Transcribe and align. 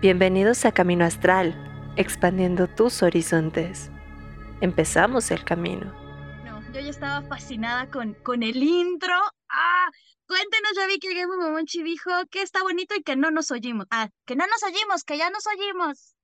Bienvenidos 0.00 0.64
a 0.64 0.70
Camino 0.70 1.04
Astral, 1.04 1.56
expandiendo 1.96 2.68
tus 2.68 3.02
horizontes. 3.02 3.90
Empezamos 4.60 5.32
el 5.32 5.42
camino. 5.44 5.92
No, 6.44 6.62
yo 6.72 6.78
ya 6.78 6.90
estaba 6.90 7.26
fascinada 7.26 7.90
con, 7.90 8.14
con 8.14 8.44
el 8.44 8.62
intro. 8.62 9.12
¡Ah! 9.48 9.90
Cuéntenos, 10.28 10.70
ya 10.76 10.86
vi 10.86 11.00
que 11.00 11.12
Game 11.14 11.36
Momonchi 11.36 11.82
dijo 11.82 12.12
que 12.30 12.42
está 12.42 12.62
bonito 12.62 12.94
y 12.94 13.02
que 13.02 13.16
no 13.16 13.32
nos 13.32 13.50
oímos. 13.50 13.86
Ah, 13.90 14.08
que 14.24 14.36
no 14.36 14.46
nos 14.46 14.62
oímos, 14.62 15.02
que 15.02 15.18
ya 15.18 15.30
nos 15.30 15.44
oímos. 15.48 16.14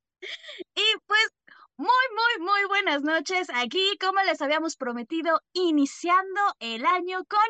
Y 0.77 0.85
pues, 1.09 1.31
muy, 1.77 1.89
muy, 1.89 2.47
muy 2.47 2.65
buenas 2.69 3.03
noches. 3.03 3.49
Aquí, 3.57 3.99
como 4.01 4.23
les 4.23 4.41
habíamos 4.41 4.77
prometido, 4.77 5.41
iniciando 5.53 6.41
el 6.61 6.87
año 6.87 7.25
con 7.25 7.49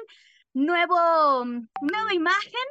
nuevo, 0.55 1.45
nueva 1.83 2.15
imagen 2.15 2.65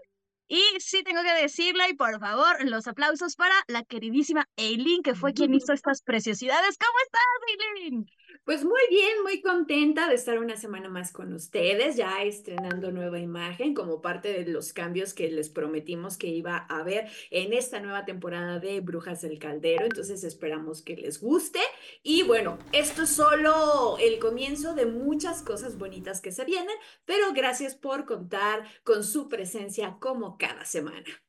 y 0.53 0.79
sí 0.79 1.01
tengo 1.01 1.23
que 1.23 1.33
decirlo, 1.41 1.83
y 1.89 1.95
por 1.95 2.19
favor, 2.19 2.63
los 2.65 2.85
aplausos 2.87 3.35
para 3.35 3.55
la 3.67 3.81
queridísima 3.83 4.47
Eileen, 4.55 5.01
que 5.01 5.15
fue 5.15 5.33
quien 5.33 5.51
hizo 5.55 5.73
estas 5.73 6.03
preciosidades. 6.03 6.77
¿Cómo 6.77 6.93
estás, 7.03 7.75
Eileen? 7.75 8.05
Pues 8.45 8.65
muy 8.65 8.81
bien, 8.89 9.23
muy 9.23 9.41
contenta 9.41 10.09
de 10.09 10.15
estar 10.15 10.37
una 10.37 10.57
semana 10.57 10.89
más 10.89 11.13
con 11.13 11.31
ustedes, 11.31 11.95
ya 11.95 12.23
estrenando 12.23 12.91
nueva 12.91 13.17
imagen 13.17 13.73
como 13.73 14.01
parte 14.01 14.33
de 14.33 14.51
los 14.51 14.73
cambios 14.73 15.13
que 15.13 15.29
les 15.29 15.47
prometimos 15.47 16.17
que 16.17 16.27
iba 16.27 16.65
a 16.67 16.79
haber 16.79 17.09
en 17.31 17.53
esta 17.53 17.79
nueva 17.79 18.03
temporada 18.03 18.59
de 18.59 18.81
Brujas 18.81 19.21
del 19.21 19.39
Caldero. 19.39 19.85
Entonces 19.85 20.25
esperamos 20.25 20.81
que 20.81 20.97
les 20.97 21.21
guste. 21.21 21.61
Y 22.03 22.23
bueno, 22.23 22.57
esto 22.73 23.03
es 23.03 23.11
solo 23.11 23.97
el 23.97 24.19
comienzo 24.19 24.75
de 24.75 24.87
muchas 24.87 25.41
cosas 25.41 25.77
bonitas 25.77 26.19
que 26.19 26.33
se 26.33 26.43
vienen, 26.43 26.75
pero 27.05 27.31
gracias 27.31 27.75
por 27.75 28.03
contar 28.03 28.65
con 28.83 29.05
su 29.05 29.29
presencia 29.29 29.95
como 30.01 30.37
cada 30.37 30.65
semana. 30.65 31.23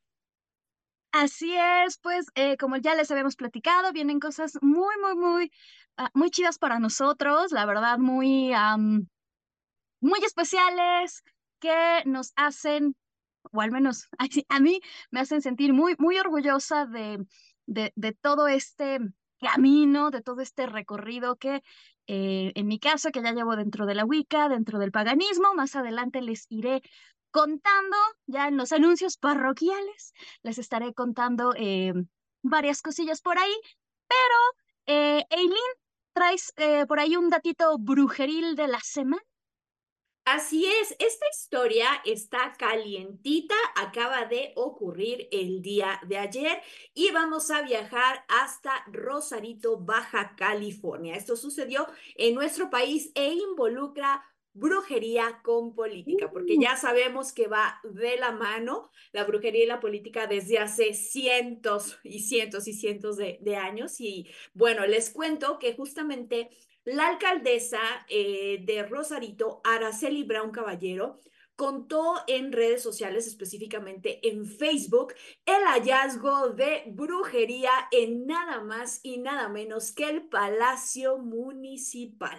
Así 1.13 1.55
es, 1.57 1.97
pues 1.99 2.27
eh, 2.35 2.57
como 2.57 2.77
ya 2.77 2.97
les 2.97 3.09
habíamos 3.13 3.37
platicado, 3.37 3.93
vienen 3.93 4.19
cosas 4.19 4.59
muy, 4.63 4.97
muy, 5.01 5.15
muy 5.15 5.53
muy 6.15 6.31
chidas 6.31 6.59
para 6.59 6.79
nosotros, 6.79 7.53
la 7.53 7.67
verdad, 7.67 7.99
muy, 7.99 8.53
muy 10.01 10.21
especiales 10.25 11.23
que 11.61 12.03
nos 12.05 12.33
hacen, 12.37 12.97
o 13.53 13.61
al 13.61 13.71
menos 13.71 14.09
a, 14.49 14.61
mí 14.61 14.81
me 15.11 15.21
hacen 15.21 15.43
sentir 15.43 15.73
muy, 15.73 15.95
muy 15.99 16.19
orgullosa 16.19 16.87
de, 16.87 17.25
de, 17.67 17.93
de 17.97 18.13
todo 18.13 18.49
este 18.49 18.99
camino, 19.41 20.11
de 20.11 20.23
todo 20.23 20.41
este 20.41 20.67
recorrido 20.67 21.37
que 21.37 21.63
eh, 22.07 22.53
en 22.55 22.67
mi 22.67 22.79
caso, 22.79 23.11
que 23.11 23.23
ya 23.23 23.33
llevo 23.33 23.57
dentro 23.57 23.87
de 23.87 23.95
la 23.95 24.05
Wicca, 24.05 24.49
dentro 24.49 24.79
del 24.79 24.93
paganismo, 24.93 25.55
más 25.55 25.75
adelante 25.75 26.21
les 26.21 26.47
iré 26.51 26.83
contando, 27.31 27.97
ya 28.27 28.49
en 28.49 28.57
los 28.57 28.73
anuncios 28.73 29.17
parroquiales, 29.17 30.13
les 30.43 30.59
estaré 30.59 30.93
contando 30.93 31.55
eh, 31.57 31.93
varias 32.43 32.83
cosillas 32.83 33.21
por 33.23 33.39
ahí, 33.39 33.55
pero 34.07 34.39
eh, 34.87 35.25
Eileen, 35.31 35.75
traes 36.15 36.53
eh, 36.57 36.87
por 36.87 37.01
ahí 37.01 37.17
un 37.17 37.29
datito 37.29 37.77
brujeril 37.79 38.57
de 38.57 38.69
la 38.69 38.81
semana. 38.81 39.23
Así 40.27 40.65
es, 40.65 40.97
esta 40.99 41.27
historia 41.31 41.87
está 42.07 42.55
calientita, 42.59 43.55
acaba 43.77 44.25
de 44.25 44.55
ocurrir 44.57 45.29
el 45.31 45.61
día 45.61 46.01
de 46.07 46.17
ayer 46.17 46.63
y 46.95 47.11
vamos 47.11 47.51
a 47.51 47.61
viajar 47.61 48.25
hasta 48.29 48.85
Rosarito, 48.87 49.79
Baja 49.79 50.35
California. 50.35 51.15
Esto 51.15 51.37
sucedió 51.37 51.87
en 52.17 52.35
nuestro 52.35 52.71
país 52.71 53.13
e 53.15 53.35
involucra 53.35 54.25
brujería 54.55 55.41
con 55.43 55.75
política, 55.75 56.31
porque 56.31 56.57
ya 56.57 56.77
sabemos 56.77 57.33
que 57.33 57.49
va 57.49 57.81
de 57.83 58.17
la 58.17 58.31
mano 58.31 58.91
la 59.13 59.25
brujería 59.25 59.65
y 59.65 59.67
la 59.67 59.81
política 59.81 60.29
desde 60.29 60.59
hace 60.59 60.95
cientos 60.95 61.99
y 62.05 62.21
cientos 62.21 62.69
y 62.69 62.73
cientos 62.73 63.17
de, 63.17 63.57
años. 63.57 64.01
Y 64.01 64.29
bueno, 64.55 64.87
les 64.87 65.11
cuento 65.11 65.59
que 65.59 65.75
justamente 65.75 66.51
la 66.85 67.09
alcaldesa 67.09 67.81
eh, 68.09 68.63
de 68.65 68.85
Rosarito, 68.85 69.61
Araceli 69.65 70.23
Brown 70.23 70.53
Caballero, 70.53 71.21
contó 71.57 72.15
en 72.27 72.53
redes 72.53 72.83
sociales, 72.83 73.27
específicamente 73.27 74.29
en 74.29 74.47
Facebook, 74.47 75.15
el 75.47 75.63
hallazgo 75.65 76.51
de 76.51 76.85
brujería 76.87 77.71
en 77.91 78.27
nada 78.27 78.63
más 78.63 79.01
y 79.03 79.19
nada 79.19 79.49
menos 79.49 79.93
que 79.93 80.09
el 80.09 80.29
Palacio 80.29 81.19
Municipal. 81.19 82.39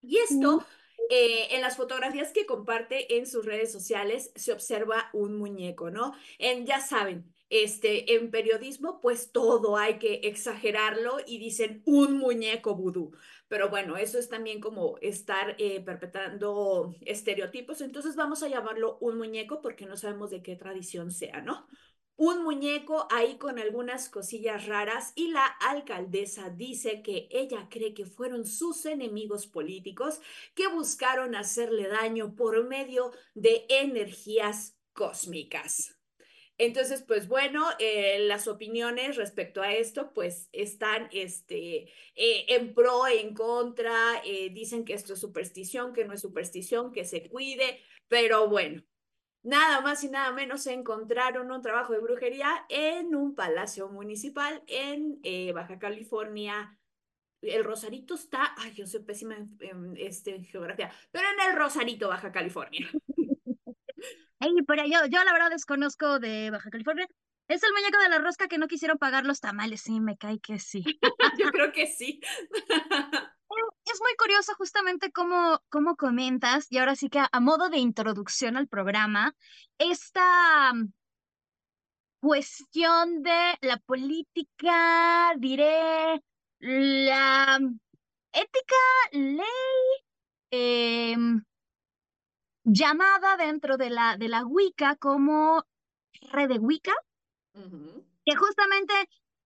Y 0.00 0.18
esto... 0.18 0.64
Eh, 1.10 1.54
en 1.54 1.60
las 1.60 1.76
fotografías 1.76 2.32
que 2.32 2.46
comparte 2.46 3.16
en 3.18 3.26
sus 3.26 3.44
redes 3.44 3.70
sociales 3.70 4.32
se 4.36 4.52
observa 4.52 5.10
un 5.12 5.36
muñeco, 5.36 5.90
¿no? 5.90 6.12
En, 6.38 6.66
ya 6.66 6.80
saben, 6.80 7.32
este, 7.50 8.14
en 8.16 8.30
periodismo, 8.30 9.00
pues 9.00 9.30
todo 9.30 9.76
hay 9.76 9.98
que 9.98 10.20
exagerarlo 10.24 11.18
y 11.26 11.38
dicen 11.38 11.82
un 11.84 12.18
muñeco 12.18 12.74
vudú. 12.74 13.12
Pero 13.48 13.68
bueno, 13.68 13.96
eso 13.96 14.18
es 14.18 14.28
también 14.28 14.60
como 14.60 14.96
estar 15.02 15.54
eh, 15.58 15.80
perpetrando 15.84 16.94
estereotipos. 17.02 17.80
Entonces 17.82 18.16
vamos 18.16 18.42
a 18.42 18.48
llamarlo 18.48 18.96
un 19.00 19.18
muñeco 19.18 19.60
porque 19.60 19.86
no 19.86 19.96
sabemos 19.96 20.30
de 20.30 20.42
qué 20.42 20.56
tradición 20.56 21.10
sea, 21.12 21.42
¿no? 21.42 21.66
Un 22.16 22.44
muñeco 22.44 23.08
ahí 23.10 23.38
con 23.38 23.58
algunas 23.58 24.08
cosillas 24.08 24.66
raras 24.66 25.12
y 25.16 25.28
la 25.28 25.46
alcaldesa 25.46 26.50
dice 26.50 27.02
que 27.02 27.28
ella 27.30 27.68
cree 27.70 27.92
que 27.94 28.06
fueron 28.06 28.46
sus 28.46 28.86
enemigos 28.86 29.46
políticos 29.46 30.20
que 30.54 30.68
buscaron 30.68 31.34
hacerle 31.34 31.88
daño 31.88 32.36
por 32.36 32.64
medio 32.66 33.12
de 33.34 33.66
energías 33.68 34.78
cósmicas. 34.92 35.96
Entonces, 36.56 37.02
pues 37.02 37.26
bueno, 37.26 37.66
eh, 37.80 38.20
las 38.20 38.46
opiniones 38.46 39.16
respecto 39.16 39.60
a 39.60 39.74
esto, 39.74 40.12
pues 40.14 40.48
están 40.52 41.08
este, 41.12 41.88
eh, 42.14 42.46
en 42.48 42.74
pro, 42.74 43.08
en 43.08 43.34
contra, 43.34 44.22
eh, 44.24 44.50
dicen 44.50 44.84
que 44.84 44.94
esto 44.94 45.14
es 45.14 45.20
superstición, 45.20 45.92
que 45.92 46.04
no 46.04 46.12
es 46.14 46.20
superstición, 46.20 46.92
que 46.92 47.04
se 47.04 47.28
cuide, 47.28 47.80
pero 48.06 48.48
bueno, 48.48 48.84
nada 49.44 49.80
más 49.82 50.02
y 50.02 50.08
nada 50.08 50.32
menos 50.32 50.66
encontraron 50.66 51.52
un 51.52 51.62
trabajo 51.62 51.92
de 51.92 52.00
brujería 52.00 52.64
en 52.68 53.14
un 53.14 53.34
palacio 53.34 53.88
municipal 53.88 54.62
en 54.66 55.20
eh, 55.22 55.52
Baja 55.52 55.78
California. 55.78 56.76
El 57.40 57.62
Rosarito 57.62 58.14
está, 58.14 58.54
ay, 58.56 58.72
yo 58.72 58.86
soy 58.86 59.02
pésima 59.02 59.36
en, 59.36 59.94
este, 59.98 60.42
geografía, 60.42 60.90
pero 61.12 61.26
en 61.28 61.50
el 61.50 61.56
Rosarito, 61.56 62.08
Baja 62.08 62.32
California. 62.32 62.90
Ay, 64.40 64.50
pero 64.66 64.82
yo, 64.84 65.06
yo 65.06 65.24
la 65.24 65.32
verdad 65.32 65.48
desconozco 65.48 66.18
de 66.18 66.50
Baja 66.50 66.68
California. 66.68 67.06
Es 67.48 67.62
el 67.62 67.72
muñeco 67.72 67.98
de 68.02 68.08
la 68.10 68.18
rosca 68.18 68.48
que 68.48 68.58
no 68.58 68.68
quisieron 68.68 68.98
pagar 68.98 69.24
los 69.24 69.40
tamales, 69.40 69.82
sí, 69.82 70.00
me 70.00 70.18
cae 70.18 70.38
que 70.38 70.58
sí. 70.58 70.82
yo 71.38 71.50
creo 71.50 71.72
que 71.72 71.86
sí. 71.86 72.20
es 73.94 74.00
muy 74.00 74.14
curioso 74.16 74.54
justamente 74.56 75.12
cómo, 75.12 75.62
cómo 75.70 75.96
comentas, 75.96 76.66
y 76.68 76.78
ahora 76.78 76.96
sí 76.96 77.08
que 77.08 77.20
a, 77.20 77.40
modo 77.40 77.68
de 77.68 77.78
introducción 77.78 78.56
al 78.56 78.66
programa, 78.66 79.34
esta 79.78 80.72
mm, 80.74 80.92
cuestión 82.20 83.22
de 83.22 83.56
la 83.60 83.76
política, 83.78 85.34
diré, 85.38 86.20
la 86.58 87.58
mm, 87.60 87.78
ética, 88.32 88.76
ley, 89.12 89.44
em, 90.50 91.44
llamada 92.64 93.36
dentro 93.36 93.76
de 93.76 93.90
la, 93.90 94.16
de 94.16 94.28
la 94.28 94.44
Wicca 94.44 94.96
como 94.96 95.62
red 96.32 96.48
de 96.48 96.58
Wicca, 96.58 96.94
que 98.24 98.34
justamente 98.36 98.94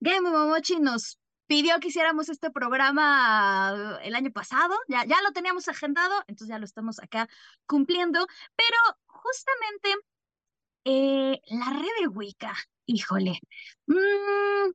Game 0.00 0.30
Momochi 0.30 0.78
nos 0.78 1.18
pidió 1.48 1.80
que 1.80 1.88
hiciéramos 1.88 2.28
este 2.28 2.50
programa 2.50 3.98
el 4.04 4.14
año 4.14 4.30
pasado, 4.30 4.76
ya, 4.86 5.04
ya 5.04 5.20
lo 5.22 5.32
teníamos 5.32 5.66
agendado, 5.66 6.14
entonces 6.28 6.48
ya 6.48 6.58
lo 6.58 6.64
estamos 6.64 7.00
acá 7.02 7.28
cumpliendo, 7.66 8.24
pero 8.54 8.76
justamente 9.06 9.96
eh, 10.84 11.40
la 11.46 11.70
red 11.70 12.02
de 12.02 12.08
Wicca, 12.08 12.54
híjole. 12.86 13.40
Mm, 13.86 14.70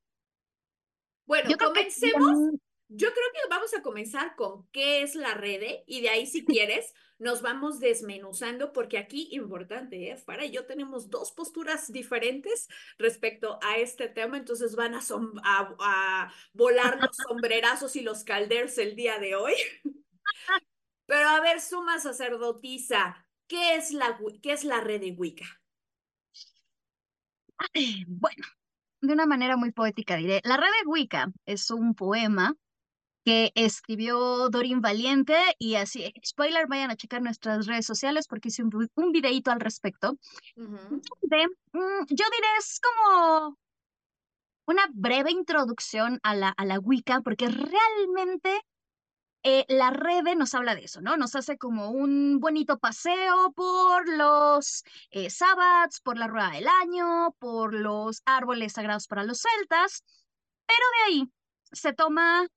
bueno, 1.26 1.58
comencemos. 1.58 2.60
Yo 2.90 3.08
creo 3.12 3.26
que 3.34 3.50
vamos 3.50 3.74
a 3.74 3.82
comenzar 3.82 4.36
con 4.36 4.68
qué 4.72 5.04
es 5.04 5.16
la 5.16 5.34
red 5.34 5.62
y 5.88 6.02
de 6.02 6.10
ahí 6.10 6.28
si 6.28 6.44
quieres 6.44 6.94
nos 7.20 7.42
vamos 7.42 7.80
desmenuzando 7.80 8.74
porque 8.74 8.98
aquí 8.98 9.30
importante, 9.32 10.12
¿eh? 10.12 10.18
Para 10.26 10.46
y 10.46 10.52
yo 10.52 10.66
tenemos 10.66 11.10
dos 11.10 11.32
posturas 11.32 11.92
diferentes 11.92 12.68
respecto 12.98 13.60
a 13.62 13.78
este 13.78 14.08
tema, 14.08 14.38
entonces 14.38 14.76
van 14.76 14.96
a, 14.96 15.02
a, 15.44 16.34
volar 16.54 17.00
los 17.02 17.16
sombrerazos 17.18 17.96
y 17.96 18.02
los 18.02 18.24
calders 18.24 18.78
el 18.78 18.96
día 18.96 19.20
de 19.20 19.36
hoy. 19.36 19.54
Pero 21.06 21.30
a 21.30 21.40
ver, 21.42 21.62
suma 21.62 22.00
sacerdotisa, 22.00 23.28
¿qué 23.48 23.76
es 23.76 23.92
la, 23.92 24.18
qué 24.42 24.54
es 24.54 24.64
la 24.64 24.82
red 24.82 25.02
de 25.02 25.12
Wicca? 25.12 25.46
Bueno, 28.08 28.46
de 29.02 29.14
una 29.14 29.26
manera 29.26 29.58
muy 29.58 29.72
poética 29.72 30.16
diré, 30.16 30.42
la 30.44 30.58
red 30.58 30.68
de 30.82 30.88
Wicca 30.88 31.32
es 31.46 31.70
un 31.72 31.94
poema 31.94 32.56
que 33.24 33.52
escribió 33.56 34.50
Dorin 34.50 34.82
Valiente 34.82 35.36
y 35.58 35.76
así, 35.76 36.14
spoiler, 36.26 36.68
vayan 36.68 36.92
a 36.92 36.96
checar 36.96 37.22
nuestras 37.22 37.66
redes 37.68 37.86
sociales 37.86 38.28
porque 38.28 38.50
hice 38.50 38.64
un, 38.64 38.90
un 38.96 39.12
videito 39.12 39.52
al 39.52 39.60
respecto. 39.60 40.18
Mm, 40.56 41.00
yo 42.10 42.26
diré, 42.32 42.48
es 42.60 42.80
como 42.80 43.58
una 44.66 44.84
breve 44.94 45.32
introducción 45.32 46.20
a 46.24 46.36
la, 46.36 46.50
a 46.50 46.66
la 46.66 46.80
Wicca, 46.80 47.22
porque 47.22 47.48
realmente 47.48 48.62
eh, 49.44 49.66
la 49.68 49.90
red 49.90 50.24
nos 50.38 50.54
habla 50.54 50.74
de 50.74 50.86
eso, 50.86 51.02
¿no? 51.02 51.18
Nos 51.18 51.36
hace 51.36 51.58
como 51.58 51.92
un 51.92 52.40
bonito 52.40 52.80
paseo 52.80 53.52
por 53.54 54.08
los 54.08 54.84
eh, 55.12 55.30
sábados, 55.30 56.00
por 56.02 56.18
la 56.18 56.28
rueda 56.28 56.52
del 56.52 56.68
año, 56.82 57.36
por 57.40 57.74
los 57.74 58.22
árboles 58.26 58.74
sagrados 58.74 59.08
para 59.08 59.24
los 59.24 59.42
celtas, 59.42 60.04
pero 60.66 60.80
de 60.98 61.12
ahí 61.12 61.32
se 61.74 61.92
toma 61.92 62.48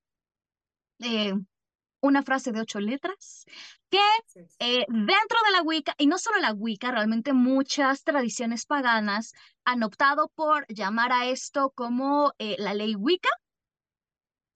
eh, 1.00 1.32
una 2.00 2.22
frase 2.22 2.52
de 2.52 2.60
ocho 2.60 2.81
letras 2.81 3.44
que 3.90 3.98
dentro 4.58 5.38
de 5.46 5.52
la 5.52 5.62
Wicca, 5.62 5.94
y 5.98 6.06
no 6.06 6.19
solo 6.19 6.38
la 6.38 6.52
Wicca, 6.52 6.90
realmente 6.90 7.32
muchas 7.32 8.04
tradiciones 8.04 8.66
paganas 8.66 9.32
han 9.64 9.82
optado 9.82 10.28
por 10.34 10.66
llamar 10.69 11.12
a 11.12 11.26
esto 11.26 11.70
como 11.75 12.32
la 12.38 12.75
ley 12.75 12.94
Wicca, 12.94 13.31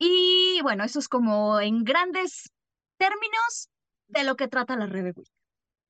y 0.03 0.61
bueno, 0.63 0.83
eso 0.83 0.99
es 0.99 1.09
como 1.09 1.61
en 1.61 1.85
grandes 1.85 2.51
términos 2.97 3.69
de 4.09 4.25
lo 4.25 4.35
que 4.35 4.49
trata 4.49 4.75
la 4.75 4.87
red 4.87 5.05
de 5.05 5.23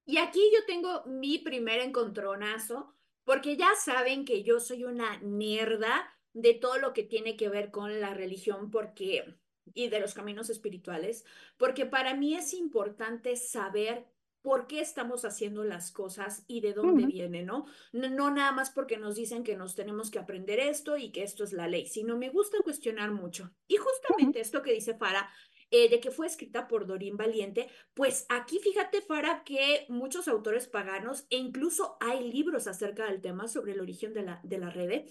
Y 0.04 0.18
aquí 0.18 0.42
yo 0.52 0.64
tengo 0.66 1.04
mi 1.06 1.38
primer 1.38 1.78
encontronazo, 1.78 2.92
porque 3.24 3.56
ya 3.56 3.70
saben 3.76 4.24
que 4.24 4.42
yo 4.42 4.58
soy 4.58 4.82
una 4.82 5.18
mierda 5.20 6.12
de 6.32 6.54
todo 6.54 6.78
lo 6.78 6.92
que 6.92 7.04
tiene 7.04 7.36
que 7.36 7.48
ver 7.48 7.70
con 7.70 8.00
la 8.00 8.12
religión, 8.12 8.72
porque 8.72 9.24
y 9.74 9.88
de 9.88 10.00
los 10.00 10.14
caminos 10.14 10.50
espirituales, 10.50 11.24
porque 11.56 11.86
para 11.86 12.14
mí 12.14 12.34
es 12.34 12.54
importante 12.54 13.36
saber 13.36 14.06
por 14.42 14.66
qué 14.66 14.80
estamos 14.80 15.24
haciendo 15.24 15.64
las 15.64 15.92
cosas 15.92 16.44
y 16.46 16.60
de 16.60 16.72
dónde 16.72 17.06
viene, 17.06 17.42
¿no? 17.42 17.66
¿no? 17.92 18.30
nada 18.30 18.52
más 18.52 18.70
porque 18.70 18.96
nos 18.96 19.16
dicen 19.16 19.44
que 19.44 19.56
nos 19.56 19.74
tenemos 19.74 20.10
que 20.10 20.18
aprender 20.18 20.58
esto 20.60 20.96
y 20.96 21.12
que 21.12 21.22
esto 21.22 21.44
es 21.44 21.52
la 21.52 21.68
ley, 21.68 21.86
sino 21.86 22.16
me 22.16 22.30
gusta 22.30 22.58
cuestionar 22.62 23.12
mucho. 23.12 23.52
Y 23.68 23.76
justamente 23.76 24.40
esto 24.40 24.62
que 24.62 24.72
dice 24.72 24.94
Fara, 24.94 25.28
eh, 25.70 25.88
de 25.88 26.00
que 26.00 26.10
fue 26.10 26.26
escrita 26.26 26.66
por 26.66 26.86
Dorín 26.86 27.16
Valiente, 27.16 27.68
pues 27.94 28.26
aquí 28.28 28.58
fíjate, 28.58 29.02
Fara, 29.02 29.44
que 29.44 29.86
muchos 29.88 30.26
autores 30.26 30.66
paganos, 30.66 31.26
e 31.30 31.36
incluso 31.36 31.96
hay 32.00 32.32
libros 32.32 32.66
acerca 32.66 33.06
del 33.06 33.20
tema 33.20 33.46
sobre 33.46 33.72
el 33.72 33.80
origen 33.80 34.12
de 34.12 34.22
la, 34.22 34.40
de 34.42 34.58
la 34.58 34.70
red, 34.70 35.04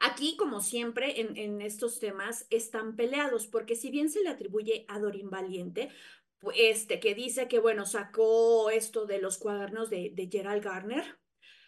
Aquí, 0.00 0.36
como 0.36 0.60
siempre, 0.60 1.20
en, 1.20 1.36
en, 1.36 1.60
estos 1.60 1.98
temas 1.98 2.46
están 2.50 2.96
peleados, 2.96 3.46
porque 3.46 3.76
si 3.76 3.90
bien 3.90 4.10
se 4.10 4.22
le 4.22 4.30
atribuye 4.30 4.84
a 4.88 4.98
Dorín 4.98 5.30
Valiente, 5.30 5.90
este, 6.54 7.00
que 7.00 7.14
dice 7.14 7.48
que, 7.48 7.58
bueno, 7.58 7.86
sacó 7.86 8.70
esto 8.70 9.06
de 9.06 9.20
los 9.20 9.38
cuadernos 9.38 9.90
de, 9.90 10.10
de 10.14 10.28
Gerald 10.30 10.62
Garner. 10.64 11.18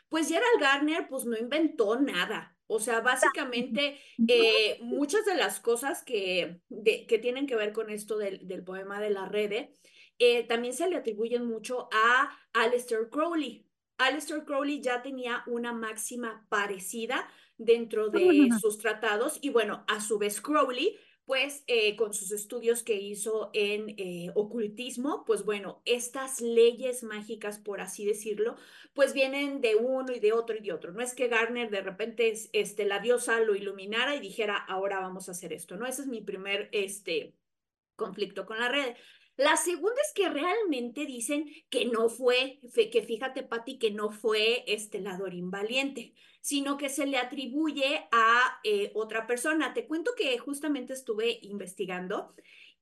Pues 0.09 0.29
Gerald 0.29 0.61
Garner, 0.61 1.09
pues 1.09 1.25
no 1.25 1.37
inventó 1.37 1.99
nada. 2.01 2.57
O 2.67 2.81
sea, 2.81 3.01
básicamente 3.01 4.01
eh, 4.29 4.79
muchas 4.81 5.25
de 5.27 5.35
las 5.35 5.61
cosas 5.61 6.03
que, 6.03 6.61
de, 6.69 7.07
que 7.07 7.19
tienen 7.19 7.47
que 7.47 7.57
ver 7.57 7.73
con 7.73 7.91
esto 7.91 8.17
del, 8.17 8.47
del 8.47 8.65
poema 8.65 9.01
de 9.01 9.11
la 9.11 9.27
red, 9.27 9.69
eh, 10.19 10.45
también 10.45 10.73
se 10.73 10.89
le 10.89 10.97
atribuyen 10.97 11.45
mucho 11.45 11.89
a 11.93 12.39
Aleister 12.53 13.11
Crowley. 13.11 13.67
Aleister 13.99 14.45
Crowley 14.45 14.81
ya 14.81 15.03
tenía 15.03 15.43
una 15.47 15.73
máxima 15.73 16.47
parecida 16.49 17.29
dentro 17.65 18.09
de 18.09 18.49
sus 18.61 18.79
tratados 18.79 19.39
y 19.41 19.51
bueno, 19.51 19.85
a 19.89 20.01
su 20.01 20.19
vez 20.19 20.41
Crowley 20.41 20.97
pues 21.25 21.63
eh, 21.69 21.95
con 21.97 22.13
sus 22.15 22.33
estudios 22.33 22.83
que 22.83 23.01
hizo 23.01 23.51
en 23.55 23.95
eh, 23.97 24.31
ocultismo, 24.35 25.25
pues 25.25 25.45
bueno, 25.45 25.81
estas 25.85 26.41
leyes 26.41 27.05
mágicas, 27.05 27.59
por 27.59 27.81
así 27.81 28.05
decirlo, 28.05 28.57
pues 28.93 29.15
vienen 29.15 29.61
de 29.61 29.77
uno 29.77 30.13
y 30.13 30.21
de 30.21 30.33
otro 30.33 30.57
y 30.57 30.61
de 30.61 30.73
otro. 30.73 30.93
No 30.93 31.01
es 31.01 31.15
que 31.15 31.29
Garner 31.29 31.71
de 31.71 31.81
repente 31.81 32.33
este, 32.53 32.85
la 32.85 32.99
diosa 32.99 33.41
lo 33.41 33.55
iluminara 33.55 34.17
y 34.17 34.21
dijera, 34.21 34.57
ahora 34.57 35.01
vamos 35.01 35.29
a 35.29 35.33
hacer 35.33 35.53
esto, 35.53 35.77
¿no? 35.77 35.87
Ese 35.87 36.03
es 36.03 36.09
mi 36.09 36.23
primer 36.23 36.69
este, 36.73 37.35
conflicto 37.95 38.45
con 38.45 38.59
la 38.59 38.69
red. 38.69 38.97
La 39.37 39.57
segunda 39.57 40.01
es 40.03 40.13
que 40.15 40.29
realmente 40.29 41.07
dicen 41.07 41.47
que 41.71 41.87
no 41.87 42.09
fue, 42.09 42.61
que 42.75 43.03
fíjate, 43.03 43.43
Patti, 43.43 43.79
que 43.79 43.91
no 43.91 44.11
fue 44.11 44.63
este 44.67 45.01
Ladorín 45.01 45.51
Valiente, 45.51 46.15
sino 46.41 46.77
que 46.77 46.89
se 46.89 47.07
le 47.07 47.17
atribuye 47.17 48.09
a 48.13 48.61
eh, 48.63 48.91
otra 48.95 49.27
persona. 49.27 49.73
Te 49.73 49.87
cuento 49.87 50.13
que 50.17 50.37
justamente 50.39 50.93
estuve 50.93 51.39
investigando 51.43 52.35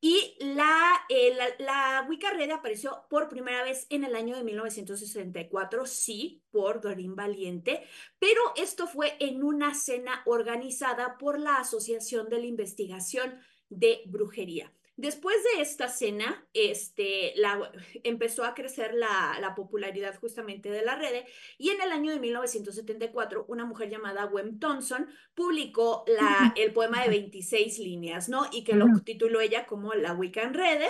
y 0.02 0.34
la, 0.40 0.80
eh, 1.10 1.34
la, 1.36 1.46
la, 1.58 2.06
Wicca 2.08 2.30
Red 2.30 2.50
apareció 2.50 3.04
por 3.10 3.28
primera 3.28 3.62
vez 3.62 3.86
en 3.90 4.04
el 4.04 4.16
año 4.16 4.34
de 4.34 4.42
1964, 4.42 5.84
sí, 5.84 6.42
por 6.50 6.80
Dorín 6.80 7.14
Valiente, 7.14 7.82
pero 8.18 8.40
esto 8.56 8.86
fue 8.86 9.16
en 9.20 9.44
una 9.44 9.74
cena 9.74 10.22
organizada 10.24 11.18
por 11.18 11.38
la 11.38 11.56
Asociación 11.56 12.30
de 12.30 12.38
la 12.38 12.46
Investigación 12.46 13.40
de 13.68 14.00
Brujería. 14.06 14.72
Después 15.00 15.36
de 15.42 15.62
esta 15.62 15.88
cena, 15.88 16.46
este, 16.52 17.32
la, 17.36 17.72
empezó 18.04 18.44
a 18.44 18.52
crecer 18.52 18.92
la, 18.92 19.38
la, 19.40 19.54
popularidad 19.54 20.14
justamente 20.20 20.70
de 20.70 20.84
la 20.84 20.94
red 20.94 21.24
y 21.56 21.70
en 21.70 21.80
el 21.80 21.90
año 21.90 22.12
de 22.12 22.20
1974 22.20 23.46
una 23.48 23.64
mujer 23.64 23.88
llamada 23.88 24.26
Wem 24.26 24.58
Thompson 24.58 25.08
publicó 25.34 26.04
la, 26.06 26.52
el 26.54 26.74
poema 26.74 27.02
de 27.02 27.08
26 27.08 27.78
líneas, 27.78 28.28
¿no? 28.28 28.46
Y 28.52 28.62
que 28.62 28.74
lo 28.74 28.88
tituló 29.02 29.40
ella 29.40 29.66
como 29.66 29.94
La 29.94 30.12
Wiccan 30.12 30.52
Red 30.52 30.82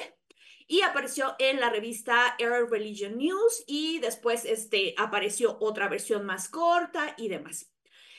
y 0.67 0.81
apareció 0.83 1.37
en 1.39 1.61
la 1.61 1.71
revista 1.71 2.35
Era 2.41 2.67
Religion 2.67 3.17
News 3.17 3.63
y 3.69 4.01
después 4.01 4.45
este, 4.45 4.93
apareció 4.99 5.57
otra 5.61 5.89
versión 5.89 6.27
más 6.27 6.49
corta 6.49 7.15
y 7.17 7.29
demás. 7.29 7.73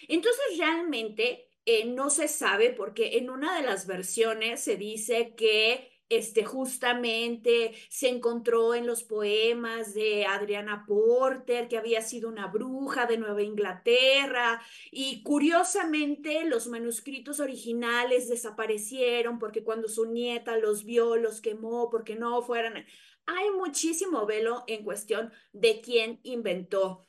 Entonces 0.07 0.57
realmente 0.57 1.50
eh, 1.65 1.85
no 1.85 2.09
se 2.09 2.27
sabe 2.27 2.71
porque 2.71 3.17
en 3.17 3.29
una 3.29 3.55
de 3.55 3.63
las 3.63 3.87
versiones 3.87 4.61
se 4.61 4.77
dice 4.77 5.35
que 5.35 5.91
este, 6.11 6.43
justamente 6.43 7.73
se 7.89 8.09
encontró 8.09 8.73
en 8.75 8.85
los 8.85 9.03
poemas 9.03 9.93
de 9.93 10.25
Adriana 10.25 10.83
Porter, 10.85 11.69
que 11.69 11.77
había 11.77 12.01
sido 12.01 12.27
una 12.27 12.47
bruja 12.47 13.05
de 13.05 13.17
Nueva 13.17 13.41
Inglaterra, 13.43 14.61
y 14.91 15.23
curiosamente 15.23 16.43
los 16.43 16.67
manuscritos 16.67 17.39
originales 17.39 18.27
desaparecieron 18.27 19.39
porque 19.39 19.63
cuando 19.63 19.87
su 19.87 20.05
nieta 20.05 20.57
los 20.57 20.83
vio, 20.83 21.15
los 21.15 21.39
quemó 21.39 21.89
porque 21.89 22.15
no 22.15 22.41
fueran... 22.41 22.85
Hay 23.25 23.49
muchísimo 23.51 24.25
velo 24.25 24.65
en 24.67 24.83
cuestión 24.83 25.31
de 25.53 25.79
quién 25.79 26.19
inventó 26.23 27.07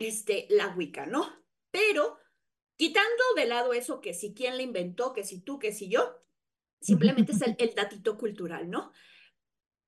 este, 0.00 0.48
la 0.50 0.74
Wicca, 0.74 1.06
¿no? 1.06 1.30
Pero 1.70 2.18
Quitando 2.82 3.22
de 3.36 3.46
lado 3.46 3.74
eso 3.74 4.00
que 4.00 4.12
si 4.12 4.34
quién 4.34 4.56
la 4.56 4.64
inventó, 4.64 5.12
que 5.12 5.22
si 5.22 5.40
tú, 5.40 5.60
que 5.60 5.70
si 5.70 5.88
yo, 5.88 6.20
simplemente 6.80 7.30
es 7.30 7.40
el, 7.42 7.54
el 7.60 7.76
datito 7.76 8.18
cultural, 8.18 8.68
¿no? 8.68 8.90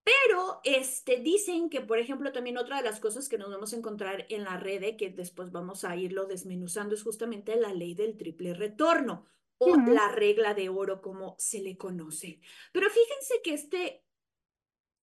Pero 0.04 0.60
este, 0.62 1.16
dicen 1.16 1.70
que, 1.70 1.80
por 1.80 1.98
ejemplo, 1.98 2.30
también 2.30 2.56
otra 2.56 2.76
de 2.76 2.84
las 2.84 3.00
cosas 3.00 3.28
que 3.28 3.36
nos 3.36 3.50
vamos 3.50 3.72
a 3.72 3.76
encontrar 3.78 4.26
en 4.28 4.44
la 4.44 4.58
red, 4.58 4.96
que 4.96 5.10
después 5.10 5.50
vamos 5.50 5.82
a 5.82 5.96
irlo 5.96 6.26
desmenuzando, 6.26 6.94
es 6.94 7.02
justamente 7.02 7.56
la 7.56 7.74
ley 7.74 7.96
del 7.96 8.16
triple 8.16 8.54
retorno 8.54 9.26
o 9.58 9.74
la 9.74 10.12
regla 10.12 10.54
de 10.54 10.68
oro, 10.68 11.02
como 11.02 11.34
se 11.36 11.62
le 11.62 11.76
conoce. 11.76 12.38
Pero 12.72 12.88
fíjense 12.90 13.40
que 13.42 13.54
este, 13.54 14.04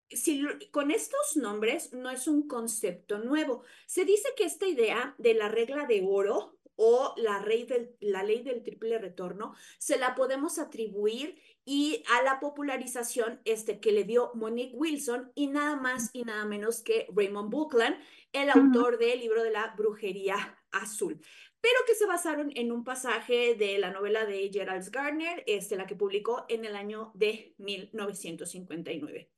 si, 0.10 0.45
con 0.71 0.91
estos 0.91 1.36
nombres 1.36 1.91
no 1.91 2.10
es 2.10 2.29
un 2.29 2.48
concepto 2.48 3.19
nuevo. 3.19 3.63
Se 3.86 4.05
dice 4.05 4.29
que 4.38 4.45
esta 4.45 4.65
idea 4.65 5.13
de 5.17 5.33
la 5.33 5.50
regla 5.50 5.86
de 5.88 6.05
oro 6.07 6.57
o 6.83 7.13
la, 7.15 7.45
ley 7.45 7.65
del, 7.65 7.95
la 8.00 8.23
ley 8.23 8.41
del 8.41 8.63
triple 8.63 8.97
retorno, 8.97 9.53
se 9.77 10.00
la 10.00 10.15
podemos 10.15 10.57
atribuir 10.57 11.39
y 11.63 12.03
a 12.09 12.23
la 12.23 12.39
popularización 12.39 13.39
este, 13.45 13.79
que 13.79 13.91
le 13.91 14.03
dio 14.03 14.31
Monique 14.33 14.75
Wilson 14.75 15.31
y 15.35 15.45
nada 15.45 15.75
más 15.75 16.09
y 16.11 16.23
nada 16.23 16.43
menos 16.45 16.81
que 16.81 17.05
Raymond 17.15 17.51
Buckland, 17.51 17.97
el 18.33 18.50
autor 18.50 18.97
del 18.97 19.19
libro 19.19 19.43
de 19.43 19.51
la 19.51 19.75
brujería 19.77 20.57
azul 20.71 21.21
pero 21.61 21.75
que 21.85 21.93
se 21.93 22.07
basaron 22.07 22.51
en 22.55 22.71
un 22.71 22.83
pasaje 22.83 23.53
de 23.53 23.77
la 23.77 23.91
novela 23.91 24.25
de 24.25 24.50
Gerald 24.51 24.89
Gardner, 24.89 25.43
este, 25.45 25.75
la 25.75 25.85
que 25.85 25.95
publicó 25.95 26.45
en 26.50 26.65
el 26.65 26.75
año 26.75 27.11
de 27.13 27.53
1959. 27.59 29.29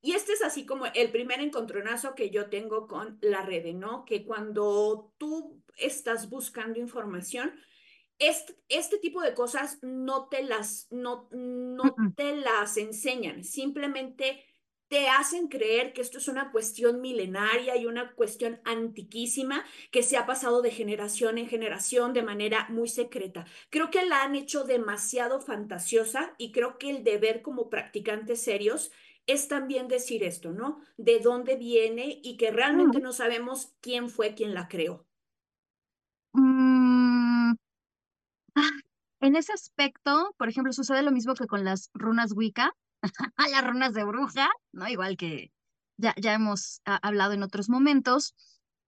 Y 0.00 0.12
este 0.12 0.32
es 0.32 0.42
así 0.42 0.64
como 0.64 0.86
el 0.86 1.10
primer 1.10 1.40
encontronazo 1.40 2.14
que 2.14 2.30
yo 2.30 2.48
tengo 2.48 2.86
con 2.86 3.18
la 3.20 3.42
red, 3.42 3.74
¿no? 3.74 4.06
Que 4.06 4.24
cuando 4.24 5.12
tú 5.18 5.57
estás 5.76 6.28
buscando 6.28 6.78
información, 6.78 7.52
este, 8.18 8.56
este 8.68 8.98
tipo 8.98 9.20
de 9.22 9.34
cosas 9.34 9.78
no 9.82 10.28
te 10.28 10.42
las, 10.42 10.88
no, 10.90 11.28
no 11.30 11.94
te 12.16 12.36
las 12.36 12.76
enseñan, 12.76 13.44
simplemente 13.44 14.44
te 14.88 15.08
hacen 15.08 15.48
creer 15.48 15.92
que 15.92 16.00
esto 16.00 16.18
es 16.18 16.28
una 16.28 16.50
cuestión 16.50 17.00
milenaria 17.00 17.76
y 17.76 17.86
una 17.86 18.14
cuestión 18.14 18.60
antiquísima 18.64 19.64
que 19.90 20.02
se 20.02 20.16
ha 20.16 20.26
pasado 20.26 20.62
de 20.62 20.70
generación 20.70 21.36
en 21.38 21.48
generación 21.48 22.14
de 22.14 22.22
manera 22.22 22.66
muy 22.70 22.88
secreta. 22.88 23.46
Creo 23.70 23.90
que 23.90 24.06
la 24.06 24.22
han 24.22 24.34
hecho 24.34 24.64
demasiado 24.64 25.40
fantasiosa 25.40 26.34
y 26.38 26.52
creo 26.52 26.78
que 26.78 26.90
el 26.90 27.04
deber 27.04 27.42
como 27.42 27.68
practicantes 27.68 28.42
serios 28.42 28.90
es 29.26 29.46
también 29.46 29.88
decir 29.88 30.24
esto, 30.24 30.52
¿no? 30.52 30.80
De 30.96 31.20
dónde 31.20 31.56
viene 31.56 32.18
y 32.22 32.38
que 32.38 32.50
realmente 32.50 32.98
no 33.00 33.12
sabemos 33.12 33.74
quién 33.82 34.08
fue 34.08 34.34
quien 34.34 34.54
la 34.54 34.68
creó. 34.68 35.07
Mm, 36.34 37.54
ah, 38.54 38.70
en 39.20 39.36
ese 39.36 39.52
aspecto, 39.52 40.34
por 40.38 40.48
ejemplo, 40.48 40.72
sucede 40.72 41.02
lo 41.02 41.12
mismo 41.12 41.34
que 41.34 41.46
con 41.46 41.64
las 41.64 41.90
runas 41.94 42.32
Wicca, 42.34 42.72
las 43.52 43.66
runas 43.66 43.94
de 43.94 44.04
bruja, 44.04 44.48
¿no? 44.72 44.88
Igual 44.88 45.16
que 45.16 45.52
ya, 45.96 46.14
ya 46.16 46.34
hemos 46.34 46.80
ah, 46.86 46.98
hablado 47.02 47.32
en 47.32 47.42
otros 47.42 47.68
momentos. 47.68 48.34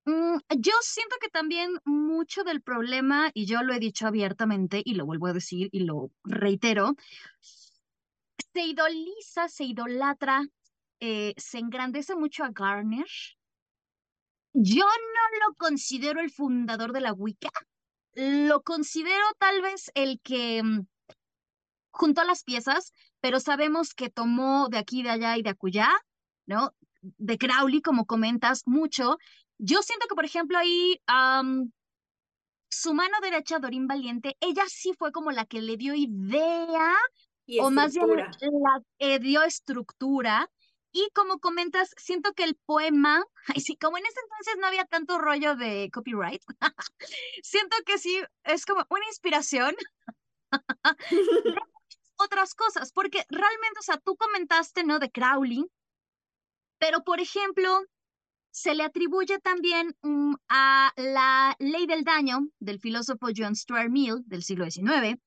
Mm, 0.07 0.39
yo 0.59 0.73
siento 0.83 1.17
que 1.21 1.29
también 1.29 1.71
mucho 1.85 2.45
del 2.45 2.63
problema, 2.63 3.31
y 3.35 3.47
yo 3.47 3.63
lo 3.63 3.75
he 3.75 3.81
dicho 3.81 4.07
abiertamente 4.07 4.83
y 4.85 4.95
lo 4.95 5.07
vuelvo 5.07 5.27
a 5.27 5.33
decir 5.33 5.69
y 5.73 5.81
lo 5.81 6.11
reitero, 6.25 6.97
se 7.41 8.63
idoliza, 8.63 9.49
se 9.49 9.65
idolatra, 9.65 10.43
eh, 11.01 11.35
se 11.37 11.59
engrandece 11.59 12.15
mucho 12.17 12.45
a 12.45 12.51
Garner. 12.51 13.07
Yo 14.53 14.85
no 14.85 15.49
lo 15.49 15.55
considero 15.57 16.21
el 16.21 16.31
fundador 16.31 16.93
de 16.93 17.01
la 17.01 17.13
Wicca, 17.13 17.51
lo 18.15 18.63
considero 18.63 19.25
tal 19.39 19.63
vez 19.63 19.91
el 19.95 20.21
que 20.23 20.63
mm, 20.63 20.87
juntó 21.91 22.25
las 22.25 22.43
piezas, 22.43 22.93
pero 23.21 23.41
sabemos 23.41 23.95
que 23.95 24.11
tomó 24.11 24.69
de 24.69 24.79
aquí, 24.79 25.03
de 25.03 25.11
allá 25.11 25.37
y 25.37 25.43
de 25.43 25.51
acullá, 25.51 25.91
¿no? 26.47 26.75
De 27.01 27.39
Crowley, 27.39 27.81
como 27.81 28.07
comentas, 28.07 28.63
mucho, 28.67 29.17
yo 29.59 29.83
siento 29.83 30.07
que, 30.09 30.15
por 30.15 30.25
ejemplo, 30.25 30.59
ahí 30.59 31.01
su 32.71 32.95
mano 32.95 33.17
derecha, 33.21 33.59
Dorín 33.59 33.87
Valiente, 33.87 34.37
ella 34.41 34.65
sí 34.69 34.93
fue 34.99 35.13
como 35.13 35.33
la 35.33 35.45
que 35.45 35.61
le 35.61 35.77
dio 35.77 35.95
idea, 35.95 36.95
o 37.61 37.71
más 37.71 37.93
bien 37.93 38.09
la 38.17 38.83
que 38.99 39.19
dio 39.19 39.43
estructura. 39.43 40.51
Y 40.93 41.09
como 41.15 41.39
comentas, 41.39 41.91
siento 41.97 42.33
que 42.33 42.45
el 42.45 42.57
poema, 42.67 43.23
ay, 43.55 43.61
sí, 43.61 43.77
como 43.77 43.99
en 43.99 44.07
ese 44.07 44.21
entonces 44.21 44.55
no 44.59 44.67
había 44.67 44.85
tanto 44.85 45.19
rollo 45.19 45.57
de 45.57 45.91
copyright, 45.93 46.43
siento 47.43 47.77
que 47.87 47.99
sí 47.99 48.21
es 48.45 48.67
como 48.67 48.85
una 48.91 49.07
inspiración 49.07 49.75
otras 52.17 52.55
cosas, 52.55 52.93
porque 52.93 53.25
realmente, 53.29 53.79
o 53.79 53.83
sea, 53.83 53.99
tú 53.99 54.17
comentaste, 54.17 54.85
¿no? 54.85 54.99
De 54.99 55.11
Crowley, 55.11 55.65
pero 56.79 57.03
por 57.03 57.21
ejemplo, 57.21 57.83
se 58.51 58.75
le 58.75 58.83
atribuye 58.83 59.39
también 59.39 59.95
mm, 60.03 60.35
a 60.49 60.93
la 60.97 61.57
ley 61.59 61.87
del 61.87 62.05
daño 62.05 62.41
del 62.59 62.81
filósofo 62.81 63.29
John 63.35 63.55
Stuart 63.55 63.91
Mill 63.91 64.23
del 64.27 64.43
siglo 64.43 64.69
XIX, 64.69 65.21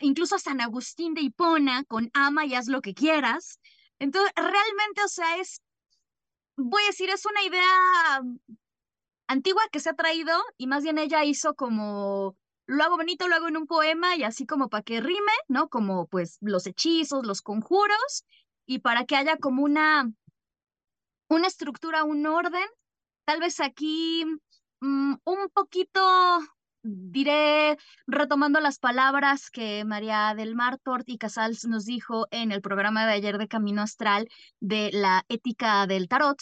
incluso 0.00 0.36
a 0.36 0.38
San 0.38 0.60
Agustín 0.60 1.14
de 1.14 1.22
Hipona 1.22 1.84
con 1.84 2.10
ama 2.12 2.44
y 2.44 2.54
haz 2.54 2.68
lo 2.68 2.82
que 2.82 2.94
quieras. 2.94 3.58
Entonces, 3.98 4.32
realmente, 4.36 5.02
o 5.04 5.08
sea, 5.08 5.38
es, 5.38 5.62
voy 6.56 6.82
a 6.84 6.86
decir, 6.86 7.10
es 7.10 7.24
una 7.26 7.42
idea 7.42 8.20
antigua 9.28 9.62
que 9.72 9.80
se 9.80 9.90
ha 9.90 9.94
traído 9.94 10.32
y 10.56 10.66
más 10.66 10.82
bien 10.82 10.98
ella 10.98 11.24
hizo 11.24 11.54
como, 11.54 12.36
lo 12.66 12.84
hago 12.84 12.96
bonito, 12.96 13.28
lo 13.28 13.36
hago 13.36 13.48
en 13.48 13.56
un 13.56 13.66
poema 13.66 14.16
y 14.16 14.22
así 14.22 14.46
como 14.46 14.68
para 14.68 14.82
que 14.82 15.00
rime, 15.00 15.32
¿no? 15.48 15.68
Como 15.68 16.06
pues 16.06 16.38
los 16.40 16.66
hechizos, 16.66 17.26
los 17.26 17.42
conjuros 17.42 18.24
y 18.66 18.80
para 18.80 19.04
que 19.04 19.16
haya 19.16 19.36
como 19.36 19.62
una 19.62 20.10
una 21.28 21.46
estructura, 21.48 22.04
un 22.04 22.26
orden. 22.26 22.66
Tal 23.24 23.40
vez 23.40 23.60
aquí 23.60 24.24
mm, 24.80 25.14
un 25.24 25.48
poquito, 25.52 26.00
diré, 26.86 27.76
retomando 28.06 28.60
las 28.60 28.78
palabras 28.78 29.50
que 29.50 29.84
María 29.84 30.34
del 30.36 30.54
Mar 30.54 30.78
Tort 30.78 31.08
y 31.08 31.18
Casals 31.18 31.64
nos 31.66 31.84
dijo 31.84 32.26
en 32.30 32.52
el 32.52 32.62
programa 32.62 33.06
de 33.06 33.12
ayer 33.12 33.38
de 33.38 33.48
Camino 33.48 33.82
Astral 33.82 34.28
de 34.60 34.90
la 34.92 35.24
ética 35.28 35.86
del 35.86 36.08
tarot, 36.08 36.38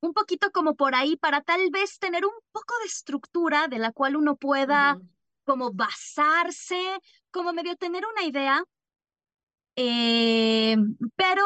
un 0.00 0.12
poquito 0.12 0.50
como 0.50 0.74
por 0.74 0.94
ahí 0.94 1.16
para 1.16 1.40
tal 1.40 1.70
vez 1.70 1.98
tener 1.98 2.24
un 2.26 2.32
poco 2.52 2.74
de 2.82 2.86
estructura 2.86 3.68
de 3.68 3.78
la 3.78 3.92
cual 3.92 4.16
uno 4.16 4.36
pueda 4.36 4.98
como 5.44 5.72
basarse, 5.72 6.82
como 7.30 7.52
medio 7.52 7.76
tener 7.76 8.04
una 8.06 8.24
idea. 8.24 8.62
Eh, 9.76 10.76
pero 11.16 11.42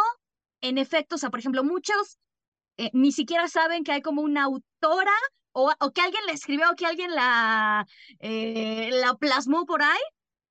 en 0.61 0.79
efecto, 0.79 1.15
o 1.15 1.19
sea, 1.19 1.31
por 1.31 1.39
ejemplo, 1.41 1.65
muchos 1.65 2.19
eh, 2.79 2.91
ni 2.93 3.13
siquiera 3.13 3.49
saben 3.49 3.85
que 3.85 3.93
hay 3.93 4.03
como 4.03 4.23
una 4.23 4.45
autora 4.45 5.15
o, 5.59 5.73
o 5.81 5.93
que 5.93 6.01
alguien 6.01 6.25
la 6.27 6.33
escribió 6.33 6.71
o 6.71 6.77
que 6.77 6.87
alguien 6.87 7.13
la, 7.15 7.87
eh, 8.21 8.91
la 8.93 9.15
plasmó 9.17 9.67
por 9.67 9.83
ahí. 9.83 10.01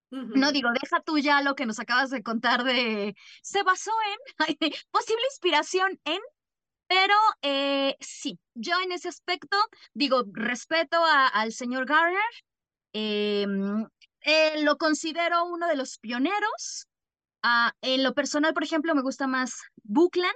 No 0.09 0.53
digo, 0.53 0.69
deja 0.71 1.01
tú 1.01 1.17
ya 1.17 1.41
lo 1.41 1.53
que 1.55 1.65
nos 1.65 1.79
acabas 1.79 2.09
de 2.09 2.23
contar 2.23 2.63
de, 2.63 3.13
se 3.41 3.63
basó 3.63 3.91
en, 4.37 4.57
posible 4.91 5.21
inspiración 5.31 5.99
en, 6.05 6.21
pero 6.87 7.13
eh, 7.41 7.97
sí, 7.99 8.39
yo 8.53 8.79
en 8.81 8.93
ese 8.93 9.09
aspecto 9.09 9.57
digo, 9.93 10.23
respeto 10.31 10.97
al 11.03 11.51
señor 11.51 11.85
Garner, 11.85 12.21
em, 12.93 13.85
lo 14.63 14.77
considero 14.77 15.45
uno 15.45 15.67
de 15.67 15.75
los 15.75 15.97
pioneros. 15.99 16.87
Ah, 17.43 17.73
en 17.81 18.03
lo 18.03 18.13
personal, 18.13 18.53
por 18.53 18.63
ejemplo, 18.63 18.95
me 18.95 19.01
gusta 19.01 19.27
más 19.27 19.61
Buckland. 19.83 20.35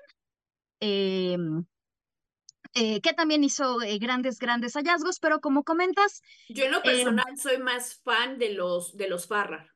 Em, 2.74 2.96
eh, 2.96 3.02
que 3.02 3.14
también 3.14 3.44
hizo 3.44 3.82
eh, 3.82 3.98
grandes, 4.00 4.40
grandes 4.40 4.74
hallazgos, 4.74 5.20
pero 5.20 5.40
como 5.40 5.64
comentas... 5.64 6.22
Yo 6.50 6.66
en 6.66 6.72
lo 6.72 6.78
eh, 6.80 6.82
personal 6.84 7.38
soy 7.38 7.58
más 7.58 8.02
fan 8.04 8.38
de 8.38 8.54
los, 8.54 8.96
de 8.96 9.10
los 9.10 9.28
Farrar. 9.28 9.72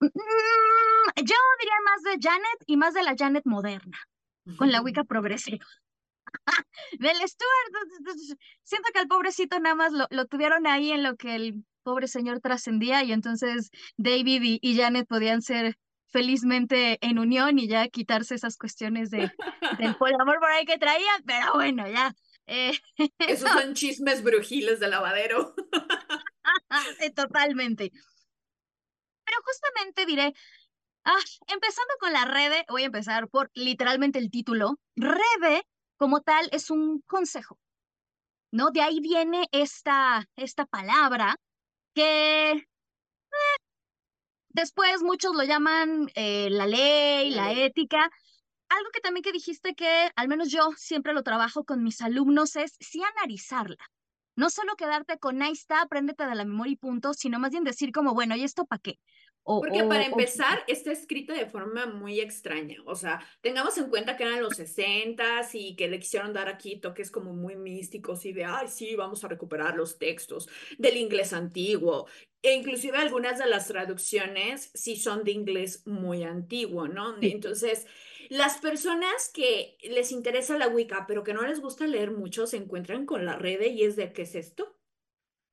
Mm, 0.00 0.08
yo 1.16 1.36
diría 1.58 1.80
más 1.84 2.02
de 2.02 2.18
Janet 2.20 2.58
y 2.66 2.76
más 2.76 2.94
de 2.94 3.02
la 3.02 3.14
Janet 3.16 3.44
moderna, 3.46 3.98
con 4.56 4.70
la 4.70 4.82
Wicca 4.82 5.04
progresiva. 5.08 5.64
Del 6.98 7.16
Stuart, 7.16 8.18
siento 8.62 8.90
que 8.92 8.98
al 8.98 9.08
pobrecito 9.08 9.58
nada 9.58 9.74
más 9.74 9.92
lo, 9.92 10.06
lo, 10.10 10.26
tuvieron 10.26 10.66
ahí 10.66 10.90
en 10.90 11.02
lo 11.02 11.16
que 11.16 11.34
el 11.34 11.64
pobre 11.82 12.08
señor 12.08 12.40
trascendía 12.40 13.04
y 13.04 13.12
entonces 13.12 13.70
David 13.96 14.42
y, 14.42 14.58
y 14.60 14.76
Janet 14.76 15.06
podían 15.06 15.40
ser 15.40 15.78
felizmente 16.08 16.98
en 17.00 17.18
unión 17.18 17.58
y 17.58 17.68
ya 17.68 17.88
quitarse 17.88 18.34
esas 18.34 18.56
cuestiones 18.56 19.10
de, 19.10 19.30
del 19.78 19.96
poliamor 19.98 20.38
por 20.38 20.50
ahí 20.50 20.64
que 20.64 20.78
traían, 20.78 21.22
pero 21.26 21.54
bueno, 21.54 21.86
ya. 21.88 22.14
Eh, 22.46 22.72
Esos 23.18 23.50
son 23.50 23.74
chismes 23.74 24.22
brujiles 24.22 24.80
de 24.80 24.88
lavadero. 24.88 25.54
Totalmente. 27.16 27.90
Pero 29.24 29.38
justamente 29.44 30.06
diré, 30.06 30.32
ah, 31.04 31.18
empezando 31.48 31.94
con 31.98 32.12
la 32.12 32.24
Rede, 32.24 32.64
voy 32.68 32.82
a 32.82 32.86
empezar 32.86 33.28
por 33.28 33.50
literalmente 33.54 34.18
el 34.18 34.30
título. 34.30 34.78
Rede, 34.94 35.66
como 35.96 36.20
tal, 36.20 36.48
es 36.52 36.70
un 36.70 37.00
consejo, 37.02 37.58
¿no? 38.52 38.70
De 38.70 38.82
ahí 38.82 39.00
viene 39.00 39.48
esta, 39.50 40.28
esta 40.36 40.66
palabra 40.66 41.36
que 41.94 42.52
eh, 42.52 43.56
Después 44.56 45.02
muchos 45.02 45.34
lo 45.34 45.42
llaman 45.42 46.10
eh, 46.14 46.48
la 46.48 46.66
ley, 46.66 47.30
la 47.30 47.52
ética. 47.52 48.10
Algo 48.70 48.90
que 48.90 49.00
también 49.00 49.22
que 49.22 49.30
dijiste 49.30 49.74
que 49.74 50.10
al 50.16 50.28
menos 50.28 50.50
yo 50.50 50.70
siempre 50.78 51.12
lo 51.12 51.22
trabajo 51.22 51.64
con 51.64 51.84
mis 51.84 52.00
alumnos 52.00 52.56
es 52.56 52.74
sí 52.80 53.02
analizarla. 53.02 53.76
No 54.34 54.48
solo 54.48 54.74
quedarte 54.76 55.18
con 55.18 55.42
ahí 55.42 55.52
está, 55.52 55.82
apréndete 55.82 56.26
de 56.26 56.34
la 56.34 56.46
memoria 56.46 56.72
y 56.72 56.76
punto, 56.76 57.12
sino 57.12 57.38
más 57.38 57.50
bien 57.50 57.64
decir 57.64 57.92
como, 57.92 58.14
bueno, 58.14 58.34
¿y 58.34 58.44
esto 58.44 58.64
para 58.64 58.80
qué? 58.80 58.98
Porque 59.44 59.84
para 59.84 60.06
empezar, 60.06 60.64
está 60.66 60.90
escrito 60.90 61.32
de 61.32 61.46
forma 61.46 61.86
muy 61.86 62.20
extraña. 62.20 62.78
O 62.84 62.96
sea, 62.96 63.20
tengamos 63.42 63.76
en 63.78 63.90
cuenta 63.90 64.16
que 64.16 64.24
eran 64.24 64.42
los 64.42 64.56
60 64.56 65.42
y 65.52 65.76
que 65.76 65.86
le 65.86 66.00
quisieron 66.00 66.32
dar 66.32 66.48
aquí 66.48 66.80
toques 66.80 67.12
como 67.12 67.32
muy 67.32 67.54
místicos 67.56 68.24
y 68.24 68.32
de, 68.32 68.44
ay, 68.44 68.68
sí, 68.68 68.96
vamos 68.96 69.22
a 69.22 69.28
recuperar 69.28 69.76
los 69.76 69.98
textos 69.98 70.48
del 70.78 70.96
inglés 70.96 71.32
antiguo. 71.32 72.08
E 72.46 72.54
inclusive 72.54 72.96
algunas 72.98 73.38
de 73.38 73.46
las 73.46 73.66
traducciones 73.66 74.70
sí 74.74 74.96
son 74.96 75.24
de 75.24 75.32
inglés 75.32 75.86
muy 75.86 76.22
antiguo, 76.22 76.86
¿no? 76.86 77.16
Entonces, 77.20 77.86
las 78.28 78.58
personas 78.58 79.30
que 79.32 79.76
les 79.82 80.12
interesa 80.12 80.56
la 80.56 80.68
Wicca, 80.68 81.06
pero 81.08 81.24
que 81.24 81.34
no 81.34 81.42
les 81.42 81.60
gusta 81.60 81.86
leer 81.86 82.10
mucho, 82.10 82.46
se 82.46 82.58
encuentran 82.58 83.04
con 83.04 83.24
la 83.24 83.36
red 83.36 83.60
y 83.72 83.82
es 83.82 83.96
de, 83.96 84.12
¿qué 84.12 84.22
es 84.22 84.34
esto? 84.34 84.76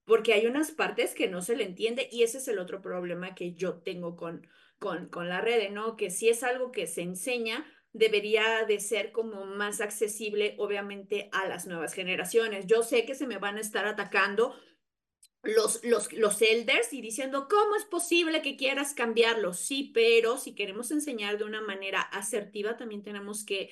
porque 0.05 0.33
hay 0.33 0.47
unas 0.47 0.71
partes 0.71 1.13
que 1.13 1.27
no 1.27 1.41
se 1.41 1.55
le 1.55 1.63
entiende 1.63 2.09
y 2.11 2.23
ese 2.23 2.37
es 2.37 2.47
el 2.47 2.59
otro 2.59 2.81
problema 2.81 3.35
que 3.35 3.53
yo 3.53 3.75
tengo 3.75 4.15
con, 4.15 4.47
con, 4.79 5.07
con 5.07 5.29
la 5.29 5.41
red, 5.41 5.71
¿no? 5.71 5.95
Que 5.95 6.09
si 6.09 6.29
es 6.29 6.43
algo 6.43 6.71
que 6.71 6.87
se 6.87 7.01
enseña, 7.01 7.65
debería 7.93 8.65
de 8.67 8.79
ser 8.79 9.11
como 9.11 9.45
más 9.45 9.79
accesible, 9.79 10.55
obviamente, 10.57 11.29
a 11.31 11.47
las 11.47 11.67
nuevas 11.67 11.93
generaciones. 11.93 12.65
Yo 12.67 12.83
sé 12.83 13.05
que 13.05 13.15
se 13.15 13.27
me 13.27 13.37
van 13.37 13.57
a 13.57 13.61
estar 13.61 13.85
atacando 13.85 14.55
los, 15.43 15.83
los, 15.83 16.11
los 16.13 16.41
elders 16.41 16.93
y 16.93 17.01
diciendo, 17.01 17.47
¿cómo 17.49 17.75
es 17.75 17.83
posible 17.85 18.41
que 18.41 18.55
quieras 18.55 18.93
cambiarlo? 18.93 19.53
Sí, 19.53 19.91
pero 19.93 20.37
si 20.37 20.55
queremos 20.55 20.89
enseñar 20.91 21.37
de 21.37 21.43
una 21.43 21.61
manera 21.61 22.01
asertiva, 22.01 22.77
también 22.77 23.03
tenemos 23.03 23.45
que 23.45 23.69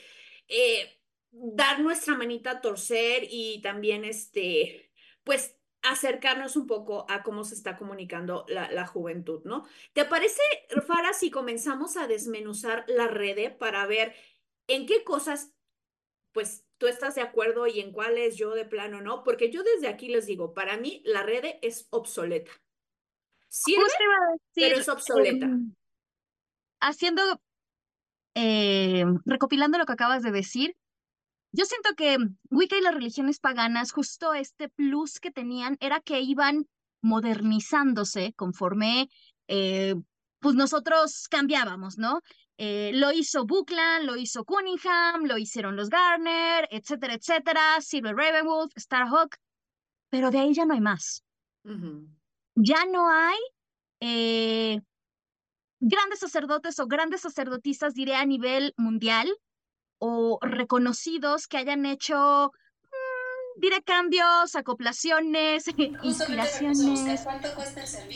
eh, 0.50 1.01
dar 1.32 1.80
nuestra 1.80 2.16
manita 2.16 2.51
a 2.51 2.62
torcer 2.62 3.25
y 3.30 3.62
también, 3.62 4.04
este, 4.04 4.92
pues, 5.24 5.56
acercarnos 5.82 6.58
un 6.58 6.68
poco 6.68 7.06
a 7.10 7.24
cómo 7.24 7.44
se 7.44 7.56
está 7.56 7.78
comunicando 7.78 8.46
la, 8.48 8.86
juventud, 8.86 9.42
¿no? 9.46 9.66
¿Te 9.94 10.06
parece, 10.06 10.42
Fara, 10.86 11.13
si 11.13 11.32
comenzamos 11.32 11.98
a 11.98 12.08
desmenuzar 12.08 12.86
la 12.88 13.08
red 13.08 13.58
para 13.58 13.86
ver 13.88 14.13
en 14.68 14.86
qué 14.86 15.04
cosas, 15.04 15.54
pues, 16.34 16.66
tú 16.82 16.88
estás 16.88 17.14
de 17.14 17.22
acuerdo 17.22 17.68
y 17.68 17.80
en 17.80 17.92
cuáles 17.92 18.38
yo 18.38 18.56
de 18.56 18.66
plano 18.66 19.02
no? 19.02 19.24
Porque 19.24 19.52
yo 19.52 19.62
desde 19.62 19.88
aquí 19.88 20.08
les 20.08 20.26
digo, 20.26 20.56
para 20.56 20.78
mí 20.78 21.04
la 21.06 21.22
red 21.22 21.44
es 21.62 21.88
obsoleta. 21.92 22.52
Sirve, 23.50 23.84
pero 24.56 24.80
es 24.80 24.90
obsoleta. 24.90 25.46
Em, 25.46 25.76
haciendo, 26.80 27.22
eh, 28.34 29.06
recopilando 29.26 29.78
lo 29.78 29.86
que 29.86 29.94
acabas 29.94 30.24
de 30.24 30.32
decir, 30.32 30.76
yo 31.52 31.66
siento 31.66 31.92
que 31.96 32.18
Wicca 32.50 32.78
y 32.78 32.82
las 32.82 32.96
religiones 32.96 33.40
paganas, 33.40 33.92
justo 33.92 34.34
este 34.34 34.68
plus 34.68 35.20
que 35.20 35.30
tenían 35.30 35.78
era 35.82 36.00
que 36.00 36.22
iban 36.22 36.68
modernizándose 37.04 38.34
conforme 38.34 39.08
eh, 39.48 39.94
pues 40.40 40.56
nosotros 40.56 41.28
cambiábamos, 41.30 42.00
¿no? 42.00 42.22
Eh, 42.63 42.91
lo 42.94 43.12
hizo 43.12 43.44
Buckland, 43.48 44.06
lo 44.06 44.15
hizo 44.15 44.46
Cunningham, 44.46 45.25
lo 45.25 45.39
hicieron 45.39 45.75
los 45.75 45.89
Garner, 45.89 46.68
etcétera, 46.70 47.15
etcétera, 47.15 47.82
Silver 47.82 48.15
Ravenwolf, 48.15 48.72
Starhawk, 48.77 49.36
pero 50.12 50.30
de 50.30 50.38
ahí 50.38 50.53
ya 50.53 50.65
no 50.65 50.75
hay 50.75 50.80
más. 50.80 51.24
Ya 52.53 52.86
no 52.86 53.10
hay 53.10 53.39
eh, 54.00 54.80
grandes 55.80 56.20
sacerdotes 56.20 56.80
o 56.80 56.86
grandes 56.86 57.22
sacerdotisas, 57.22 57.96
diré, 57.96 58.13
a 58.13 58.25
nivel 58.25 58.75
mundial 58.77 59.27
o 59.98 60.38
reconocidos 60.44 61.48
que 61.48 61.58
hayan 61.58 61.88
hecho 61.88 62.51
diré 63.56 63.82
cambios, 63.82 64.56
acoplaciones, 64.56 65.65
inspiraciones. 66.03 67.25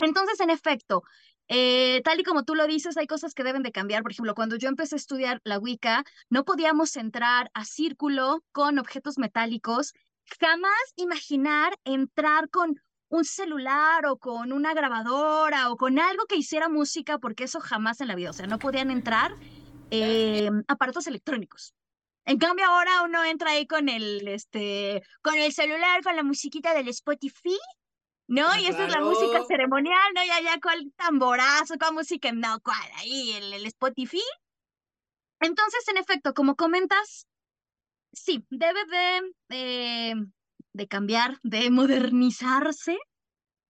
Entonces, 0.00 0.40
en 0.40 0.50
efecto, 0.50 1.02
eh, 1.48 2.02
tal 2.04 2.20
y 2.20 2.24
como 2.24 2.44
tú 2.44 2.54
lo 2.54 2.66
dices, 2.66 2.96
hay 2.96 3.06
cosas 3.06 3.34
que 3.34 3.44
deben 3.44 3.62
de 3.62 3.72
cambiar. 3.72 4.02
Por 4.02 4.12
ejemplo, 4.12 4.34
cuando 4.34 4.56
yo 4.56 4.68
empecé 4.68 4.96
a 4.96 4.98
estudiar 4.98 5.40
la 5.44 5.58
Wicca, 5.58 6.04
no 6.28 6.44
podíamos 6.44 6.96
entrar 6.96 7.50
a 7.54 7.64
círculo 7.64 8.44
con 8.52 8.78
objetos 8.78 9.18
metálicos. 9.18 9.92
Jamás 10.40 10.72
imaginar 10.96 11.78
entrar 11.84 12.50
con 12.50 12.80
un 13.08 13.24
celular 13.24 14.06
o 14.06 14.18
con 14.18 14.52
una 14.52 14.74
grabadora 14.74 15.70
o 15.70 15.76
con 15.76 15.98
algo 15.98 16.26
que 16.26 16.36
hiciera 16.36 16.68
música, 16.68 17.18
porque 17.18 17.44
eso 17.44 17.60
jamás 17.60 18.00
en 18.00 18.08
la 18.08 18.16
vida, 18.16 18.30
o 18.30 18.32
sea, 18.32 18.46
no 18.46 18.58
podían 18.58 18.90
entrar 18.90 19.36
eh, 19.90 20.50
aparatos 20.66 21.06
electrónicos. 21.06 21.74
En 22.24 22.38
cambio, 22.38 22.66
ahora 22.66 23.02
uno 23.04 23.24
entra 23.24 23.52
ahí 23.52 23.68
con 23.68 23.88
el, 23.88 24.26
este, 24.26 25.02
con 25.22 25.36
el 25.36 25.52
celular, 25.52 26.02
con 26.02 26.16
la 26.16 26.24
musiquita 26.24 26.74
del 26.74 26.88
Spotify, 26.88 27.56
¿no? 28.28 28.48
Ah, 28.48 28.60
y 28.60 28.66
esa 28.66 28.86
es 28.86 28.92
la 28.92 29.00
música 29.00 29.44
ceremonial, 29.46 30.12
¿no? 30.14 30.24
Ya, 30.24 30.40
ya, 30.40 30.58
con 30.60 30.90
tamborazo, 30.92 31.76
con 31.78 31.94
música, 31.94 32.32
no, 32.32 32.60
cuál, 32.60 32.88
ahí, 32.96 33.32
el, 33.32 33.52
el 33.52 33.66
Spotify. 33.66 34.22
Entonces, 35.40 35.86
en 35.88 35.98
efecto, 35.98 36.34
como 36.34 36.56
comentas, 36.56 37.26
sí, 38.12 38.44
debe 38.50 38.80
de, 38.86 39.34
eh, 39.50 40.14
de 40.72 40.88
cambiar, 40.88 41.38
de 41.42 41.70
modernizarse. 41.70 42.98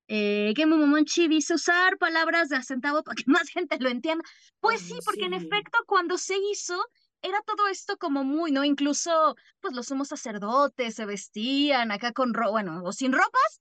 Eh, 0.09 0.55
que 0.55 1.29
dice 1.29 1.55
usar 1.55 1.99
palabras 1.99 2.49
de 2.49 2.57
acentavo 2.57 3.03
para 3.03 3.17
que 3.17 3.25
más 3.27 3.49
gente 3.49 3.77
lo 3.81 3.89
entienda. 3.89 4.25
Pues 4.61 4.81
sí, 4.81 4.95
porque 5.05 5.25
en 5.25 5.35
efecto, 5.35 5.79
cuando 5.87 6.17
se 6.17 6.37
hizo, 6.53 6.81
era 7.23 7.43
todo 7.43 7.67
esto 7.69 7.97
como 7.97 8.23
muy, 8.23 8.53
¿no? 8.53 8.65
Incluso, 8.65 9.35
pues 9.61 9.75
los 9.75 9.87
sumos 9.87 10.09
sacerdotes 10.09 10.95
se 10.95 11.07
vestían 11.07 11.91
acá 11.91 12.13
con, 12.13 12.33
bueno, 12.33 12.83
o 12.85 12.93
sin 12.93 13.13
ropas, 13.13 13.61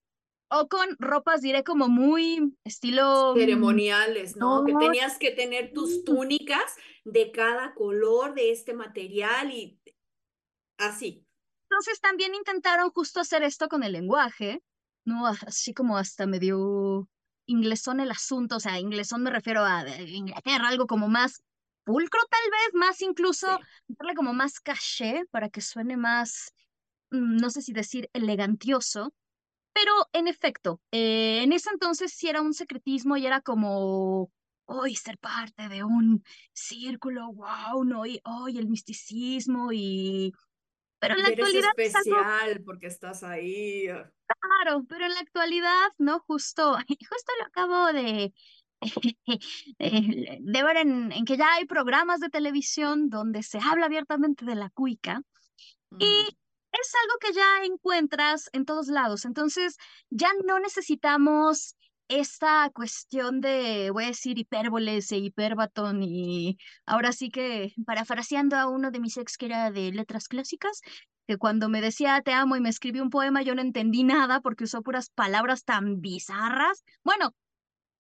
o 0.50 0.68
con 0.68 0.96
ropas, 1.00 1.42
diré, 1.42 1.64
como 1.64 1.88
muy 1.88 2.56
estilo... 2.64 3.34
Mm, 3.34 3.40
Ceremoniales, 3.40 4.36
¿no? 4.36 4.64
Que 4.66 4.74
tenías 4.74 5.18
que 5.18 5.32
tener 5.32 5.74
tus 5.74 6.04
túnicas 6.04 6.76
de 7.04 7.32
cada 7.32 7.74
color 7.74 8.36
de 8.36 8.52
este 8.52 8.74
material 8.74 9.52
y 9.52 9.80
así. 10.78 11.26
Entonces 11.70 12.00
también 12.00 12.36
intentaron 12.36 12.92
justo 12.92 13.20
hacer 13.20 13.44
esto 13.44 13.68
con 13.68 13.84
el 13.84 13.94
lenguaje, 13.94 14.62
¿no? 15.04 15.26
Así 15.28 15.74
como 15.74 15.98
hasta 15.98 16.28
medio 16.28 17.10
inglesón 17.48 18.00
el 18.00 18.12
asunto, 18.12 18.58
o 18.58 18.60
sea, 18.60 18.80
inglesón 18.80 19.24
me 19.24 19.32
refiero 19.32 19.64
a 19.64 19.86
Inglaterra, 20.02 20.68
algo 20.68 20.88
como 20.88 21.08
más 21.08 21.44
pulcro 21.84 22.20
tal 22.30 22.52
vez, 22.52 22.74
más 22.74 23.02
incluso, 23.02 23.48
darle 23.88 24.16
como 24.16 24.34
más 24.34 24.60
caché 24.60 25.24
para 25.32 25.50
que 25.50 25.62
suene 25.62 25.98
más, 25.98 26.52
mm, 27.12 27.38
no 27.38 27.50
sé 27.50 27.62
si 27.62 27.74
decir 27.74 28.10
elegantioso, 28.14 29.14
pero 29.76 29.92
en 30.14 30.30
efecto, 30.30 30.82
eh, 30.90 31.42
en 31.44 31.52
ese 31.52 31.70
entonces 31.70 32.14
sí 32.14 32.30
era 32.30 32.42
un 32.42 32.54
secretismo 32.54 33.18
y 33.18 33.26
era 33.26 33.42
como, 33.42 34.32
hoy 34.64 34.96
ser 34.96 35.18
parte 35.18 35.68
de 35.68 35.84
un 35.84 36.24
círculo, 36.54 37.34
wow, 37.34 37.84
no, 37.84 38.06
y 38.06 38.22
hoy 38.24 38.58
el 38.58 38.70
misticismo 38.70 39.74
y... 39.74 40.32
Pero 41.00 41.16
en 41.16 41.24
la 41.24 41.28
actualidad... 41.28 41.72
especial 41.78 42.64
porque 42.64 42.88
estás 42.88 43.22
ahí. 43.24 43.88
Claro, 43.88 44.86
pero 44.88 45.08
en 45.08 45.14
la 45.14 45.20
actualidad, 45.20 45.92
¿no? 45.98 46.20
Justo, 46.22 46.78
justo 46.88 47.32
lo 47.42 47.46
acabo 47.46 47.92
de, 47.92 48.34
eh, 49.80 50.38
de 50.40 50.64
ver 50.64 50.78
en, 50.78 51.12
en, 51.12 51.26
que 51.26 51.36
ya 51.36 51.52
hay 51.56 51.66
programas 51.66 52.22
de 52.22 52.30
televisión 52.30 53.10
donde 53.10 53.44
se 53.44 53.60
habla 53.60 53.88
abiertamente 53.88 54.46
de 54.46 54.56
la 54.56 54.70
cuica 54.70 55.22
y 56.00 56.38
es 56.82 56.92
algo 57.04 57.18
que 57.20 57.34
ya 57.34 57.66
encuentras 57.66 58.50
en 58.54 58.66
todos 58.66 58.88
lados. 58.88 59.26
Entonces, 59.26 59.78
ya 60.10 60.30
no 60.46 60.60
necesitamos 60.60 61.76
esta 62.08 62.70
cuestión 62.72 63.42
de, 63.42 63.90
voy 63.92 64.06
a 64.06 64.08
decir, 64.08 64.38
hipérboles 64.38 65.12
e 65.12 65.18
hiperbatón 65.18 66.04
y 66.04 66.58
ahora 66.86 67.12
sí 67.12 67.30
que, 67.32 67.74
parafraseando 67.86 68.58
a 68.58 68.68
uno 68.68 68.92
de 68.92 69.00
mis 69.00 69.18
ex 69.18 69.38
que 69.38 69.48
era 69.48 69.72
de 69.72 69.92
letras 69.92 70.28
clásicas, 70.28 70.82
que 71.28 71.38
cuando 71.38 71.70
me 71.70 71.82
decía 71.82 72.22
te 72.22 72.32
amo 72.34 72.56
y 72.56 72.62
me 72.62 72.70
escribió 72.70 73.02
un 73.02 73.10
poema 73.10 73.42
yo 73.42 73.56
no 73.56 73.62
entendí 73.62 74.04
nada 74.04 74.42
porque 74.42 74.66
usó 74.66 74.82
puras 74.84 75.10
palabras 75.10 75.64
tan 75.64 76.02
bizarras. 76.02 76.84
Bueno, 77.04 77.34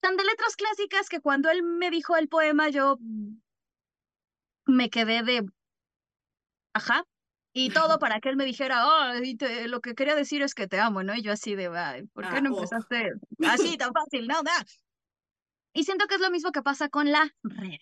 tan 0.01 0.17
de 0.17 0.23
letras 0.25 0.55
clásicas 0.55 1.09
que 1.09 1.21
cuando 1.21 1.49
él 1.49 1.63
me 1.63 1.89
dijo 1.91 2.15
el 2.17 2.27
poema 2.27 2.69
yo 2.69 2.97
me 4.67 4.89
quedé 4.89 5.23
de, 5.23 5.45
ajá, 6.73 7.05
y 7.57 7.69
todo 7.69 7.99
para 7.99 8.19
que 8.19 8.27
él 8.27 8.35
me 8.35 8.43
dijera, 8.43 8.85
oh, 8.85 9.13
lo 9.67 9.79
que 9.79 9.95
quería 9.95 10.13
decir 10.13 10.41
es 10.41 10.53
que 10.53 10.67
te 10.67 10.77
amo, 10.77 11.03
¿no? 11.03 11.15
Y 11.15 11.21
yo 11.21 11.31
así 11.31 11.55
de, 11.55 11.69
¿por 12.13 12.27
qué 12.27 12.35
ah, 12.35 12.41
no 12.41 12.53
empezaste 12.53 13.13
así 13.47 13.77
tan 13.77 13.93
fácil? 13.93 14.27
No, 14.27 14.41
Y 15.73 15.85
siento 15.85 16.05
que 16.07 16.15
es 16.15 16.21
lo 16.21 16.29
mismo 16.29 16.51
que 16.51 16.61
pasa 16.61 16.89
con 16.89 17.13
la 17.13 17.33
red. 17.43 17.79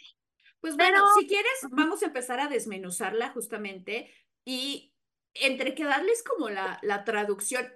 Pues 0.60 0.78
bueno, 0.78 1.04
si 1.20 1.26
quieres, 1.26 1.52
vamos 1.72 2.04
a 2.04 2.06
empezar 2.06 2.40
a 2.40 2.50
desmenuzarla 2.50 3.30
justamente 3.30 4.14
y 4.46 4.94
entre 5.34 5.74
que 5.74 5.86
darles 5.86 6.24
como 6.24 6.52
la, 6.52 6.78
la 6.84 7.04
traducción 7.04 7.68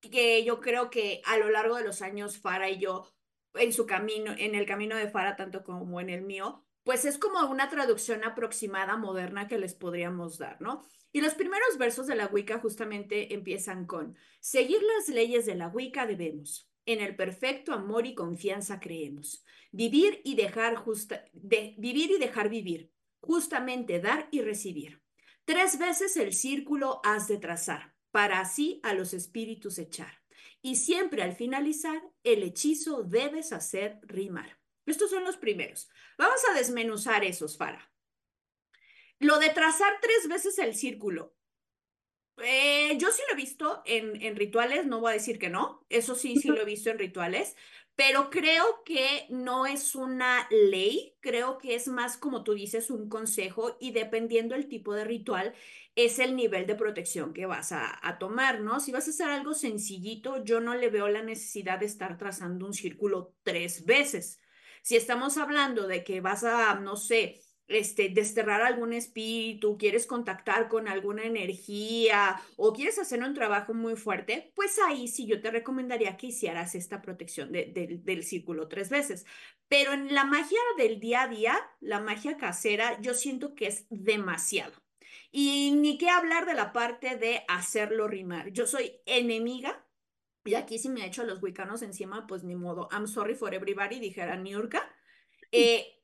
que 0.00 0.44
yo 0.44 0.60
creo 0.60 0.88
que 0.88 1.20
a 1.24 1.36
lo 1.36 1.50
largo 1.50 1.76
de 1.76 1.84
los 1.84 2.00
años 2.00 2.38
Fara 2.38 2.70
y 2.70 2.78
yo 2.78 3.12
en 3.54 3.72
su 3.72 3.86
camino, 3.86 4.32
en 4.38 4.54
el 4.54 4.66
camino 4.66 4.94
de 4.94 5.10
Fara, 5.10 5.34
tanto 5.34 5.64
como 5.64 6.00
en 6.00 6.10
el 6.10 6.22
mío, 6.22 6.64
pues 6.84 7.04
es 7.04 7.18
como 7.18 7.40
una 7.50 7.68
traducción 7.68 8.24
aproximada 8.24 8.96
moderna 8.96 9.48
que 9.48 9.58
les 9.58 9.74
podríamos 9.74 10.38
dar, 10.38 10.60
¿no? 10.60 10.82
Y 11.12 11.20
los 11.20 11.34
primeros 11.34 11.76
versos 11.78 12.06
de 12.06 12.14
la 12.14 12.26
Wicca 12.26 12.58
justamente 12.58 13.34
empiezan 13.34 13.86
con, 13.86 14.16
seguir 14.40 14.80
las 14.82 15.08
leyes 15.08 15.46
de 15.46 15.56
la 15.56 15.68
Wicca 15.68 16.06
debemos, 16.06 16.70
en 16.86 17.00
el 17.00 17.16
perfecto 17.16 17.72
amor 17.72 18.06
y 18.06 18.14
confianza 18.14 18.80
creemos, 18.80 19.44
vivir 19.72 20.20
y 20.24 20.34
dejar 20.34 20.76
justa, 20.76 21.24
vivir 21.32 22.10
y 22.10 22.18
dejar 22.18 22.48
vivir, 22.48 22.92
justamente 23.20 24.00
dar 24.00 24.28
y 24.30 24.40
recibir. 24.40 25.02
Tres 25.44 25.78
veces 25.78 26.16
el 26.16 26.32
círculo 26.32 27.00
has 27.04 27.28
de 27.28 27.38
trazar, 27.38 27.94
para 28.10 28.40
así 28.40 28.80
a 28.82 28.94
los 28.94 29.14
espíritus 29.14 29.78
echar 29.78 30.20
y 30.62 30.76
siempre 30.76 31.22
al 31.22 31.34
finalizar 31.34 32.02
el 32.22 32.42
hechizo 32.42 33.02
debes 33.02 33.52
hacer 33.52 33.98
rimar. 34.02 34.59
Estos 34.86 35.10
son 35.10 35.24
los 35.24 35.36
primeros. 35.36 35.88
Vamos 36.18 36.40
a 36.50 36.54
desmenuzar 36.54 37.24
esos, 37.24 37.56
Fara. 37.56 37.92
Lo 39.18 39.38
de 39.38 39.50
trazar 39.50 39.92
tres 40.00 40.28
veces 40.28 40.58
el 40.58 40.74
círculo. 40.74 41.34
Eh, 42.42 42.96
yo 42.96 43.10
sí 43.10 43.22
lo 43.28 43.34
he 43.34 43.36
visto 43.36 43.82
en, 43.84 44.20
en 44.22 44.34
rituales, 44.34 44.86
no 44.86 45.00
voy 45.00 45.10
a 45.10 45.14
decir 45.14 45.38
que 45.38 45.50
no, 45.50 45.84
eso 45.90 46.14
sí, 46.14 46.36
sí 46.36 46.48
lo 46.48 46.62
he 46.62 46.64
visto 46.64 46.88
en 46.88 46.98
rituales, 46.98 47.54
pero 47.96 48.30
creo 48.30 48.82
que 48.82 49.26
no 49.28 49.66
es 49.66 49.94
una 49.94 50.48
ley, 50.50 51.18
creo 51.20 51.58
que 51.58 51.74
es 51.74 51.86
más 51.86 52.16
como 52.16 52.44
tú 52.44 52.54
dices, 52.54 52.90
un 52.90 53.10
consejo 53.10 53.76
y 53.78 53.92
dependiendo 53.92 54.54
el 54.54 54.68
tipo 54.68 54.94
de 54.94 55.04
ritual 55.04 55.52
es 55.94 56.18
el 56.18 56.34
nivel 56.34 56.66
de 56.66 56.76
protección 56.76 57.34
que 57.34 57.44
vas 57.44 57.72
a, 57.72 58.16
tomar, 58.18 58.60
¿no? 58.60 58.80
Si 58.80 58.90
vas 58.90 59.06
a 59.06 59.10
hacer 59.10 59.28
algo 59.28 59.52
sencillito, 59.52 60.42
yo 60.44 60.60
no 60.60 60.74
le 60.74 60.88
veo 60.88 61.08
la 61.08 61.22
necesidad 61.22 61.78
de 61.78 61.84
estar 61.86 62.16
trazando 62.16 62.64
un 62.64 62.72
círculo 62.72 63.34
tres 63.42 63.84
veces. 63.84 64.39
Si 64.82 64.96
estamos 64.96 65.36
hablando 65.36 65.86
de 65.86 66.04
que 66.04 66.20
vas 66.20 66.44
a, 66.44 66.74
no 66.74 66.96
sé, 66.96 67.40
este, 67.70 68.08
desterrar 68.08 68.62
algún 68.62 68.92
espíritu, 68.92 69.78
quieres 69.78 70.06
contactar 70.06 70.68
con 70.68 70.88
alguna 70.88 71.22
energía 71.22 72.40
o 72.56 72.72
quieres 72.72 72.98
hacer 72.98 73.22
un 73.22 73.32
trabajo 73.32 73.74
muy 73.74 73.94
fuerte, 73.94 74.52
pues 74.56 74.78
ahí 74.86 75.06
sí 75.06 75.26
yo 75.26 75.40
te 75.40 75.52
recomendaría 75.52 76.16
que 76.16 76.26
hicieras 76.28 76.74
esta 76.74 77.00
protección 77.00 77.52
del 77.52 78.24
círculo 78.24 78.66
tres 78.66 78.90
veces. 78.90 79.24
Pero 79.68 79.92
en 79.92 80.12
la 80.12 80.24
magia 80.24 80.58
del 80.76 80.98
día 80.98 81.22
a 81.22 81.28
día, 81.28 81.56
la 81.80 82.00
magia 82.00 82.36
casera, 82.36 83.00
yo 83.00 83.14
siento 83.14 83.54
que 83.54 83.68
es 83.68 83.86
demasiado. 83.88 84.72
Y 85.30 85.70
ni 85.76 85.96
qué 85.96 86.10
hablar 86.10 86.46
de 86.46 86.54
la 86.54 86.72
parte 86.72 87.16
de 87.16 87.44
hacerlo 87.46 88.08
rimar. 88.08 88.50
Yo 88.50 88.66
soy 88.66 89.00
enemiga 89.06 89.86
Y 90.44 90.54
aquí 90.54 90.78
si 90.78 90.88
me 90.88 91.04
echo 91.04 91.24
los 91.24 91.42
wicanos 91.42 91.82
encima, 91.82 92.26
pues 92.26 92.44
ni 92.44 92.54
modo. 92.54 92.88
I'm 92.92 93.06
sorry 93.06 93.34
for 93.34 93.54
everybody, 93.54 94.00
dijera 94.00 94.36
Niurka. 94.36 94.88
Eh, 95.52 96.00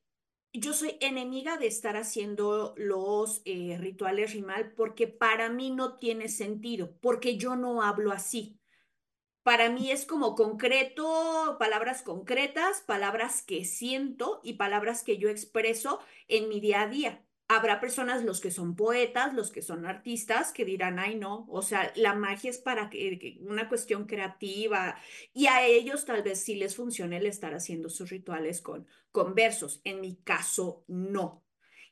yo 0.53 0.73
soy 0.73 0.97
enemiga 1.01 1.57
de 1.57 1.69
estar 1.69 1.97
haciendo 1.97 2.75
los 2.77 3.43
eh, 3.45 3.77
rituales 3.79 4.33
rimal 4.33 4.73
porque 4.73 5.07
para 5.07 5.49
mí 5.51 5.71
no 5.71 5.99
tiene 5.99 6.29
sentido, 6.29 6.99
porque 7.01 7.37
yo 7.37 7.55
no 7.55 7.83
hablo 7.83 8.11
así. 8.11 8.59
Para 9.45 9.71
mí 9.71 9.93
es 9.93 10.05
como 10.05 10.35
concreto, 10.35 11.57
palabras 11.61 12.03
concretas, 12.03 12.81
palabras 12.81 13.43
que 13.43 13.65
siento 13.65 14.41
y 14.43 14.55
palabras 14.55 15.05
que 15.05 15.19
yo 15.19 15.29
expreso 15.29 16.01
en 16.27 16.49
mi 16.49 16.59
día 16.59 16.83
a 16.83 16.89
día. 16.89 17.26
Habrá 17.49 17.81
personas, 17.81 18.25
los 18.25 18.41
que 18.41 18.51
son 18.51 18.75
poetas, 18.75 19.33
los 19.33 19.53
que 19.53 19.63
son 19.63 19.87
artistas, 19.87 20.53
que 20.53 20.65
dirán, 20.65 20.99
ay, 20.99 21.15
no, 21.15 21.47
o 21.49 21.63
sea, 21.63 21.93
la 21.95 22.13
magia 22.13 22.51
es 22.51 22.59
para 22.59 22.91
que, 22.91 23.39
una 23.41 23.69
cuestión 23.69 24.07
creativa 24.07 24.97
y 25.33 25.47
a 25.47 25.65
ellos 25.65 26.05
tal 26.05 26.25
vez 26.25 26.43
sí 26.43 26.57
les 26.57 26.75
funcione 26.75 27.19
el 27.19 27.27
estar 27.27 27.55
haciendo 27.55 27.89
sus 27.89 28.11
rituales 28.11 28.61
con, 28.61 28.89
con 29.13 29.35
versos. 29.35 29.81
En 29.85 30.01
mi 30.01 30.17
caso, 30.17 30.85
no. 30.89 31.45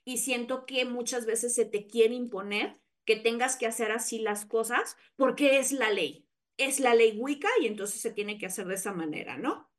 Y 0.05 0.19
siento 0.19 0.67
que 0.67 0.85
muchas 0.85 1.25
veces 1.25 1.55
se 1.55 1.65
te 1.65 1.87
quiere 1.87 2.15
imponer 2.15 2.81
que 3.05 3.17
tengas 3.17 3.57
que 3.57 3.67
hacer 3.67 3.93
así 3.93 4.19
las 4.19 4.47
cosas 4.47 4.97
porque 5.17 5.59
es 5.59 5.71
la 5.71 5.91
ley. 5.91 6.29
Es 6.57 6.81
la 6.81 6.95
ley 6.95 7.17
Wicca 7.19 7.49
y 7.61 7.67
entonces 7.67 8.01
se 8.01 8.11
tiene 8.13 8.39
que 8.39 8.47
hacer 8.47 8.67
de 8.67 8.75
esa 8.75 8.93
manera, 8.93 9.37
¿no? 9.37 9.71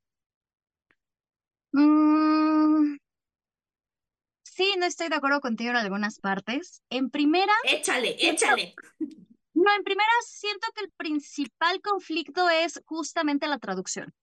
Mm, 1.73 2.14
sí, 4.55 4.73
no 4.79 4.85
estoy 4.85 5.09
de 5.09 5.15
acuerdo 5.15 5.41
contigo 5.41 5.71
en 5.71 5.75
algunas 5.75 6.19
partes. 6.19 6.81
En 6.89 7.09
primera, 7.09 7.51
Échale, 7.65 8.15
échale. 8.19 8.73
no, 9.53 9.75
en 9.75 9.83
primera 9.83 10.09
siento 10.25 10.67
que 10.73 10.85
el 10.85 10.91
principal 10.91 11.81
conflicto 11.81 12.49
es 12.49 12.81
justamente 12.85 13.47
la 13.47 13.59
traducción. 13.59 14.13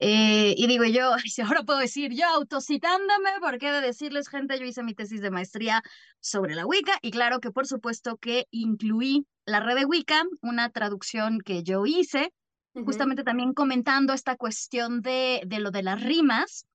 Eh, 0.00 0.54
y 0.56 0.66
digo 0.66 0.84
yo, 0.84 1.12
si 1.24 1.40
ahora 1.42 1.62
puedo 1.62 1.78
decir 1.78 2.12
yo 2.12 2.26
autocitándome, 2.26 3.30
porque 3.40 3.68
he 3.68 3.72
de 3.72 3.80
decirles, 3.80 4.28
gente, 4.28 4.58
yo 4.58 4.66
hice 4.66 4.82
mi 4.82 4.94
tesis 4.94 5.20
de 5.20 5.30
maestría 5.30 5.82
sobre 6.18 6.56
la 6.56 6.66
Wicca 6.66 6.98
y 7.00 7.12
claro 7.12 7.38
que 7.38 7.52
por 7.52 7.66
supuesto 7.66 8.16
que 8.16 8.46
incluí 8.50 9.24
la 9.46 9.60
red 9.60 9.76
de 9.76 9.84
Wicca, 9.84 10.24
una 10.42 10.70
traducción 10.70 11.38
que 11.38 11.62
yo 11.62 11.86
hice, 11.86 12.32
justamente 12.84 13.22
también 13.22 13.54
comentando 13.54 14.12
esta 14.14 14.34
cuestión 14.36 15.00
de, 15.00 15.42
de 15.46 15.60
lo 15.60 15.70
de 15.70 15.84
las 15.84 16.02
rimas. 16.02 16.66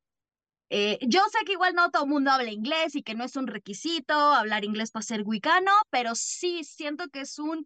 Eh, 0.70 1.00
yo 1.02 1.22
sé 1.32 1.46
que 1.46 1.54
igual 1.54 1.74
no 1.74 1.90
todo 1.90 2.04
el 2.04 2.10
mundo 2.10 2.32
habla 2.32 2.52
inglés 2.52 2.96
y 2.96 3.04
que 3.04 3.16
no 3.16 3.24
es 3.24 3.36
un 3.36 3.48
requisito 3.48 4.14
hablar 4.14 4.64
inglés 4.66 4.92
para 4.92 5.04
ser 5.04 5.24
wicano, 5.26 5.72
pero 5.90 6.16
sí 6.16 6.64
siento 6.64 7.08
que 7.10 7.22
es 7.22 7.40
un 7.40 7.66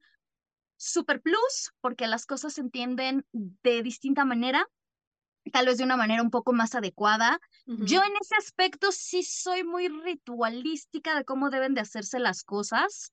super 0.78 1.22
plus 1.22 1.72
porque 1.82 2.08
las 2.08 2.26
cosas 2.26 2.54
se 2.54 2.62
entienden 2.62 3.26
de 3.32 3.84
distinta 3.84 4.26
manera 4.26 4.68
tal 5.52 5.66
vez 5.66 5.78
de 5.78 5.84
una 5.84 5.98
manera 5.98 6.22
un 6.22 6.30
poco 6.30 6.54
más 6.54 6.76
adecuada. 6.76 7.40
Yo 7.66 8.02
en 8.02 8.14
ese 8.22 8.36
aspecto 8.36 8.92
sí 8.92 9.24
soy 9.24 9.64
muy 9.64 9.90
ritualística 9.90 11.16
de 11.16 11.26
cómo 11.26 11.50
deben 11.50 11.74
de 11.74 11.82
hacerse 11.82 12.20
las 12.20 12.44
cosas. 12.44 13.12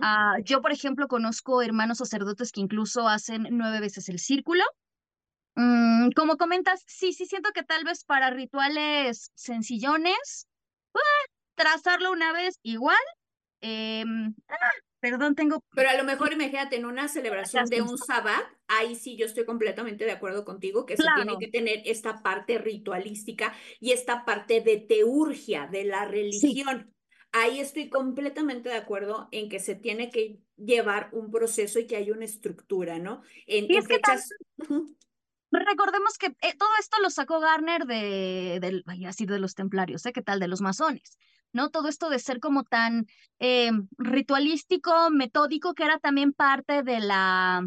Ah, 0.00 0.36
yo, 0.44 0.60
por 0.60 0.72
ejemplo, 0.72 1.08
conozco 1.08 1.62
hermanos 1.62 1.98
sacerdotes 1.98 2.52
que 2.52 2.60
incluso 2.60 3.08
hacen 3.08 3.48
nueve 3.50 3.80
veces 3.80 4.08
el 4.08 4.18
círculo. 4.18 4.62
Mm, 5.56 6.10
como 6.16 6.36
comentas, 6.36 6.82
sí, 6.86 7.12
sí 7.12 7.26
siento 7.26 7.50
que 7.52 7.62
tal 7.62 7.84
vez 7.84 8.04
para 8.04 8.30
rituales 8.30 9.30
sencillones, 9.34 10.48
pues, 10.92 11.04
trazarlo 11.54 12.10
una 12.12 12.32
vez 12.32 12.58
igual. 12.62 12.96
Em, 13.60 14.34
ah, 14.48 14.56
perdón, 15.00 15.34
tengo... 15.34 15.62
Pero 15.74 15.90
a 15.90 15.96
lo 15.96 16.04
mejor 16.04 16.32
imagínate 16.32 16.76
en 16.76 16.84
una 16.84 17.08
celebración 17.08 17.66
de 17.66 17.82
un 17.82 17.96
sabbat, 17.96 18.44
ahí 18.68 18.94
sí 18.96 19.16
yo 19.16 19.26
estoy 19.26 19.44
completamente 19.44 20.04
de 20.04 20.12
acuerdo 20.12 20.44
contigo, 20.44 20.84
que 20.84 20.96
se 20.96 21.04
tiene 21.16 21.36
que 21.38 21.48
tener 21.48 21.82
esta 21.84 22.22
parte 22.22 22.58
ritualística 22.58 23.54
y 23.80 23.92
esta 23.92 24.24
parte 24.24 24.60
de 24.60 24.78
teurgia 24.78 25.66
de 25.66 25.84
la 25.84 26.04
religión. 26.04 26.92
Ahí 27.32 27.58
estoy 27.58 27.88
completamente 27.88 28.68
de 28.68 28.76
acuerdo 28.76 29.28
en 29.32 29.48
que 29.48 29.58
se 29.58 29.74
tiene 29.74 30.10
que 30.10 30.38
llevar 30.56 31.08
un 31.12 31.30
proceso 31.30 31.78
y 31.80 31.86
que 31.86 31.96
hay 31.96 32.10
una 32.10 32.24
estructura, 32.24 32.98
¿no? 32.98 33.22
En, 33.46 33.70
y 33.70 33.82
fechas... 33.82 34.28
Recordemos 35.54 36.18
que 36.18 36.26
eh, 36.26 36.56
todo 36.58 36.70
esto 36.80 36.98
lo 37.00 37.10
sacó 37.10 37.38
Garner 37.38 37.86
de, 37.86 38.58
del, 38.60 38.84
así 39.06 39.24
de 39.24 39.38
los 39.38 39.54
templarios, 39.54 40.04
¿eh? 40.06 40.12
¿Qué 40.12 40.22
tal? 40.22 40.40
De 40.40 40.48
los 40.48 40.60
masones. 40.60 41.18
¿no? 41.52 41.70
Todo 41.70 41.88
esto 41.88 42.10
de 42.10 42.18
ser 42.18 42.40
como 42.40 42.64
tan 42.64 43.06
eh, 43.38 43.70
ritualístico, 43.96 45.10
metódico, 45.10 45.72
que 45.74 45.84
era 45.84 45.98
también 46.00 46.32
parte 46.32 46.82
de 46.82 46.98
la, 46.98 47.64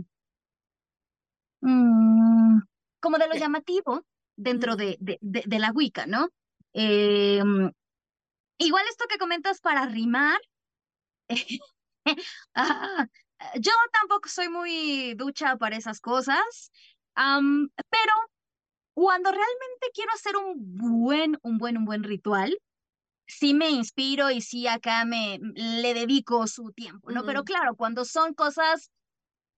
mm, 1.62 2.60
como 3.00 3.18
de 3.18 3.28
lo 3.30 3.36
llamativo 3.36 4.06
dentro 4.36 4.76
de, 4.76 4.98
de, 5.00 5.18
de, 5.22 5.60
la 5.60 5.72
Wicca, 5.72 6.06
¿no? 6.06 6.28
Eh, 6.74 7.42
igual 8.58 8.86
esto 8.90 9.06
que 9.10 9.18
comentas 9.18 9.62
para 9.62 9.86
rimar, 9.86 10.40
ah, 12.56 13.08
yo 13.60 13.72
tampoco 13.94 14.28
soy 14.28 14.50
muy 14.50 15.14
ducha 15.16 15.56
para 15.58 15.78
esas 15.78 16.02
cosas, 16.02 16.72
pero 17.18 18.14
cuando 18.94 19.32
realmente 19.32 19.88
quiero 19.94 20.12
hacer 20.14 20.36
un 20.38 20.56
buen, 20.78 21.38
un 21.42 21.58
buen, 21.58 21.78
un 21.78 21.86
buen 21.86 22.04
ritual, 22.04 22.58
sí 23.28 23.54
me 23.54 23.70
inspiro 23.70 24.32
y 24.32 24.42
sí 24.42 24.68
acá 24.68 25.06
me 25.06 25.40
le 25.54 25.94
dedico 25.94 26.48
su 26.48 26.72
tiempo, 26.72 27.12
¿no? 27.12 27.26
Pero 27.26 27.44
claro, 27.44 27.76
cuando 27.76 28.06
son 28.06 28.34
cosas 28.34 28.92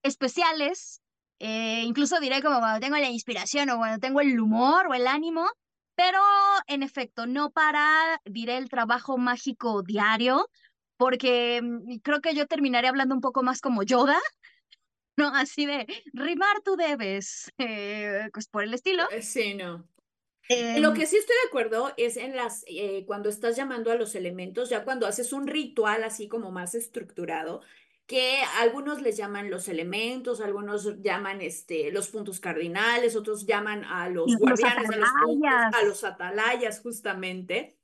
especiales, 0.03 1.01
eh, 1.39 1.83
incluso 1.85 2.19
diré 2.19 2.41
como 2.41 2.59
cuando 2.59 2.79
tengo 2.79 2.97
la 2.97 3.09
inspiración 3.09 3.69
o 3.69 3.77
cuando 3.77 3.99
tengo 3.99 4.21
el 4.21 4.39
humor 4.39 4.87
o 4.87 4.93
el 4.93 5.07
ánimo, 5.07 5.47
pero 5.95 6.19
en 6.67 6.83
efecto, 6.83 7.27
no 7.27 7.51
para, 7.51 8.21
diré, 8.25 8.57
el 8.57 8.69
trabajo 8.69 9.17
mágico 9.17 9.83
diario, 9.83 10.47
porque 10.97 11.61
mm, 11.61 11.99
creo 12.03 12.21
que 12.21 12.33
yo 12.33 12.47
terminaré 12.47 12.87
hablando 12.87 13.15
un 13.15 13.21
poco 13.21 13.43
más 13.43 13.61
como 13.61 13.83
Yoda, 13.83 14.19
¿no? 15.19 15.27
Así 15.35 15.65
de, 15.65 15.85
rimar 16.13 16.61
tú 16.63 16.75
debes, 16.75 17.51
eh, 17.57 18.29
pues 18.33 18.47
por 18.47 18.63
el 18.63 18.73
estilo. 18.73 19.03
Eh, 19.11 19.21
sí, 19.21 19.53
no. 19.53 19.87
Lo 20.79 20.95
que 20.95 21.05
sí 21.05 21.15
estoy 21.15 21.35
de 21.43 21.47
acuerdo 21.49 21.93
es 21.95 22.17
en 22.17 22.35
las, 22.35 22.65
eh, 22.67 23.03
cuando 23.05 23.29
estás 23.29 23.55
llamando 23.55 23.91
a 23.91 23.95
los 23.95 24.15
elementos, 24.15 24.69
ya 24.69 24.83
cuando 24.83 25.05
haces 25.05 25.31
un 25.31 25.45
ritual 25.45 26.03
así 26.03 26.27
como 26.27 26.49
más 26.49 26.73
estructurado, 26.73 27.61
que 28.07 28.39
algunos 28.57 28.99
les 29.03 29.15
llaman 29.15 29.51
los 29.51 29.67
elementos, 29.67 30.41
algunos 30.41 30.99
llaman 31.01 31.41
este, 31.41 31.91
los 31.91 32.09
puntos 32.09 32.39
cardinales, 32.39 33.15
otros 33.15 33.45
llaman 33.45 33.83
a 33.83 34.09
los, 34.09 34.35
guardianes 34.37 34.89
de 34.89 34.97
los 34.97 35.09
puntos, 35.23 35.51
a 35.51 35.83
los 35.83 36.03
atalayas 36.03 36.79
justamente. 36.79 37.78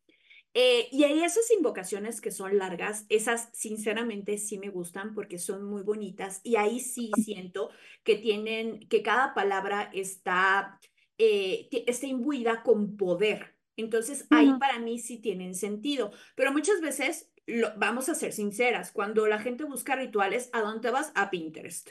Eh, 0.57 0.87
y 0.91 1.03
hay 1.03 1.21
esas 1.21 1.51
invocaciones 1.51 2.21
que 2.21 2.31
son 2.31 2.57
largas, 2.57 3.05
esas 3.09 3.49
sinceramente 3.53 4.37
sí 4.37 4.57
me 4.57 4.69
gustan 4.69 5.13
porque 5.13 5.37
son 5.37 5.65
muy 5.65 5.83
bonitas 5.83 6.39
y 6.43 6.55
ahí 6.55 6.79
sí 6.79 7.11
siento 7.23 7.69
que 8.03 8.15
tienen, 8.15 8.87
que 8.87 9.03
cada 9.03 9.33
palabra 9.33 9.91
está 9.93 10.79
eh, 11.17 11.69
está 11.87 12.07
imbuida 12.07 12.61
con 12.63 12.97
poder. 12.97 13.55
Entonces, 13.77 14.25
ahí 14.29 14.53
para 14.59 14.79
mí 14.79 14.99
sí 14.99 15.17
tienen 15.17 15.53
sentido. 15.55 16.11
Pero 16.35 16.51
muchas 16.51 16.81
veces, 16.81 17.31
lo, 17.45 17.73
vamos 17.77 18.09
a 18.09 18.15
ser 18.15 18.33
sinceras, 18.33 18.91
cuando 18.91 19.27
la 19.27 19.39
gente 19.39 19.63
busca 19.63 19.95
rituales, 19.95 20.49
¿a 20.53 20.61
dónde 20.61 20.91
vas? 20.91 21.11
A 21.15 21.29
Pinterest. 21.29 21.89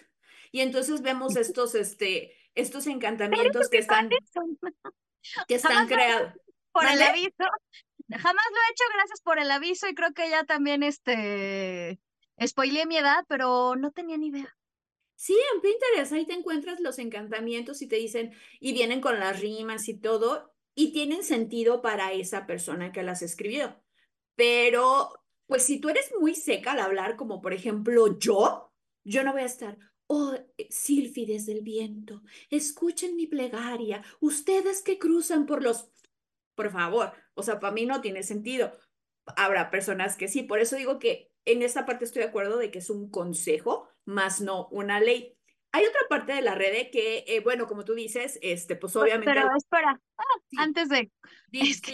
Y 0.53 0.61
entonces 0.61 1.03
vemos 1.03 1.37
estos, 1.37 1.74
este, 1.74 2.35
estos 2.55 2.87
encantamientos 2.87 3.68
que 3.68 3.79
están, 3.79 4.09
que 5.48 5.55
están 5.55 5.87
creados. 5.88 6.33
Por 6.72 6.87
el 6.87 7.03
aviso. 7.03 7.44
Jamás 8.09 8.45
lo 8.51 8.57
he 8.57 8.73
hecho, 8.73 8.85
gracias 8.95 9.21
por 9.23 9.38
el 9.38 9.51
aviso 9.51 9.88
y 9.88 9.95
creo 9.95 10.12
que 10.12 10.29
ya 10.29 10.45
también 10.45 10.83
este 10.83 12.01
spoileé 12.45 12.87
mi 12.87 12.97
edad, 12.97 13.25
pero 13.29 13.77
no 13.77 13.93
tenía 13.93 14.17
ni 14.17 14.29
idea. 14.29 14.55
Sí, 15.17 15.37
en 15.55 15.61
Pinterest 15.61 16.12
ahí 16.12 16.27
te 16.27 16.35
encuentras 16.35 16.81
los 16.81 16.99
encantamientos 16.99 17.81
y 17.83 17.88
te 17.88 17.97
dicen, 17.97 18.35
y 18.61 18.73
vienen 18.73 19.01
con 19.01 19.21
las 19.21 19.40
rimas 19.40 19.88
y 19.88 19.99
todo, 19.99 20.53
y 20.75 20.93
tienen 20.93 21.23
sentido 21.23 21.83
para 21.83 22.12
esa 22.12 22.47
persona 22.47 22.93
que 22.93 23.03
las 23.03 23.23
escribió. 23.23 23.81
Pero, 24.35 25.12
pues 25.47 25.62
si 25.62 25.79
tú 25.79 25.88
eres 25.88 26.12
muy 26.19 26.35
seca 26.35 26.73
al 26.73 26.81
hablar, 26.81 27.17
como 27.17 27.40
por 27.40 27.55
ejemplo 27.55 28.19
yo, 28.19 28.73
yo 29.05 29.23
no 29.23 29.33
voy 29.33 29.43
a 29.43 29.47
estar, 29.47 29.79
oh, 30.09 30.35
sílfides 30.69 31.47
del 31.47 31.62
viento, 31.62 32.23
escuchen 32.51 33.14
mi 33.17 33.27
plegaria, 33.27 34.05
ustedes 34.21 34.83
que 34.83 34.99
cruzan 34.99 35.47
por 35.47 35.62
los... 35.62 35.88
Por 36.57 36.71
favor, 36.71 37.12
o 37.35 37.42
sea, 37.42 37.61
para 37.61 37.73
mí 37.73 37.87
no 37.87 38.01
tiene 38.01 38.23
sentido. 38.23 38.73
Habrá 39.37 39.70
personas 39.70 40.16
que 40.16 40.29
sí, 40.29 40.42
por 40.42 40.61
eso 40.61 40.77
digo 40.77 40.99
que 40.99 41.31
en 41.44 41.62
esta 41.62 41.87
parte 41.87 42.05
estoy 42.05 42.23
de 42.23 42.29
acuerdo 42.29 42.59
de 42.59 42.70
que 42.70 42.79
es 42.79 42.90
un 42.90 43.11
consejo, 43.11 43.88
más 44.05 44.40
no 44.40 44.68
una 44.68 45.01
ley. 45.01 45.37
Hay 45.73 45.85
otra 45.87 46.01
parte 46.09 46.33
de 46.33 46.42
la 46.42 46.55
red 46.55 46.90
que, 46.90 47.25
eh, 47.27 47.40
bueno, 47.40 47.66
como 47.66 47.85
tú 47.85 47.94
dices, 47.94 48.38
este, 48.42 48.77
pues, 48.77 48.92
pues 48.92 49.03
obviamente. 49.03 49.33
Pero 49.33 49.49
espera, 49.57 50.01
ah, 50.18 50.23
antes 50.59 50.88
de. 50.88 51.11
es 51.53 51.81
que 51.81 51.92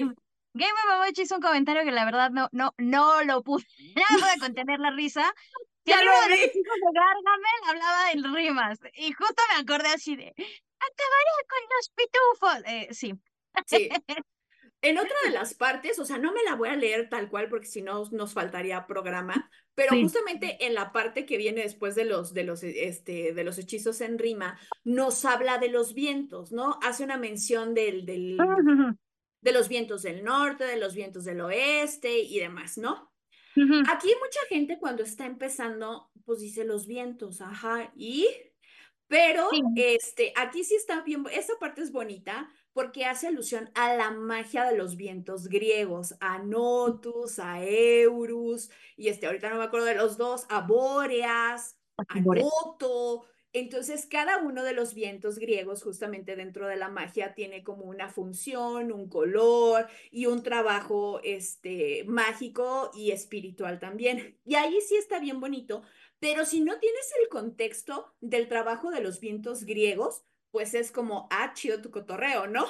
Game 0.53 0.73
of 0.73 1.19
hizo 1.19 1.37
un 1.37 1.43
comentario 1.43 1.85
que 1.85 1.93
la 1.93 2.05
verdad 2.05 2.31
no, 2.31 2.49
no, 2.53 2.75
no 2.77 3.23
lo 3.25 3.43
pude, 3.43 3.65
no 3.97 4.03
pude 4.19 4.39
contener 4.41 4.81
la 4.81 4.91
risa. 4.91 5.33
Ya 5.87 6.05
lo 6.05 6.13
de 6.13 6.29
los 6.29 6.39
hijos 6.39 6.55
de 6.55 6.93
Gargamel 6.95 7.69
hablaba 7.69 8.13
en 8.13 8.35
rimas. 8.35 8.79
Y 8.93 9.13
justo 9.13 9.43
me 9.51 9.63
acordé 9.63 9.89
así 9.89 10.15
de 10.15 10.35
acabaré 10.81 11.35
con 11.49 11.63
los 11.77 11.91
pitufos. 11.91 12.63
Eh, 12.67 12.89
sí. 12.93 13.15
Sí. 13.67 13.89
En 14.83 14.97
otra 14.97 15.15
de 15.27 15.33
las 15.33 15.55
partes, 15.55 15.99
o 15.99 16.07
sea, 16.07 16.17
no 16.17 16.33
me 16.33 16.43
la 16.43 16.55
voy 16.55 16.71
a 16.71 16.77
leer 16.77 17.11
tal 17.11 17.29
cual 17.29 17.49
porque 17.49 17.67
si 17.67 17.83
no 17.83 18.05
nos 18.13 18.33
faltaría 18.33 18.87
programa, 18.87 19.51
pero 19.75 19.91
justamente 20.01 20.65
en 20.67 20.75
la 20.75 20.91
parte 20.91 21.27
que 21.27 21.37
viene 21.37 21.63
después 21.63 21.95
de 21.95 22.05
los, 22.05 22.33
de 22.33 22.45
los, 22.45 22.63
este, 22.63 23.35
de 23.35 23.45
los 23.45 23.59
hechizos 23.59 24.01
en 24.01 24.19
rima, 24.19 24.59
nos 24.85 25.25
habla 25.25 25.59
de 25.59 25.69
los 25.69 25.95
vientos, 25.95 26.51
¿no? 26.51 26.79
Hace 26.83 27.05
una 27.05 27.19
mención 27.19 27.75
del, 27.75 28.07
del, 28.07 28.39
de 29.41 29.53
los 29.53 29.69
vientos 29.69 30.03
del 30.03 30.25
norte, 30.25 30.65
de 30.65 30.77
los 30.77 30.95
vientos 30.95 31.25
del 31.25 31.41
oeste 31.43 32.19
y 32.19 32.39
demás, 32.39 32.79
¿no? 32.79 33.13
Aquí 33.57 34.09
mucha 34.09 34.41
gente 34.49 34.79
cuando 34.79 35.03
está 35.03 35.27
empezando, 35.27 36.11
pues 36.25 36.41
dice 36.41 36.65
los 36.65 36.87
vientos, 36.87 37.41
ajá, 37.41 37.93
y, 37.97 38.29
pero 39.09 39.49
este, 39.75 40.33
aquí 40.37 40.65
sí 40.65 40.77
está 40.77 41.03
bien, 41.03 41.25
esa 41.33 41.55
parte 41.59 41.83
es 41.83 41.93
bonita 41.93 42.51
porque 42.73 43.05
hace 43.05 43.27
alusión 43.27 43.71
a 43.75 43.95
la 43.95 44.11
magia 44.11 44.65
de 44.65 44.77
los 44.77 44.97
vientos 44.97 45.49
griegos, 45.49 46.15
a 46.21 46.39
Notus, 46.39 47.39
a 47.39 47.65
Eurus, 47.65 48.71
y 48.97 49.09
este, 49.09 49.27
ahorita 49.27 49.51
no 49.51 49.59
me 49.59 49.65
acuerdo 49.65 49.87
de 49.87 49.95
los 49.95 50.17
dos, 50.17 50.47
a 50.49 50.61
Bóreas, 50.61 51.79
a 51.97 52.21
Noto. 52.21 53.27
Entonces, 53.53 54.07
cada 54.07 54.39
uno 54.39 54.63
de 54.63 54.75
los 54.75 54.95
vientos 54.95 55.39
griegos, 55.41 55.83
justamente 55.83 56.37
dentro 56.37 56.69
de 56.69 56.77
la 56.77 56.89
magia, 56.89 57.35
tiene 57.35 57.65
como 57.65 57.85
una 57.85 58.09
función, 58.09 58.93
un 58.93 59.09
color 59.09 59.89
y 60.13 60.27
un 60.27 60.45
trabajo 60.45 61.21
este, 61.25 62.05
mágico 62.07 62.93
y 62.95 63.11
espiritual 63.11 63.81
también. 63.81 64.39
Y 64.45 64.55
ahí 64.55 64.81
sí 64.81 64.95
está 64.95 65.19
bien 65.19 65.41
bonito, 65.41 65.83
pero 66.21 66.45
si 66.45 66.61
no 66.61 66.79
tienes 66.79 67.13
el 67.21 67.29
contexto 67.29 68.15
del 68.21 68.47
trabajo 68.47 68.91
de 68.91 69.01
los 69.01 69.19
vientos 69.19 69.65
griegos, 69.65 70.23
pues 70.51 70.75
es 70.75 70.93
como, 70.93 71.29
ah, 71.31 71.53
chido 71.55 71.81
tu 71.81 71.91
cotorreo, 71.91 72.47
¿no? 72.47 72.67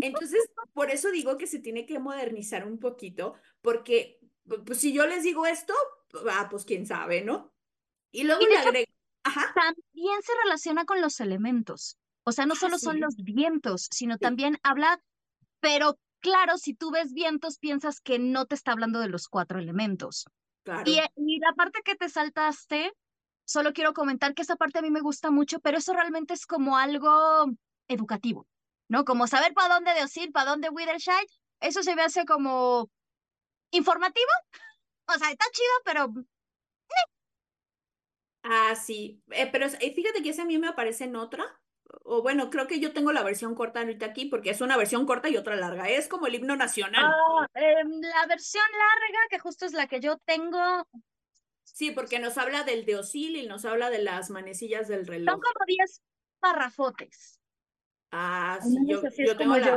Entonces, 0.00 0.40
por 0.72 0.90
eso 0.90 1.10
digo 1.10 1.36
que 1.36 1.46
se 1.46 1.58
tiene 1.58 1.86
que 1.86 1.98
modernizar 1.98 2.66
un 2.66 2.78
poquito, 2.78 3.34
porque 3.62 4.20
pues, 4.64 4.78
si 4.78 4.92
yo 4.92 5.06
les 5.06 5.22
digo 5.22 5.46
esto, 5.46 5.74
ah, 6.30 6.48
pues 6.50 6.64
quién 6.64 6.86
sabe, 6.86 7.22
¿no? 7.22 7.52
Y 8.12 8.24
luego 8.24 8.46
le 8.46 8.56
agrego, 8.56 8.92
Ajá. 9.24 9.52
También 9.54 10.22
se 10.22 10.32
relaciona 10.44 10.84
con 10.84 11.00
los 11.00 11.18
elementos. 11.18 11.98
O 12.24 12.32
sea, 12.32 12.46
no 12.46 12.54
ah, 12.54 12.58
solo 12.58 12.78
son 12.78 13.00
los 13.00 13.16
vientos, 13.16 13.88
sino 13.90 14.18
también 14.18 14.58
habla, 14.62 15.00
pero 15.60 15.98
claro, 16.20 16.58
si 16.58 16.74
tú 16.74 16.90
ves 16.90 17.12
vientos, 17.12 17.58
piensas 17.58 18.00
que 18.00 18.18
no 18.18 18.46
te 18.46 18.54
está 18.54 18.72
hablando 18.72 19.00
de 19.00 19.08
los 19.08 19.28
cuatro 19.28 19.58
elementos. 19.58 20.26
Claro. 20.62 20.84
Y, 20.86 21.00
y 21.16 21.38
la 21.38 21.52
parte 21.54 21.80
que 21.84 21.96
te 21.96 22.08
saltaste, 22.08 22.92
Solo 23.44 23.72
quiero 23.72 23.92
comentar 23.92 24.34
que 24.34 24.42
esa 24.42 24.56
parte 24.56 24.78
a 24.78 24.82
mí 24.82 24.90
me 24.90 25.00
gusta 25.00 25.30
mucho, 25.30 25.60
pero 25.60 25.78
eso 25.78 25.92
realmente 25.92 26.34
es 26.34 26.46
como 26.46 26.78
algo 26.78 27.46
educativo, 27.88 28.46
¿no? 28.88 29.04
Como 29.04 29.26
saber 29.26 29.52
para 29.52 29.74
dónde 29.74 29.92
de 29.92 30.30
para 30.32 30.50
dónde 30.50 30.70
Withershine, 30.70 31.26
eso 31.60 31.82
se 31.82 31.94
me 31.94 32.02
hace 32.02 32.24
como 32.24 32.90
informativo. 33.70 34.30
O 35.06 35.18
sea, 35.18 35.30
está 35.30 35.44
chido, 35.52 35.68
pero... 35.84 36.14
Ah, 38.42 38.74
sí, 38.74 39.22
eh, 39.32 39.46
pero 39.52 39.66
eh, 39.66 39.92
fíjate 39.92 40.22
que 40.22 40.30
ese 40.30 40.40
a 40.40 40.46
mí 40.46 40.56
me 40.56 40.68
aparece 40.68 41.04
en 41.04 41.14
otra, 41.14 41.44
o 42.04 42.22
bueno, 42.22 42.50
creo 42.50 42.66
que 42.66 42.80
yo 42.80 42.92
tengo 42.92 43.12
la 43.12 43.22
versión 43.22 43.54
corta 43.54 43.80
ahorita 43.80 44.06
aquí 44.06 44.26
porque 44.26 44.50
es 44.50 44.60
una 44.60 44.76
versión 44.76 45.06
corta 45.06 45.28
y 45.28 45.36
otra 45.36 45.56
larga. 45.56 45.88
Es 45.88 46.08
como 46.08 46.26
el 46.26 46.34
himno 46.34 46.56
nacional. 46.56 47.04
Ah, 47.04 47.46
em, 47.54 48.00
la 48.00 48.26
versión 48.26 48.64
larga, 48.72 49.18
que 49.30 49.38
justo 49.38 49.66
es 49.66 49.72
la 49.72 49.86
que 49.86 50.00
yo 50.00 50.18
tengo, 50.24 50.86
Sí, 51.64 51.90
porque 51.90 52.18
nos 52.18 52.38
habla 52.38 52.62
del 52.62 52.84
deosil 52.84 53.36
y 53.36 53.46
nos 53.46 53.64
habla 53.64 53.90
de 53.90 54.02
las 54.02 54.30
manecillas 54.30 54.86
del 54.86 55.06
reloj. 55.06 55.32
Son 55.32 55.40
como 55.40 55.64
10 55.66 56.02
parrafotes. 56.38 57.40
Ah, 58.12 58.60
sí, 58.62 58.76
yo, 58.86 59.00
tengo 59.36 59.56
la, 59.56 59.76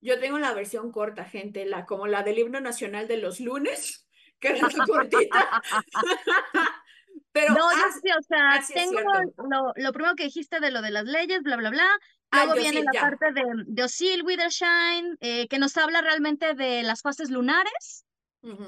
yo, 0.00 0.20
tengo 0.20 0.38
la 0.38 0.52
versión 0.52 0.92
corta, 0.92 1.24
gente, 1.24 1.64
la 1.64 1.86
como 1.86 2.06
la 2.06 2.22
del 2.22 2.38
himno 2.38 2.60
nacional 2.60 3.08
de 3.08 3.16
los 3.16 3.40
lunes, 3.40 4.06
que 4.40 4.48
es 4.48 4.60
cortita. 4.86 5.62
Pero, 7.32 7.54
no, 7.54 7.66
ah, 7.66 7.90
sí, 8.02 8.10
o 8.10 8.22
sea, 8.22 8.62
tengo 8.74 9.00
lo, 9.00 9.72
lo, 9.74 9.92
primero 9.94 10.14
que 10.14 10.24
dijiste 10.24 10.60
de 10.60 10.70
lo 10.70 10.82
de 10.82 10.90
las 10.90 11.04
leyes, 11.04 11.42
bla, 11.42 11.56
bla, 11.56 11.70
bla. 11.70 11.88
Ah, 12.30 12.44
Luego 12.44 12.60
viene 12.60 12.82
la 12.82 13.00
parte 13.00 13.32
de, 13.32 13.42
de 13.66 13.82
Osil, 13.82 14.22
Withershine, 14.22 15.16
eh, 15.20 15.48
que 15.48 15.58
nos 15.58 15.76
habla 15.78 16.02
realmente 16.02 16.54
de 16.54 16.82
las 16.82 17.00
fases 17.00 17.30
lunares 17.30 18.04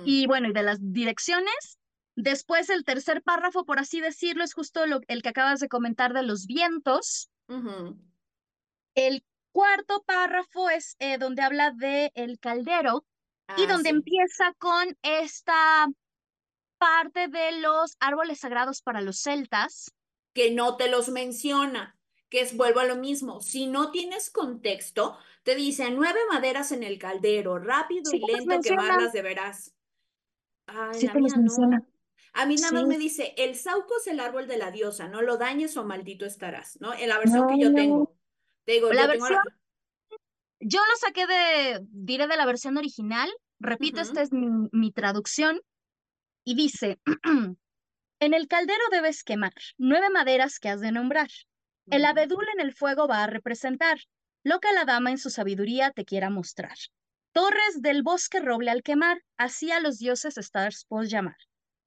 y 0.04 0.26
bueno, 0.26 0.48
y 0.48 0.52
de 0.52 0.62
las 0.62 0.78
direcciones. 0.80 1.78
Después, 2.16 2.70
el 2.70 2.84
tercer 2.84 3.22
párrafo, 3.22 3.64
por 3.64 3.78
así 3.78 4.00
decirlo, 4.00 4.44
es 4.44 4.54
justo 4.54 4.86
lo, 4.86 5.00
el 5.08 5.22
que 5.22 5.30
acabas 5.30 5.60
de 5.60 5.68
comentar 5.68 6.12
de 6.12 6.22
los 6.22 6.46
vientos. 6.46 7.30
El 8.94 9.24
cuarto 9.52 10.02
párrafo 10.04 10.70
es 10.70 10.96
eh, 10.98 11.18
donde 11.18 11.42
habla 11.42 11.72
de 11.72 12.12
el 12.14 12.38
caldero 12.38 13.04
y 13.56 13.64
ah, 13.64 13.66
donde 13.66 13.90
empieza 13.90 14.52
con 14.58 14.96
esta 15.02 15.88
parte 16.78 17.28
de 17.28 17.60
los 17.60 17.96
árboles 18.00 18.40
sagrados 18.40 18.82
para 18.82 19.00
los 19.00 19.18
celtas. 19.20 19.92
Que 20.34 20.50
no 20.50 20.76
te 20.76 20.88
los 20.88 21.08
menciona, 21.08 21.96
que 22.28 22.40
es, 22.40 22.56
vuelvo 22.56 22.80
a 22.80 22.84
lo 22.84 22.96
mismo, 22.96 23.40
si 23.40 23.66
no 23.66 23.90
tienes 23.90 24.30
contexto, 24.30 25.18
te 25.42 25.54
dice 25.54 25.90
nueve 25.90 26.18
maderas 26.30 26.72
en 26.72 26.82
el 26.82 26.98
caldero, 26.98 27.58
rápido 27.58 28.12
y 28.12 28.20
lento 28.20 28.60
quemarlas 28.60 29.12
de 29.12 29.22
veras. 29.22 29.74
Ay, 30.66 31.00
sí 31.00 31.08
te 31.08 31.20
los 31.20 31.36
menciona. 31.36 31.84
A 32.34 32.46
mí 32.46 32.56
nada 32.56 32.72
más 32.72 32.86
me 32.86 32.98
dice, 32.98 33.32
el 33.36 33.54
sauco 33.54 33.94
es 33.98 34.08
el 34.08 34.18
árbol 34.18 34.48
de 34.48 34.56
la 34.56 34.72
diosa, 34.72 35.08
no 35.08 35.22
lo 35.22 35.36
dañes 35.36 35.76
o 35.76 35.84
maldito 35.84 36.26
estarás, 36.26 36.80
¿no? 36.80 36.92
En 36.92 37.08
la 37.08 37.18
versión 37.18 37.46
que 37.48 37.60
yo 37.60 37.72
tengo. 37.72 38.16
digo, 38.66 38.92
la 38.92 39.02
yo, 39.02 39.08
versión, 39.08 39.38
yo 40.58 40.80
lo 40.80 40.96
saqué 40.96 41.26
de, 41.28 41.86
diré 41.90 42.26
de 42.26 42.36
la 42.36 42.44
versión 42.44 42.76
original, 42.76 43.30
repito, 43.60 44.00
esta 44.00 44.20
es 44.20 44.32
mi, 44.32 44.48
mi 44.72 44.90
traducción, 44.90 45.60
y 46.44 46.56
dice, 46.56 46.98
en 48.20 48.34
el 48.34 48.48
caldero 48.48 48.82
debes 48.90 49.22
quemar 49.22 49.54
nueve 49.78 50.10
maderas 50.10 50.58
que 50.58 50.68
has 50.68 50.80
de 50.80 50.90
nombrar. 50.90 51.28
El 51.86 52.04
abedul 52.04 52.46
en 52.54 52.60
el 52.60 52.74
fuego 52.74 53.06
va 53.06 53.22
a 53.22 53.26
representar 53.28 53.98
lo 54.42 54.58
que 54.58 54.72
la 54.72 54.84
dama 54.84 55.10
en 55.10 55.18
su 55.18 55.30
sabiduría 55.30 55.92
te 55.92 56.04
quiera 56.04 56.30
mostrar. 56.30 56.76
Torres 57.32 57.80
del 57.80 58.02
bosque 58.02 58.40
roble 58.40 58.70
al 58.70 58.82
quemar, 58.82 59.22
así 59.36 59.70
a 59.70 59.80
los 59.80 59.98
dioses 59.98 60.36
stars 60.36 60.84
puedes 60.88 61.10
llamar. 61.10 61.36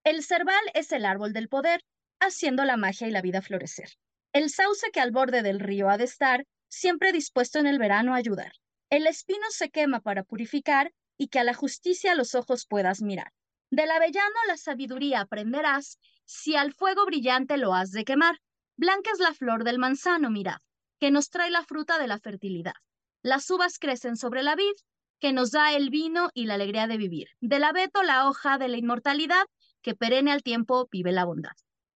El 0.08 0.24
cerval 0.24 0.64
es 0.74 0.94
el 0.94 1.04
árbol 1.04 1.34
del 1.34 1.50
poder, 1.50 1.84
haciendo 2.22 2.64
la 2.64 2.78
magia 2.78 3.10
y 3.10 3.12
la 3.12 3.22
vida 3.22 3.42
florecer. 3.42 3.90
El 4.32 4.50
sauce 4.50 4.90
que 4.94 5.02
al 5.02 5.12
borde 5.12 5.42
del 5.42 5.60
río 5.60 5.90
ha 5.90 5.98
de 5.98 6.06
estar, 6.06 6.46
siempre 6.70 7.12
dispuesto 7.12 7.60
en 7.60 7.68
el 7.68 7.78
verano 7.78 8.14
a 8.14 8.16
ayudar. 8.16 8.54
El 8.90 9.06
espino 9.06 9.44
se 9.50 9.70
quema 9.70 10.00
para 10.00 10.24
purificar 10.24 10.94
y 11.18 11.28
que 11.28 11.40
a 11.40 11.44
la 11.44 11.54
justicia 11.54 12.16
los 12.16 12.36
ojos 12.36 12.66
puedas 12.66 13.02
mirar. 13.02 13.34
Del 13.70 13.92
avellano 13.92 14.36
la 14.48 14.56
sabiduría 14.56 15.20
aprenderás, 15.20 16.00
si 16.24 16.56
al 16.56 16.72
fuego 16.72 17.06
brillante 17.06 17.58
lo 17.58 17.74
has 17.74 17.92
de 17.92 18.06
quemar. 18.06 18.40
Blanca 18.78 19.12
es 19.12 19.20
la 19.20 19.34
flor 19.34 19.66
del 19.66 19.78
manzano, 19.78 20.30
mirad, 20.30 20.62
que 21.02 21.12
nos 21.12 21.30
trae 21.30 21.52
la 21.52 21.66
fruta 21.66 22.00
de 22.00 22.08
la 22.08 22.18
fertilidad. 22.18 22.76
Las 23.24 23.50
uvas 23.50 23.78
crecen 23.78 24.16
sobre 24.16 24.42
la 24.42 24.56
vid, 24.56 24.76
que 25.20 25.34
nos 25.34 25.52
da 25.52 25.74
el 25.74 25.90
vino 25.90 26.30
y 26.34 26.46
la 26.46 26.54
alegría 26.54 26.88
de 26.88 26.96
vivir. 26.96 27.28
Del 27.42 27.66
abeto 27.66 28.04
la 28.04 28.30
hoja 28.30 28.58
de 28.58 28.70
la 28.70 28.78
inmortalidad, 28.78 29.44
que 29.88 29.96
perenne 29.96 30.34
al 30.34 30.44
tiempo 30.44 30.90
vive 30.92 31.14
la 31.14 31.24
bondad. 31.24 31.54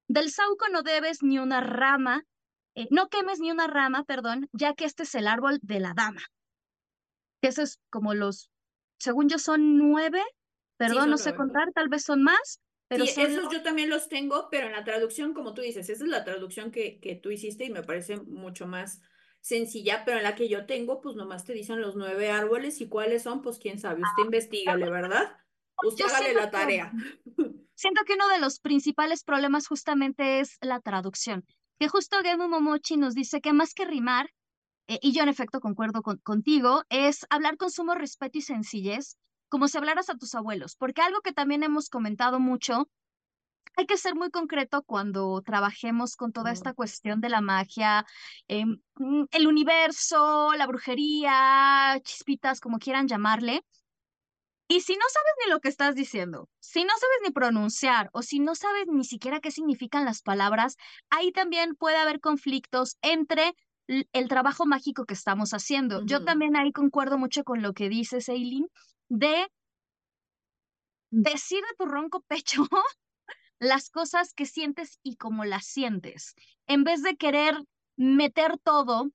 Del 0.07 0.31
sauco 0.31 0.69
no 0.69 0.81
debes 0.81 1.23
ni 1.23 1.39
una 1.39 1.59
rama, 1.59 2.23
eh, 2.73 2.87
no 2.89 3.09
quemes 3.09 3.41
ni 3.41 3.51
una 3.51 3.67
rama, 3.67 4.05
perdón, 4.05 4.47
ya 4.53 4.75
que 4.75 4.85
este 4.85 5.03
es 5.03 5.13
el 5.13 5.27
árbol 5.27 5.59
de 5.61 5.81
la 5.81 5.93
dama. 5.93 6.21
Eso 7.41 7.63
es 7.63 7.81
como 7.89 8.13
los, 8.13 8.49
según 8.97 9.27
yo 9.27 9.39
son 9.39 9.77
nueve, 9.77 10.23
perdón, 10.77 11.09
no 11.09 11.17
sé 11.17 11.35
contar, 11.35 11.73
tal 11.73 11.89
vez 11.89 12.05
son 12.05 12.23
más. 12.23 12.61
Pero 12.87 13.05
sí, 13.05 13.23
esos 13.23 13.51
yo 13.51 13.61
también 13.61 13.89
los 13.89 14.07
tengo, 14.07 14.47
pero 14.49 14.67
en 14.67 14.71
la 14.71 14.85
traducción, 14.85 15.33
como 15.33 15.53
tú 15.53 15.61
dices, 15.61 15.89
esa 15.89 16.05
es 16.05 16.09
la 16.09 16.23
traducción 16.23 16.71
que, 16.71 17.01
que 17.01 17.15
tú 17.15 17.29
hiciste 17.29 17.65
y 17.65 17.71
me 17.71 17.83
parece 17.83 18.15
mucho 18.15 18.67
más 18.67 19.01
sencilla, 19.41 20.05
pero 20.05 20.15
en 20.15 20.23
la 20.23 20.35
que 20.35 20.47
yo 20.47 20.65
tengo, 20.65 21.01
pues 21.01 21.17
nomás 21.17 21.43
te 21.43 21.51
dicen 21.51 21.81
los 21.81 21.97
nueve 21.97 22.31
árboles 22.31 22.79
y 22.79 22.87
cuáles 22.87 23.23
son, 23.23 23.41
pues 23.41 23.59
quién 23.59 23.79
sabe, 23.79 24.01
usted 24.01 24.23
ah, 24.23 24.25
investigale, 24.27 24.89
¿verdad? 24.89 25.35
Usted 25.83 26.05
hágale 26.05 26.33
la 26.35 26.49
tarea. 26.49 26.93
siento 27.81 28.03
que 28.05 28.13
uno 28.13 28.27
de 28.27 28.37
los 28.37 28.59
principales 28.59 29.23
problemas 29.23 29.67
justamente 29.67 30.39
es 30.39 30.59
la 30.61 30.81
traducción, 30.81 31.43
que 31.79 31.87
justo 31.87 32.21
Gemu 32.21 32.47
Momochi 32.47 32.95
nos 32.95 33.15
dice 33.15 33.41
que 33.41 33.53
más 33.53 33.73
que 33.73 33.85
rimar, 33.85 34.29
eh, 34.87 34.99
y 35.01 35.13
yo 35.13 35.23
en 35.23 35.29
efecto 35.29 35.59
concuerdo 35.59 36.03
contigo, 36.03 36.83
es 36.89 37.25
hablar 37.31 37.57
con 37.57 37.71
sumo 37.71 37.95
respeto 37.95 38.37
y 38.37 38.41
sencillez, 38.41 39.17
como 39.49 39.67
si 39.67 39.79
hablaras 39.79 40.11
a 40.11 40.15
tus 40.15 40.35
abuelos, 40.35 40.75
porque 40.75 41.01
algo 41.01 41.21
que 41.21 41.33
también 41.33 41.63
hemos 41.63 41.89
comentado 41.89 42.39
mucho, 42.39 42.87
hay 43.75 43.87
que 43.87 43.97
ser 43.97 44.13
muy 44.13 44.29
concreto 44.29 44.83
cuando 44.83 45.41
trabajemos 45.41 46.15
con 46.15 46.31
toda 46.33 46.51
esta 46.51 46.73
cuestión 46.73 47.19
de 47.19 47.29
la 47.29 47.41
magia, 47.41 48.05
em, 48.47 48.79
mm, 48.97 49.23
el 49.31 49.47
universo, 49.47 50.51
la 50.55 50.67
brujería, 50.67 51.99
chispitas, 52.03 52.59
como 52.59 52.77
quieran 52.77 53.07
llamarle 53.07 53.63
Y 54.71 54.79
si 54.79 54.93
no 54.93 55.03
sabes 55.11 55.33
ni 55.43 55.51
lo 55.51 55.59
que 55.59 55.67
estás 55.67 55.95
diciendo, 55.95 56.47
si 56.61 56.85
no 56.85 56.91
sabes 56.91 57.17
ni 57.23 57.31
pronunciar 57.31 58.09
o 58.13 58.21
si 58.21 58.39
no 58.39 58.55
sabes 58.55 58.87
ni 58.87 59.03
siquiera 59.03 59.41
qué 59.41 59.51
significan 59.51 60.05
las 60.05 60.21
palabras, 60.21 60.77
ahí 61.09 61.33
también 61.33 61.75
puede 61.75 61.97
haber 61.97 62.21
conflictos 62.21 62.97
entre 63.01 63.53
el 63.87 64.27
trabajo 64.29 64.65
mágico 64.65 65.03
que 65.03 65.13
estamos 65.13 65.51
haciendo. 65.51 66.05
Yo 66.05 66.23
también 66.23 66.55
ahí 66.55 66.71
concuerdo 66.71 67.17
mucho 67.17 67.43
con 67.43 67.61
lo 67.61 67.73
que 67.73 67.89
dice 67.89 68.19
Eileen 68.25 68.69
de 69.09 69.45
decir 71.09 71.59
de 71.59 71.75
tu 71.77 71.85
ronco 71.85 72.21
pecho 72.21 72.63
las 73.59 73.89
cosas 73.89 74.33
que 74.33 74.45
sientes 74.45 74.99
y 75.03 75.17
cómo 75.17 75.43
las 75.43 75.65
sientes, 75.65 76.33
en 76.67 76.85
vez 76.85 77.03
de 77.03 77.17
querer 77.17 77.61
meter 77.97 78.57
todo 78.57 79.11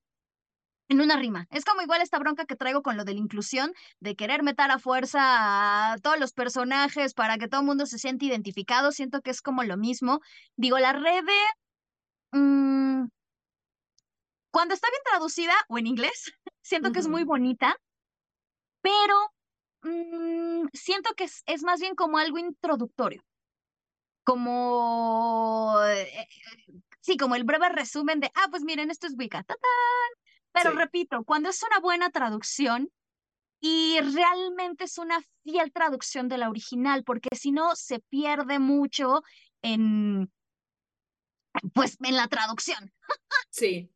en 0.89 1.01
una 1.01 1.17
rima. 1.17 1.47
Es 1.51 1.65
como 1.65 1.81
igual 1.81 2.01
esta 2.01 2.19
bronca 2.19 2.45
que 2.45 2.55
traigo 2.55 2.81
con 2.81 2.97
lo 2.97 3.03
de 3.03 3.13
la 3.13 3.19
inclusión, 3.19 3.73
de 3.99 4.15
querer 4.15 4.43
meter 4.43 4.71
a 4.71 4.79
fuerza 4.79 5.93
a 5.93 5.97
todos 5.97 6.19
los 6.19 6.33
personajes 6.33 7.13
para 7.13 7.37
que 7.37 7.47
todo 7.47 7.61
el 7.61 7.67
mundo 7.67 7.85
se 7.85 7.97
siente 7.99 8.25
identificado. 8.25 8.91
Siento 8.91 9.21
que 9.21 9.31
es 9.31 9.41
como 9.41 9.63
lo 9.63 9.77
mismo. 9.77 10.21
Digo, 10.55 10.79
la 10.79 10.93
red 10.93 11.23
de... 11.25 12.39
Mm, 12.39 13.07
cuando 14.51 14.73
está 14.73 14.89
bien 14.89 15.01
traducida 15.05 15.53
o 15.69 15.77
en 15.77 15.87
inglés, 15.87 16.31
siento 16.61 16.91
que 16.91 16.99
es 16.99 17.07
muy 17.07 17.23
bonita, 17.23 17.75
pero 18.81 19.31
mm, 19.83 20.67
siento 20.73 21.13
que 21.15 21.25
es, 21.25 21.63
más 21.63 21.79
bien 21.79 21.95
como 21.95 22.17
algo 22.17 22.37
introductorio. 22.37 23.23
Como... 24.23 25.75
Eh, 25.85 26.27
sí, 27.01 27.17
como 27.17 27.35
el 27.35 27.43
breve 27.43 27.69
resumen 27.69 28.19
de, 28.19 28.31
ah, 28.35 28.47
pues 28.49 28.63
miren, 28.63 28.91
esto 28.91 29.07
es 29.07 29.15
Wicca. 29.17 29.43
¡Tatán! 29.43 29.61
Pero 30.63 30.75
repito, 30.75 31.23
cuando 31.23 31.49
es 31.49 31.61
una 31.63 31.79
buena 31.79 32.09
traducción 32.09 32.91
y 33.59 33.99
realmente 33.99 34.85
es 34.85 34.97
una 34.97 35.19
fiel 35.43 35.71
traducción 35.71 36.27
de 36.27 36.37
la 36.37 36.49
original, 36.49 37.03
porque 37.03 37.29
si 37.35 37.51
no 37.51 37.75
se 37.75 37.99
pierde 37.99 38.59
mucho 38.59 39.23
en, 39.61 40.31
pues, 41.73 41.97
en 42.03 42.15
la 42.15 42.27
traducción. 42.27 42.93
Sí. 43.49 43.91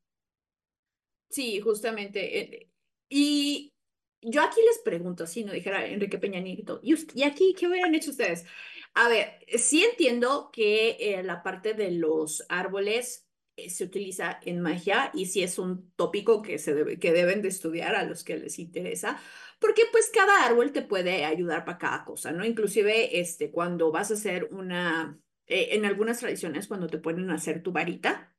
Sí, 1.29 1.61
justamente. 1.61 2.39
Eh, 2.39 2.71
y 3.09 3.73
yo 4.21 4.41
aquí 4.41 4.59
les 4.65 4.79
pregunto, 4.79 5.25
si 5.27 5.43
no 5.43 5.53
dijera 5.53 5.85
Enrique 5.85 6.17
Peña 6.17 6.39
Nieto, 6.39 6.79
¿y, 6.83 6.95
¿y 7.15 7.23
aquí 7.23 7.53
qué 7.57 7.67
hubieran 7.67 7.95
hecho 7.95 8.11
ustedes? 8.11 8.45
A 8.93 9.07
ver, 9.07 9.45
sí 9.57 9.83
entiendo 9.83 10.49
que 10.51 10.97
eh, 10.99 11.23
la 11.23 11.43
parte 11.43 11.73
de 11.73 11.91
los 11.91 12.43
árboles 12.49 13.27
se 13.69 13.83
utiliza 13.83 14.39
en 14.43 14.61
magia 14.61 15.11
y 15.13 15.27
si 15.27 15.43
es 15.43 15.59
un 15.59 15.91
tópico 15.95 16.41
que, 16.41 16.57
se 16.57 16.73
debe, 16.73 16.99
que 16.99 17.13
deben 17.13 17.41
de 17.41 17.49
estudiar 17.49 17.95
a 17.95 18.03
los 18.03 18.23
que 18.23 18.37
les 18.37 18.59
interesa, 18.59 19.21
porque 19.59 19.83
pues 19.91 20.09
cada 20.13 20.45
árbol 20.45 20.71
te 20.71 20.81
puede 20.81 21.25
ayudar 21.25 21.65
para 21.65 21.77
cada 21.77 22.05
cosa, 22.05 22.31
¿no? 22.31 22.45
Inclusive 22.45 23.19
este, 23.19 23.51
cuando 23.51 23.91
vas 23.91 24.11
a 24.11 24.15
hacer 24.15 24.49
una, 24.51 25.19
eh, 25.47 25.69
en 25.71 25.85
algunas 25.85 26.19
tradiciones, 26.19 26.67
cuando 26.67 26.87
te 26.87 26.97
ponen 26.97 27.29
a 27.29 27.35
hacer 27.35 27.61
tu 27.61 27.71
varita, 27.71 28.35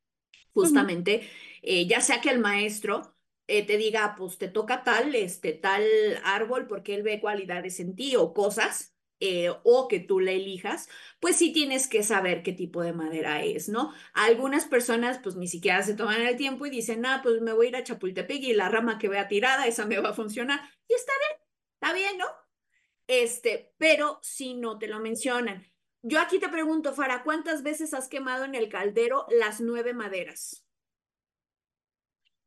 justamente, 0.53 1.29
eh, 1.63 1.87
ya 1.87 2.01
sea 2.01 2.21
que 2.21 2.31
el 2.31 2.39
maestro 2.39 3.17
te 3.47 3.77
diga, 3.77 4.15
pues 4.17 4.39
te 4.39 4.49
toca 4.49 4.83
tal, 4.83 5.15
este, 5.15 5.53
tal 5.53 5.85
árbol 6.25 6.67
porque 6.67 6.95
él 6.95 7.03
ve 7.03 7.21
cualidades 7.21 7.81
en 7.81 7.95
ti 7.95 8.17
o 8.17 8.33
cosas, 8.33 8.92
eh, 9.25 9.55
o 9.63 9.87
que 9.87 10.01
tú 10.01 10.19
la 10.19 10.33
elijas, 10.33 10.89
pues 11.21 11.37
sí 11.37 11.53
tienes 11.53 11.87
que 11.87 12.03
saber 12.03 12.43
qué 12.43 12.53
tipo 12.53 12.83
de 12.83 12.93
madera 12.93 13.45
es, 13.45 13.69
¿no? 13.69 13.95
Algunas 14.15 14.65
personas 14.65 15.21
pues 15.23 15.37
ni 15.37 15.47
siquiera 15.47 15.81
se 15.85 15.95
toman 15.95 16.23
el 16.23 16.37
tiempo 16.37 16.67
y 16.67 16.71
dicen, 16.71 17.07
ah, 17.07 17.21
pues 17.23 17.41
me 17.41 17.53
voy 17.53 17.67
a 17.67 17.69
ir 17.69 17.77
a 17.77 17.85
Chapultepec 17.85 18.43
y 18.43 18.53
la 18.53 18.69
rama 18.69 18.99
que 18.99 19.09
vea 19.09 19.29
tirada, 19.29 19.69
esa 19.69 19.87
me 19.87 20.01
va 20.01 20.09
a 20.09 20.13
funcionar. 20.13 20.61
Y 20.89 20.95
está 20.95 21.13
bien, 21.21 21.41
está 21.75 21.95
bien, 21.95 22.19
¿no? 22.19 22.27
Este, 23.07 23.73
pero 23.79 24.19
si 24.23 24.55
no 24.55 24.77
te 24.77 24.89
lo 24.89 24.99
mencionan. 24.99 25.71
Yo 26.03 26.19
aquí 26.19 26.41
te 26.41 26.49
pregunto, 26.49 26.93
Fara, 26.93 27.23
¿cuántas 27.23 27.63
veces 27.63 27.95
has 27.95 28.09
quemado 28.09 28.45
en 28.45 28.57
el 28.57 28.69
caldero 28.69 29.27
las 29.31 29.61
nueve 29.61 29.95
maderas? 29.95 30.65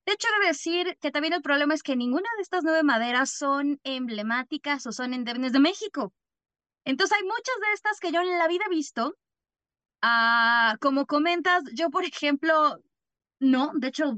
De 0.05 0.11
hecho, 0.11 0.27
debe 0.39 0.47
decir 0.47 0.97
que 0.99 1.09
también 1.09 1.33
el 1.33 1.41
problema 1.41 1.73
es 1.73 1.83
que 1.83 1.95
ninguna 1.95 2.27
de 2.35 2.41
estas 2.41 2.65
nueve 2.65 2.83
maderas 2.83 3.31
son 3.31 3.79
emblemáticas 3.85 4.85
o 4.87 4.91
son 4.91 5.13
endémenes 5.13 5.53
de 5.53 5.59
México. 5.59 6.13
Entonces 6.85 7.17
hay 7.17 7.23
muchas 7.23 7.55
de 7.61 7.73
estas 7.73 7.99
que 7.99 8.11
yo 8.11 8.21
en 8.21 8.37
la 8.37 8.47
vida 8.47 8.65
he 8.67 8.69
visto. 8.69 9.15
Ah, 10.01 10.77
como 10.81 11.05
comentas, 11.05 11.63
yo 11.73 11.89
por 11.89 12.05
ejemplo, 12.05 12.77
no, 13.39 13.71
de 13.75 13.87
hecho, 13.87 14.13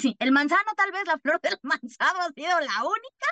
sí, 0.00 0.16
el 0.20 0.32
manzano 0.32 0.70
tal 0.76 0.92
vez, 0.92 1.02
la 1.06 1.18
flor 1.18 1.40
del 1.40 1.58
manzano 1.62 2.20
ha 2.20 2.32
sido 2.32 2.60
la 2.60 2.84
única, 2.84 3.26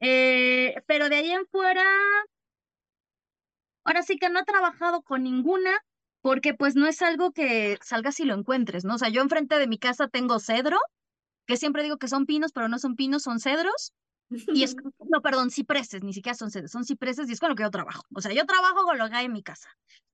eh, 0.00 0.74
pero 0.86 1.08
de 1.08 1.16
ahí 1.16 1.30
en 1.30 1.46
fuera, 1.46 1.84
ahora 3.84 4.02
sí 4.02 4.18
que 4.18 4.30
no 4.30 4.40
he 4.40 4.44
trabajado 4.44 5.02
con 5.02 5.22
ninguna, 5.22 5.70
porque 6.20 6.54
pues 6.54 6.74
no 6.76 6.86
es 6.86 7.02
algo 7.02 7.32
que 7.32 7.78
salgas 7.82 8.20
y 8.20 8.24
lo 8.24 8.34
encuentres, 8.34 8.84
¿no? 8.84 8.96
O 8.96 8.98
sea, 8.98 9.08
yo 9.08 9.22
enfrente 9.22 9.58
de 9.58 9.68
mi 9.68 9.78
casa 9.78 10.08
tengo 10.08 10.40
cedro, 10.40 10.78
que 11.46 11.56
siempre 11.56 11.82
digo 11.82 11.98
que 11.98 12.08
son 12.08 12.26
pinos, 12.26 12.52
pero 12.52 12.68
no 12.68 12.78
son 12.78 12.96
pinos, 12.96 13.22
son 13.22 13.40
cedros. 13.40 13.92
Y 14.30 14.62
es, 14.62 14.76
no, 15.08 15.22
perdón, 15.22 15.50
cipreses, 15.50 16.02
ni 16.02 16.12
siquiera 16.12 16.36
son 16.36 16.50
sedes, 16.50 16.70
son 16.70 16.84
cipreses 16.84 17.28
y 17.28 17.32
es 17.32 17.40
con 17.40 17.50
lo 17.50 17.54
que 17.54 17.62
yo 17.62 17.70
trabajo. 17.70 18.04
O 18.14 18.20
sea, 18.20 18.32
yo 18.32 18.44
trabajo 18.46 18.84
con 18.84 18.98
lo 18.98 19.08
que 19.08 19.16
hay 19.16 19.26
en 19.26 19.32
mi 19.32 19.42
casa. 19.42 19.68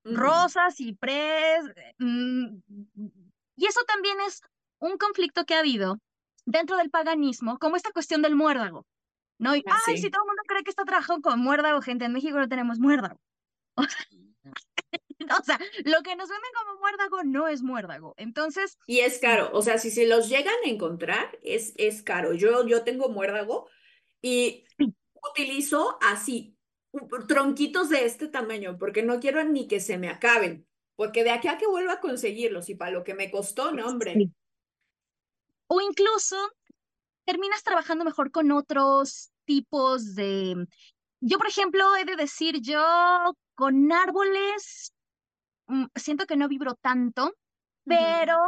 Rosas, 0.05 0.77
ciprés. 0.77 1.65
Mm, 1.99 2.57
y 3.57 3.67
eso 3.67 3.81
también 3.87 4.19
es 4.27 4.41
un 4.79 4.99
conflicto 4.99 5.45
que 5.45 5.55
ha 5.55 5.61
habido 5.61 5.99
dentro 6.45 6.77
del 6.77 6.91
paganismo, 6.91 7.59
como 7.59 7.77
esta 7.77 7.91
cuestión 7.93 8.23
del 8.23 8.35
muérdago. 8.35 8.87
¿No? 9.37 9.51
ay, 9.51 9.99
si 9.99 10.11
todo 10.11 10.23
el 10.23 10.29
mundo 10.29 10.43
cree 10.47 10.63
que 10.63 10.71
está 10.71 10.85
trabajando 10.85 11.29
con 11.29 11.41
muérdago, 11.41 11.83
gente, 11.83 12.05
en 12.05 12.13
México 12.13 12.39
no 12.39 12.49
tenemos 12.49 12.79
muérdago. 12.79 13.21
O 15.41 15.45
sea, 15.45 15.59
lo 15.85 16.03
que 16.03 16.17
nos 16.17 16.29
venden 16.29 16.51
como 16.59 16.81
muérdago 16.81 17.25
no 17.25 17.49
es 17.49 17.63
muérdago. 17.63 18.15
Entonces. 18.17 18.79
Y 18.87 19.01
es 19.01 19.19
caro. 19.19 19.51
O 19.53 19.63
sea, 19.63 19.79
si 19.79 19.91
se 19.91 20.07
los 20.07 20.29
llegan 20.29 20.55
a 20.65 20.69
encontrar, 20.69 21.39
es, 21.43 21.73
es 21.77 22.03
caro. 22.03 22.35
Yo, 22.35 22.67
yo 22.67 22.83
tengo 22.85 23.09
muérdago 23.09 23.69
y 24.25 24.65
utilizo 25.33 25.99
así, 26.01 26.57
tronquitos 27.29 27.91
de 27.91 28.07
este 28.07 28.27
tamaño, 28.27 28.79
porque 28.79 29.03
no 29.03 29.21
quiero 29.21 29.45
ni 29.45 29.69
que 29.69 29.81
se 29.81 29.99
me 29.99 30.09
acaben, 30.09 30.67
porque 30.97 31.25
de 31.25 31.31
aquí 31.31 31.49
a 31.49 31.59
que 31.59 31.67
vuelva 31.67 31.95
a 31.95 32.01
conseguirlos 32.01 32.71
y 32.71 32.75
para 32.75 32.91
lo 32.91 33.05
que 33.05 33.13
me 33.13 33.31
costó, 33.31 33.73
no, 33.73 33.87
hombre. 33.87 34.31
O 35.67 35.79
incluso 35.83 36.39
terminas 37.27 37.63
trabajando 37.63 38.03
mejor 38.03 38.31
con 38.31 38.51
otros 38.51 39.31
tipos 39.45 40.15
de... 40.15 40.67
Yo, 41.21 41.37
por 41.37 41.49
ejemplo, 41.49 41.95
he 41.97 42.07
de 42.07 42.17
decir, 42.17 42.63
yo 42.63 43.37
con 43.55 43.93
árboles 43.93 44.95
mm, 45.67 45.85
siento 45.95 46.25
que 46.25 46.37
no 46.37 46.49
vibro 46.49 46.77
tanto, 46.77 47.35
pero 47.85 48.39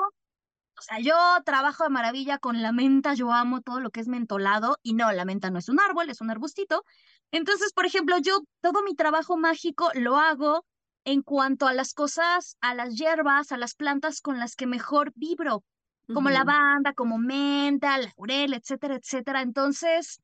o 0.79 0.83
sea, 0.83 1.01
yo 1.01 1.15
trabajo 1.45 1.85
de 1.85 1.91
maravilla 1.91 2.39
con 2.39 2.63
la 2.63 2.73
menta, 2.73 3.15
yo 3.15 3.33
amo 3.33 3.63
todo 3.63 3.81
lo 3.81 3.91
que 3.91 4.01
es 4.01 4.09
mentolado 4.09 4.79
y 4.83 4.95
no, 4.95 5.11
la 5.13 5.25
menta 5.25 5.51
no 5.51 5.59
es 5.59 5.69
un 5.69 5.81
árbol, 5.81 6.11
es 6.11 6.21
un 6.21 6.31
arbustito. 6.31 6.85
Entonces, 7.31 7.73
por 7.73 7.87
ejemplo, 7.87 8.19
yo 8.19 8.41
todo 8.61 8.83
mi 8.83 8.95
trabajo 8.95 9.37
mágico 9.37 9.91
lo 9.95 10.17
hago 10.17 10.67
en 11.05 11.23
cuanto 11.23 11.67
a 11.67 11.73
las 11.73 11.95
cosas, 11.95 12.57
a 12.61 12.75
las 12.75 12.95
hierbas, 12.97 13.53
a 13.53 13.57
las 13.57 13.75
plantas 13.75 14.21
con 14.21 14.39
las 14.39 14.55
que 14.55 14.67
mejor 14.67 15.13
vibro, 15.15 15.65
como 16.13 16.31
lavanda, 16.31 16.93
como 16.93 17.19
menta, 17.19 17.99
laurel, 17.99 18.55
etcétera, 18.55 18.97
etcétera. 18.97 19.43
Entonces, 19.43 20.21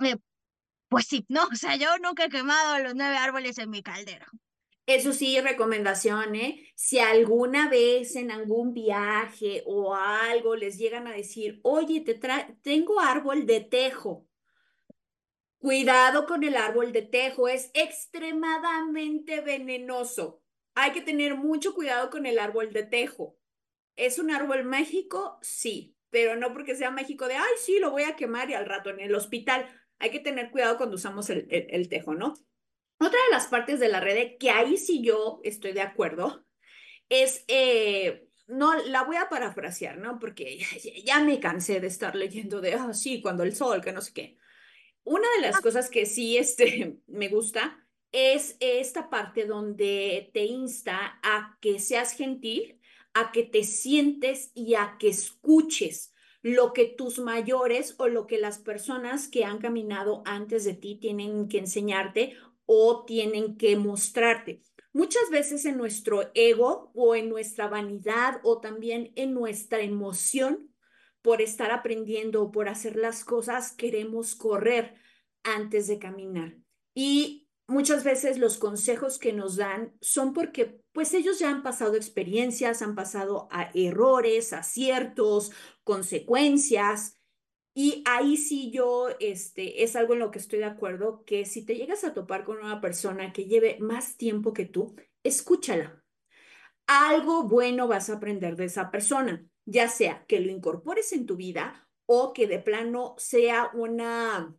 eh, 0.00 0.16
pues 0.88 1.06
sí, 1.06 1.24
no, 1.28 1.42
o 1.52 1.56
sea, 1.56 1.76
yo 1.76 1.88
nunca 1.98 2.24
he 2.24 2.28
quemado 2.28 2.78
los 2.78 2.94
nueve 2.94 3.16
árboles 3.16 3.58
en 3.58 3.70
mi 3.70 3.82
caldero. 3.82 4.26
Eso 4.86 5.14
sí, 5.14 5.40
recomendación, 5.40 6.34
¿eh? 6.34 6.66
Si 6.74 6.98
alguna 6.98 7.70
vez 7.70 8.16
en 8.16 8.30
algún 8.30 8.74
viaje 8.74 9.62
o 9.66 9.94
algo 9.94 10.56
les 10.56 10.76
llegan 10.76 11.06
a 11.06 11.12
decir, 11.12 11.60
oye, 11.62 12.02
te 12.02 12.20
tengo 12.62 13.00
árbol 13.00 13.46
de 13.46 13.60
tejo. 13.60 14.28
Cuidado 15.58 16.26
con 16.26 16.44
el 16.44 16.56
árbol 16.56 16.92
de 16.92 17.00
tejo, 17.00 17.48
es 17.48 17.70
extremadamente 17.72 19.40
venenoso. 19.40 20.42
Hay 20.74 20.92
que 20.92 21.00
tener 21.00 21.34
mucho 21.36 21.74
cuidado 21.74 22.10
con 22.10 22.26
el 22.26 22.38
árbol 22.38 22.70
de 22.74 22.82
tejo. 22.82 23.38
¿Es 23.96 24.18
un 24.18 24.30
árbol 24.30 24.64
mágico? 24.64 25.38
Sí, 25.40 25.96
pero 26.10 26.36
no 26.36 26.52
porque 26.52 26.76
sea 26.76 26.90
mágico 26.90 27.26
de, 27.26 27.36
ay, 27.36 27.52
sí, 27.58 27.78
lo 27.78 27.90
voy 27.90 28.02
a 28.02 28.16
quemar 28.16 28.50
y 28.50 28.54
al 28.54 28.66
rato 28.66 28.90
en 28.90 29.00
el 29.00 29.14
hospital. 29.14 29.66
Hay 29.98 30.10
que 30.10 30.20
tener 30.20 30.50
cuidado 30.50 30.76
cuando 30.76 30.96
usamos 30.96 31.30
el, 31.30 31.46
el 31.48 31.88
tejo, 31.88 32.14
¿no? 32.14 32.34
Otra 32.98 33.18
de 33.26 33.30
las 33.30 33.46
partes 33.46 33.80
de 33.80 33.88
la 33.88 34.00
red, 34.00 34.38
que 34.38 34.50
ahí 34.50 34.76
sí 34.76 35.02
yo 35.02 35.40
estoy 35.42 35.72
de 35.72 35.82
acuerdo, 35.82 36.44
es, 37.08 37.44
eh, 37.48 38.28
no, 38.46 38.74
la 38.84 39.02
voy 39.04 39.16
a 39.16 39.28
parafrasear, 39.28 39.98
¿no? 39.98 40.18
Porque 40.18 40.58
ya, 41.04 41.20
me 41.20 41.40
cansé 41.40 41.80
de 41.80 41.88
estar 41.88 42.14
leyendo 42.14 42.60
de, 42.60 42.74
ah, 42.74 42.92
sí, 42.92 43.20
cuando 43.20 43.42
el 43.42 43.54
sol, 43.54 43.80
que 43.80 43.92
no 43.92 44.00
sé 44.00 44.12
qué. 44.12 44.38
Una 45.04 45.28
de 45.36 45.42
las 45.42 45.60
cosas 45.60 45.90
que 45.90 46.06
sí 46.06 46.36
este, 46.36 46.98
me 47.06 47.28
gusta 47.28 47.80
es 48.10 48.56
esta 48.60 49.10
parte 49.10 49.44
donde 49.44 50.30
te 50.32 50.44
insta 50.44 51.18
a 51.22 51.58
que 51.60 51.78
seas 51.80 52.12
gentil, 52.12 52.80
a 53.12 53.32
que 53.32 53.42
te 53.42 53.64
sientes 53.64 54.50
y 54.54 54.74
a 54.74 54.96
que 54.98 55.08
escuches 55.08 56.14
lo 56.44 56.74
que 56.74 56.84
tus 56.84 57.18
mayores 57.18 57.94
o 57.98 58.06
lo 58.06 58.26
que 58.26 58.38
las 58.38 58.58
personas 58.58 59.28
que 59.28 59.44
han 59.44 59.58
caminado 59.58 60.22
antes 60.26 60.64
de 60.64 60.74
ti 60.74 60.96
tienen 60.96 61.48
que 61.48 61.58
enseñarte 61.58 62.36
o 62.66 63.04
tienen 63.04 63.56
que 63.56 63.76
mostrarte. 63.76 64.62
Muchas 64.92 65.28
veces 65.30 65.64
en 65.64 65.76
nuestro 65.76 66.30
ego 66.34 66.92
o 66.94 67.16
en 67.16 67.28
nuestra 67.28 67.68
vanidad 67.68 68.40
o 68.44 68.60
también 68.60 69.12
en 69.16 69.34
nuestra 69.34 69.80
emoción 69.80 70.70
por 71.20 71.40
estar 71.40 71.70
aprendiendo 71.70 72.42
o 72.42 72.52
por 72.52 72.68
hacer 72.68 72.96
las 72.96 73.24
cosas, 73.24 73.72
queremos 73.72 74.34
correr 74.34 74.94
antes 75.42 75.86
de 75.86 75.98
caminar. 75.98 76.56
Y 76.94 77.48
muchas 77.66 78.04
veces 78.04 78.38
los 78.38 78.58
consejos 78.58 79.18
que 79.18 79.32
nos 79.32 79.56
dan 79.56 79.96
son 80.00 80.32
porque 80.32 80.80
pues 80.92 81.14
ellos 81.14 81.38
ya 81.38 81.50
han 81.50 81.62
pasado 81.62 81.96
experiencias, 81.96 82.82
han 82.82 82.94
pasado 82.94 83.48
a 83.50 83.70
errores, 83.74 84.52
aciertos, 84.52 85.50
consecuencias. 85.82 87.18
Y 87.76 88.04
ahí 88.06 88.36
sí 88.36 88.70
yo, 88.70 89.08
este, 89.18 89.82
es 89.82 89.96
algo 89.96 90.14
en 90.14 90.20
lo 90.20 90.30
que 90.30 90.38
estoy 90.38 90.60
de 90.60 90.64
acuerdo, 90.66 91.24
que 91.24 91.44
si 91.44 91.66
te 91.66 91.74
llegas 91.74 92.04
a 92.04 92.14
topar 92.14 92.44
con 92.44 92.58
una 92.58 92.80
persona 92.80 93.32
que 93.32 93.46
lleve 93.46 93.78
más 93.80 94.16
tiempo 94.16 94.52
que 94.52 94.64
tú, 94.64 94.94
escúchala. 95.24 96.04
Algo 96.86 97.48
bueno 97.48 97.88
vas 97.88 98.10
a 98.10 98.14
aprender 98.14 98.54
de 98.54 98.66
esa 98.66 98.92
persona, 98.92 99.44
ya 99.64 99.88
sea 99.88 100.24
que 100.26 100.38
lo 100.38 100.52
incorpores 100.52 101.12
en 101.12 101.26
tu 101.26 101.34
vida 101.34 101.88
o 102.06 102.32
que 102.32 102.46
de 102.46 102.60
plano 102.60 103.16
sea 103.18 103.70
una, 103.74 104.56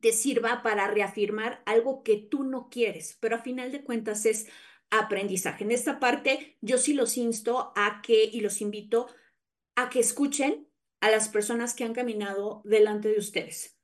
te 0.00 0.12
sirva 0.12 0.62
para 0.62 0.88
reafirmar 0.88 1.62
algo 1.66 2.02
que 2.02 2.16
tú 2.16 2.44
no 2.44 2.70
quieres, 2.70 3.18
pero 3.20 3.36
a 3.36 3.42
final 3.42 3.70
de 3.70 3.84
cuentas 3.84 4.24
es 4.24 4.46
aprendizaje. 4.88 5.64
En 5.64 5.72
esta 5.72 5.98
parte 5.98 6.56
yo 6.62 6.78
sí 6.78 6.94
los 6.94 7.18
insto 7.18 7.72
a 7.76 8.00
que 8.02 8.24
y 8.24 8.40
los 8.40 8.62
invito 8.62 9.08
a 9.74 9.90
que 9.90 10.00
escuchen 10.00 10.68
a 11.06 11.10
las 11.10 11.28
personas 11.28 11.74
que 11.74 11.84
han 11.84 11.94
caminado 11.94 12.62
delante 12.64 13.08
de 13.08 13.18
ustedes. 13.18 13.76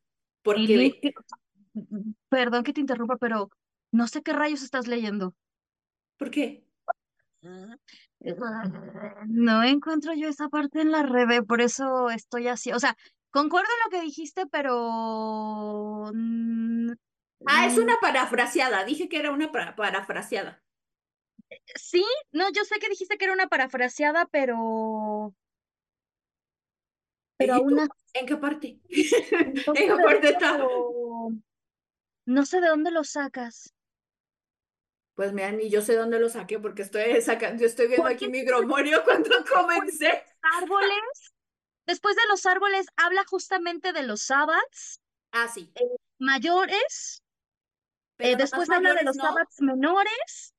Porque... 0.43 1.01
Perdón 2.29 2.65
que 2.65 2.73
te 2.73 2.81
interrumpa, 2.81 3.17
pero 3.17 3.51
no 3.93 4.07
sé 4.07 4.23
qué 4.23 4.33
rayos 4.33 4.63
estás 4.63 4.87
leyendo. 4.87 5.35
¿Por 6.19 6.31
qué? 6.31 6.67
No 9.27 9.63
encuentro 9.65 10.13
yo 10.15 10.29
esa 10.29 10.49
parte 10.49 10.81
en 10.81 10.93
la 10.93 11.03
red, 11.03 11.45
por 11.45 11.61
eso 11.61 12.11
estoy 12.11 12.49
así. 12.49 12.73
O 12.73 12.79
sea, 12.79 12.97
concuerdo 13.31 13.69
en 13.71 13.85
lo 13.85 13.91
que 13.99 14.05
dijiste, 14.05 14.47
pero... 14.47 16.07
Ah, 17.47 17.67
es 17.67 17.79
una 17.79 17.97
parafraseada. 18.01 18.85
Dije 18.85 19.09
que 19.09 19.19
era 19.19 19.33
una 19.33 19.51
parafraseada. 19.51 20.63
Sí, 21.75 22.05
no, 22.33 22.51
yo 22.53 22.65
sé 22.65 22.79
que 22.79 22.89
dijiste 22.89 23.19
que 23.19 23.25
era 23.25 23.35
una 23.35 23.49
parafraseada, 23.49 24.27
pero 24.27 25.35
pero 27.47 27.55
aún 27.55 27.89
¿En 28.15 28.27
qué 28.27 28.37
parte? 28.37 28.79
¿En 28.89 29.55
qué 29.55 29.97
parte 30.03 30.29
está? 30.31 30.59
No 32.25 32.47
sé 32.47 32.61
de 32.61 32.69
dónde 32.69 32.91
lo 32.91 33.05
sacas. 33.05 33.75
Pues 35.15 35.33
mira, 35.33 35.53
ni 35.53 35.69
yo 35.69 35.83
sé 35.83 35.95
dónde 35.95 36.19
lo 36.19 36.29
saqué 36.29 36.59
porque 36.59 36.83
estoy 36.83 37.21
sacando, 37.21 37.61
yo 37.61 37.67
estoy 37.67 37.89
viendo 37.89 38.07
aquí 38.07 38.29
mi 38.29 38.43
gromorio 38.43 39.03
cuando 39.05 39.31
comencé. 39.45 40.25
Árboles. 40.41 41.33
Después 41.87 42.17
de 42.17 42.23
los 42.29 42.47
árboles 42.47 42.87
habla 42.97 43.25
justamente 43.29 43.93
de 43.93 44.05
los 44.05 44.23
sábados. 44.23 45.01
Ah, 45.33 45.49
sí. 45.49 45.73
Eh, 45.75 45.97
mayores. 46.19 47.23
Eh, 48.19 48.37
después 48.37 48.71
habla 48.71 48.95
de 48.95 49.05
los 49.05 49.17
sábados 49.17 49.61
menores. 49.61 50.55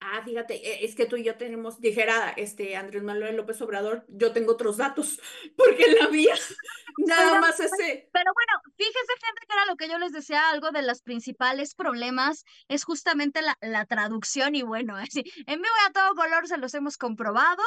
Ah, 0.00 0.22
fíjate, 0.24 0.54
e, 0.54 0.84
es 0.84 0.94
que 0.94 1.06
tú 1.06 1.16
y 1.16 1.24
yo 1.24 1.36
tenemos, 1.36 1.80
dijera 1.80 2.30
este 2.36 2.76
Andrés 2.76 3.02
Manuel 3.02 3.36
López 3.36 3.60
Obrador, 3.62 4.04
yo 4.08 4.32
tengo 4.32 4.52
otros 4.52 4.76
datos, 4.76 5.20
porque 5.56 5.84
en 5.84 5.96
la 5.96 6.06
vía 6.06 6.34
nada 6.98 7.40
más 7.40 7.58
ese. 7.58 8.08
Pero 8.12 8.32
bueno, 8.32 8.52
fíjese, 8.76 9.12
gente, 9.24 9.46
que 9.46 9.52
era 9.52 9.66
lo 9.66 9.76
que 9.76 9.88
yo 9.88 9.98
les 9.98 10.12
decía, 10.12 10.50
algo 10.50 10.70
de 10.70 10.82
los 10.82 11.02
principales 11.02 11.74
problemas 11.74 12.44
es 12.68 12.84
justamente 12.84 13.42
la, 13.42 13.58
la 13.60 13.86
traducción, 13.86 14.54
y 14.54 14.62
bueno, 14.62 14.96
así, 14.96 15.24
en 15.46 15.62
vivo 15.62 15.74
y 15.84 15.88
a 15.88 15.92
todo 15.92 16.14
color 16.14 16.46
se 16.46 16.58
los 16.58 16.74
hemos 16.74 16.96
comprobado. 16.96 17.62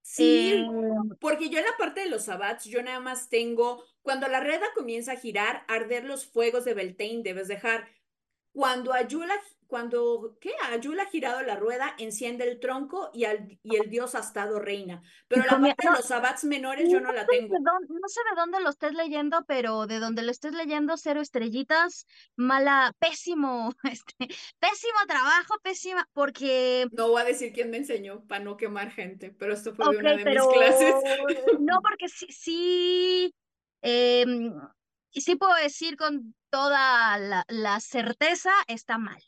Sí, 0.00 0.52
eh, 0.52 0.68
porque 1.18 1.48
yo 1.48 1.58
en 1.58 1.64
la 1.64 1.76
parte 1.78 2.02
de 2.02 2.10
los 2.10 2.26
sabbats, 2.26 2.66
yo 2.66 2.82
nada 2.82 3.00
más 3.00 3.30
tengo, 3.30 3.82
cuando 4.02 4.28
la 4.28 4.40
rueda 4.40 4.66
comienza 4.74 5.12
a 5.12 5.16
girar, 5.16 5.64
arder 5.66 6.04
los 6.04 6.26
fuegos 6.26 6.66
de 6.66 6.74
Beltane, 6.74 7.22
debes 7.24 7.48
dejar. 7.48 7.88
Cuando 8.52 8.92
Ayula 8.92 9.34
cuando, 9.74 10.38
¿qué? 10.40 10.52
Ayula 10.70 11.02
ha 11.02 11.06
girado 11.06 11.42
la 11.42 11.56
rueda, 11.56 11.96
enciende 11.98 12.48
el 12.48 12.60
tronco 12.60 13.10
y, 13.12 13.24
al, 13.24 13.58
y 13.64 13.74
el 13.74 13.90
dios 13.90 14.14
ha 14.14 14.20
estado 14.20 14.60
reina. 14.60 15.02
Pero 15.26 15.42
la 15.42 15.58
parte 15.58 15.88
de 15.88 15.94
los 15.96 16.04
sabbats 16.04 16.44
menores 16.44 16.88
yo 16.88 17.00
no 17.00 17.10
la 17.10 17.26
tengo. 17.26 17.56
no 17.58 18.08
sé 18.08 18.20
de 18.30 18.36
dónde 18.36 18.60
lo 18.60 18.70
estés 18.70 18.94
leyendo, 18.94 19.44
pero 19.48 19.88
de 19.88 19.98
donde 19.98 20.22
lo 20.22 20.30
estés 20.30 20.52
leyendo, 20.52 20.96
cero 20.96 21.20
estrellitas, 21.20 22.06
mala, 22.36 22.94
pésimo, 23.00 23.74
este, 23.82 24.28
pésimo 24.60 24.98
trabajo, 25.08 25.56
pésima, 25.60 26.08
porque... 26.12 26.86
No 26.92 27.08
voy 27.08 27.22
a 27.22 27.24
decir 27.24 27.52
quién 27.52 27.70
me 27.70 27.78
enseñó 27.78 28.24
para 28.28 28.44
no 28.44 28.56
quemar 28.56 28.92
gente, 28.92 29.34
pero 29.36 29.54
esto 29.54 29.74
fue 29.74 29.92
de 29.92 29.98
una 29.98 30.16
de 30.16 30.24
mis 30.24 30.46
clases. 30.46 30.94
No, 31.58 31.80
porque 31.82 32.08
sí, 32.08 32.26
sí, 32.30 33.34
em, 33.82 34.54
sí 35.10 35.34
puedo 35.34 35.54
decir 35.56 35.96
con 35.96 36.36
toda 36.50 37.18
la, 37.18 37.44
la 37.48 37.80
certeza, 37.80 38.52
está 38.68 38.98
mal 38.98 39.20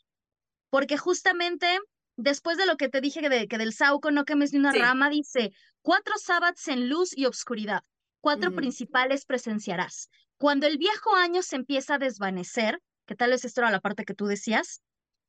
porque 0.69 0.97
justamente 0.97 1.79
después 2.17 2.57
de 2.57 2.65
lo 2.65 2.77
que 2.77 2.89
te 2.89 3.01
dije 3.01 3.27
de, 3.29 3.47
que 3.47 3.57
del 3.57 3.73
Sauco 3.73 4.11
no 4.11 4.25
quemes 4.25 4.51
ni 4.51 4.59
una 4.59 4.73
rama, 4.73 5.09
dice, 5.09 5.51
cuatro 5.81 6.15
sábados 6.17 6.67
en 6.67 6.89
luz 6.89 7.15
y 7.15 7.25
obscuridad, 7.25 7.83
cuatro 8.21 8.53
principales 8.53 9.25
presenciarás. 9.25 10.09
Cuando 10.37 10.67
el 10.67 10.77
viejo 10.77 11.15
año 11.15 11.41
se 11.41 11.55
empieza 11.55 11.95
a 11.95 11.99
desvanecer, 11.99 12.81
que 13.05 13.15
tal 13.15 13.31
vez 13.31 13.45
esto 13.45 13.61
era 13.61 13.71
la 13.71 13.79
parte 13.79 14.03
que 14.03 14.13
tú 14.13 14.25
decías, 14.25 14.81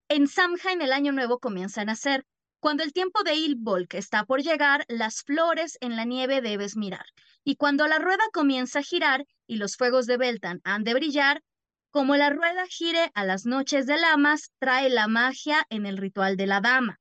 en 0.08 0.26
Samja 0.26 0.72
en 0.72 0.82
el 0.82 0.92
año 0.92 1.12
nuevo 1.12 1.38
comienza 1.38 1.82
a 1.82 1.84
nacer. 1.84 2.24
Cuando 2.60 2.82
el 2.82 2.92
tiempo 2.92 3.22
de 3.22 3.34
Ilbolk 3.34 3.94
está 3.94 4.24
por 4.24 4.42
llegar, 4.42 4.84
las 4.88 5.22
flores 5.22 5.78
en 5.80 5.94
la 5.96 6.04
nieve 6.04 6.40
debes 6.40 6.76
mirar. 6.76 7.04
Y 7.44 7.56
cuando 7.56 7.86
la 7.86 7.98
rueda 7.98 8.24
comienza 8.32 8.80
a 8.80 8.82
girar 8.82 9.26
y 9.46 9.56
los 9.56 9.76
fuegos 9.76 10.06
de 10.06 10.16
Beltan 10.16 10.60
han 10.64 10.82
de 10.82 10.94
brillar, 10.94 11.42
como 11.90 12.16
la 12.16 12.30
rueda 12.30 12.66
gire 12.66 13.10
a 13.14 13.24
las 13.24 13.46
noches 13.46 13.86
de 13.86 13.98
lamas, 13.98 14.52
trae 14.58 14.90
la 14.90 15.08
magia 15.08 15.64
en 15.70 15.86
el 15.86 15.96
ritual 15.96 16.36
de 16.36 16.46
la 16.46 16.60
dama. 16.60 17.00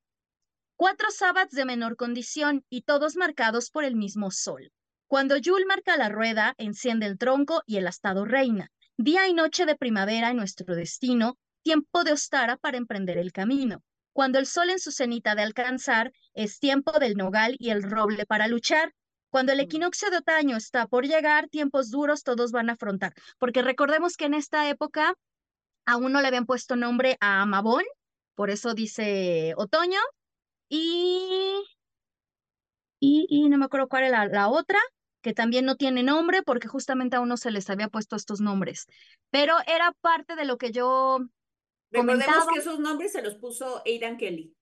Cuatro 0.76 1.10
sábados 1.10 1.52
de 1.52 1.64
menor 1.64 1.96
condición 1.96 2.64
y 2.70 2.82
todos 2.82 3.16
marcados 3.16 3.70
por 3.70 3.84
el 3.84 3.96
mismo 3.96 4.30
sol. 4.30 4.72
Cuando 5.06 5.36
Yul 5.36 5.66
marca 5.66 5.96
la 5.96 6.08
rueda, 6.08 6.54
enciende 6.58 7.06
el 7.06 7.18
tronco 7.18 7.62
y 7.66 7.76
el 7.76 7.86
astado 7.86 8.24
reina. 8.24 8.70
Día 8.96 9.28
y 9.28 9.34
noche 9.34 9.66
de 9.66 9.76
primavera 9.76 10.30
en 10.30 10.36
nuestro 10.36 10.74
destino, 10.74 11.36
tiempo 11.62 12.04
de 12.04 12.12
Ostara 12.12 12.56
para 12.56 12.78
emprender 12.78 13.18
el 13.18 13.32
camino. 13.32 13.82
Cuando 14.12 14.38
el 14.38 14.46
sol 14.46 14.70
en 14.70 14.78
su 14.78 14.90
cenita 14.90 15.34
de 15.34 15.42
alcanzar, 15.42 16.12
es 16.34 16.58
tiempo 16.58 16.98
del 16.98 17.14
nogal 17.14 17.56
y 17.58 17.70
el 17.70 17.82
roble 17.82 18.26
para 18.26 18.48
luchar. 18.48 18.92
Cuando 19.30 19.52
el 19.52 19.60
equinoccio 19.60 20.10
de 20.10 20.18
otoño 20.18 20.56
está 20.56 20.86
por 20.86 21.06
llegar, 21.06 21.48
tiempos 21.48 21.90
duros 21.90 22.22
todos 22.22 22.52
van 22.52 22.70
a 22.70 22.74
afrontar, 22.74 23.12
porque 23.38 23.62
recordemos 23.62 24.16
que 24.16 24.24
en 24.24 24.34
esta 24.34 24.68
época 24.68 25.14
aún 25.84 26.12
no 26.12 26.20
le 26.20 26.28
habían 26.28 26.46
puesto 26.46 26.76
nombre 26.76 27.16
a 27.20 27.42
Amabón, 27.42 27.84
por 28.34 28.50
eso 28.50 28.74
dice 28.74 29.54
otoño, 29.56 30.00
y, 30.68 31.64
y, 33.00 33.48
no 33.48 33.56
me 33.56 33.64
acuerdo 33.64 33.88
cuál 33.88 34.04
era 34.04 34.26
la, 34.26 34.48
otra, 34.48 34.78
que 35.22 35.32
también 35.32 35.64
no 35.64 35.76
tiene 35.76 36.02
nombre 36.02 36.42
porque 36.42 36.68
justamente 36.68 37.16
a 37.16 37.20
uno 37.20 37.36
se 37.36 37.50
les 37.50 37.70
había 37.70 37.88
puesto 37.88 38.16
estos 38.16 38.40
nombres, 38.40 38.86
pero 39.30 39.56
era 39.66 39.92
parte 40.00 40.36
de 40.36 40.44
lo 40.44 40.58
que 40.58 40.72
yo... 40.72 41.20
Recordemos 41.90 42.46
que 42.52 42.60
esos 42.60 42.78
nombres 42.80 43.12
se 43.12 43.22
los 43.22 43.36
puso 43.36 43.82
Aidan 43.86 44.18
Kelly. 44.18 44.54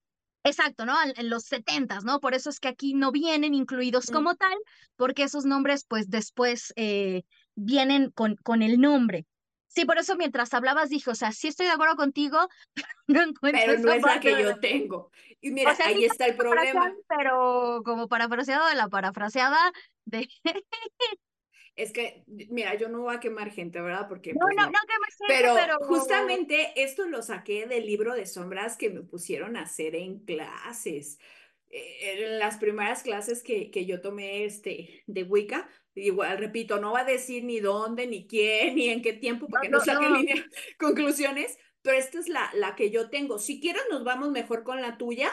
Exacto, 0.43 0.85
¿no? 0.85 0.95
En 1.15 1.29
los 1.29 1.43
setentas, 1.43 2.03
¿no? 2.05 2.19
Por 2.19 2.33
eso 2.33 2.49
es 2.49 2.59
que 2.59 2.69
aquí 2.69 2.93
no 2.93 3.11
vienen 3.11 3.53
incluidos 3.53 4.07
como 4.07 4.35
tal, 4.35 4.57
porque 4.95 5.23
esos 5.23 5.45
nombres, 5.45 5.85
pues 5.85 6.09
después 6.09 6.73
eh, 6.75 7.23
vienen 7.55 8.11
con, 8.11 8.35
con 8.37 8.61
el 8.61 8.79
nombre. 8.79 9.25
Sí, 9.67 9.85
por 9.85 9.97
eso 9.97 10.15
mientras 10.15 10.53
hablabas 10.53 10.89
dije, 10.89 11.11
o 11.11 11.15
sea, 11.15 11.31
sí 11.31 11.49
estoy 11.49 11.65
de 11.65 11.73
acuerdo 11.73 11.95
contigo, 11.95 12.47
no 13.07 13.21
encuentro 13.21 13.61
Pero 13.65 13.79
no 13.79 13.91
es 13.91 14.01
la 14.01 14.19
que 14.19 14.41
yo 14.41 14.59
tengo. 14.59 15.11
Y 15.41 15.51
mira, 15.51 15.75
ahí 15.85 16.05
está 16.05 16.25
el 16.25 16.35
problema. 16.35 16.93
Pero 17.07 17.81
como 17.83 18.07
parafraseado 18.07 18.67
de 18.67 18.75
la 18.75 18.87
parafraseada 18.87 19.71
de 20.05 20.27
es 21.77 21.93
que, 21.93 22.23
mira, 22.49 22.73
yo 22.75 22.89
no 22.89 23.01
voy 23.01 23.15
a 23.15 23.19
quemar 23.19 23.51
gente, 23.51 23.79
¿verdad? 23.79 24.07
Porque, 24.09 24.33
no, 24.33 24.39
pues, 24.41 24.55
no, 24.57 24.63
no, 24.63 24.71
no 24.71 24.77
gente, 24.79 25.25
pero, 25.27 25.53
pero, 25.53 25.77
justamente 25.81 26.73
esto 26.75 27.05
lo 27.05 27.21
saqué 27.21 27.67
del 27.67 27.85
libro 27.85 28.15
de 28.15 28.25
sombras 28.25 28.77
que 28.77 28.89
me 28.89 29.03
pusieron 29.03 29.55
a 29.55 29.61
hacer 29.61 29.95
en 29.95 30.19
clases. 30.25 31.19
Eh, 31.69 32.23
en 32.23 32.39
las 32.39 32.57
primeras 32.57 33.03
clases 33.03 33.43
que, 33.43 33.69
que 33.69 33.85
yo 33.85 34.01
tomé 34.01 34.45
este, 34.45 35.03
de 35.05 35.21
Wicca, 35.21 35.69
igual, 35.93 36.39
repito, 36.39 36.79
no 36.79 36.93
va 36.93 37.01
a 37.01 37.05
decir 37.05 37.43
ni 37.43 37.59
dónde, 37.59 38.07
ni 38.07 38.25
quién, 38.25 38.73
ni 38.75 38.89
en 38.89 39.03
qué 39.03 39.13
tiempo, 39.13 39.47
porque 39.47 39.69
no, 39.69 39.77
no 39.77 40.17
línea, 40.17 40.43
conclusiones, 40.79 41.59
pero 41.83 41.95
esta 41.95 42.17
es 42.17 42.27
la, 42.27 42.49
la 42.55 42.75
que 42.75 42.89
yo 42.89 43.11
tengo. 43.11 43.37
Si 43.37 43.61
quieres, 43.61 43.83
nos 43.91 44.03
vamos 44.03 44.31
mejor 44.31 44.63
con 44.63 44.81
la 44.81 44.97
tuya, 44.97 45.29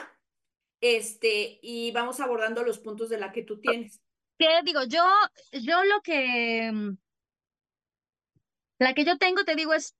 este, 0.82 1.58
y 1.62 1.90
vamos 1.92 2.20
abordando 2.20 2.62
los 2.62 2.78
puntos 2.78 3.08
de 3.08 3.18
la 3.18 3.32
que 3.32 3.42
tú 3.42 3.60
tienes. 3.60 4.03
Que 4.38 4.62
digo, 4.64 4.82
yo, 4.84 5.04
yo 5.52 5.84
lo 5.84 6.00
que, 6.02 6.70
mm, 6.72 6.96
la 8.78 8.94
que 8.94 9.04
yo 9.04 9.16
tengo, 9.18 9.44
te 9.44 9.54
digo, 9.54 9.74
es 9.74 9.94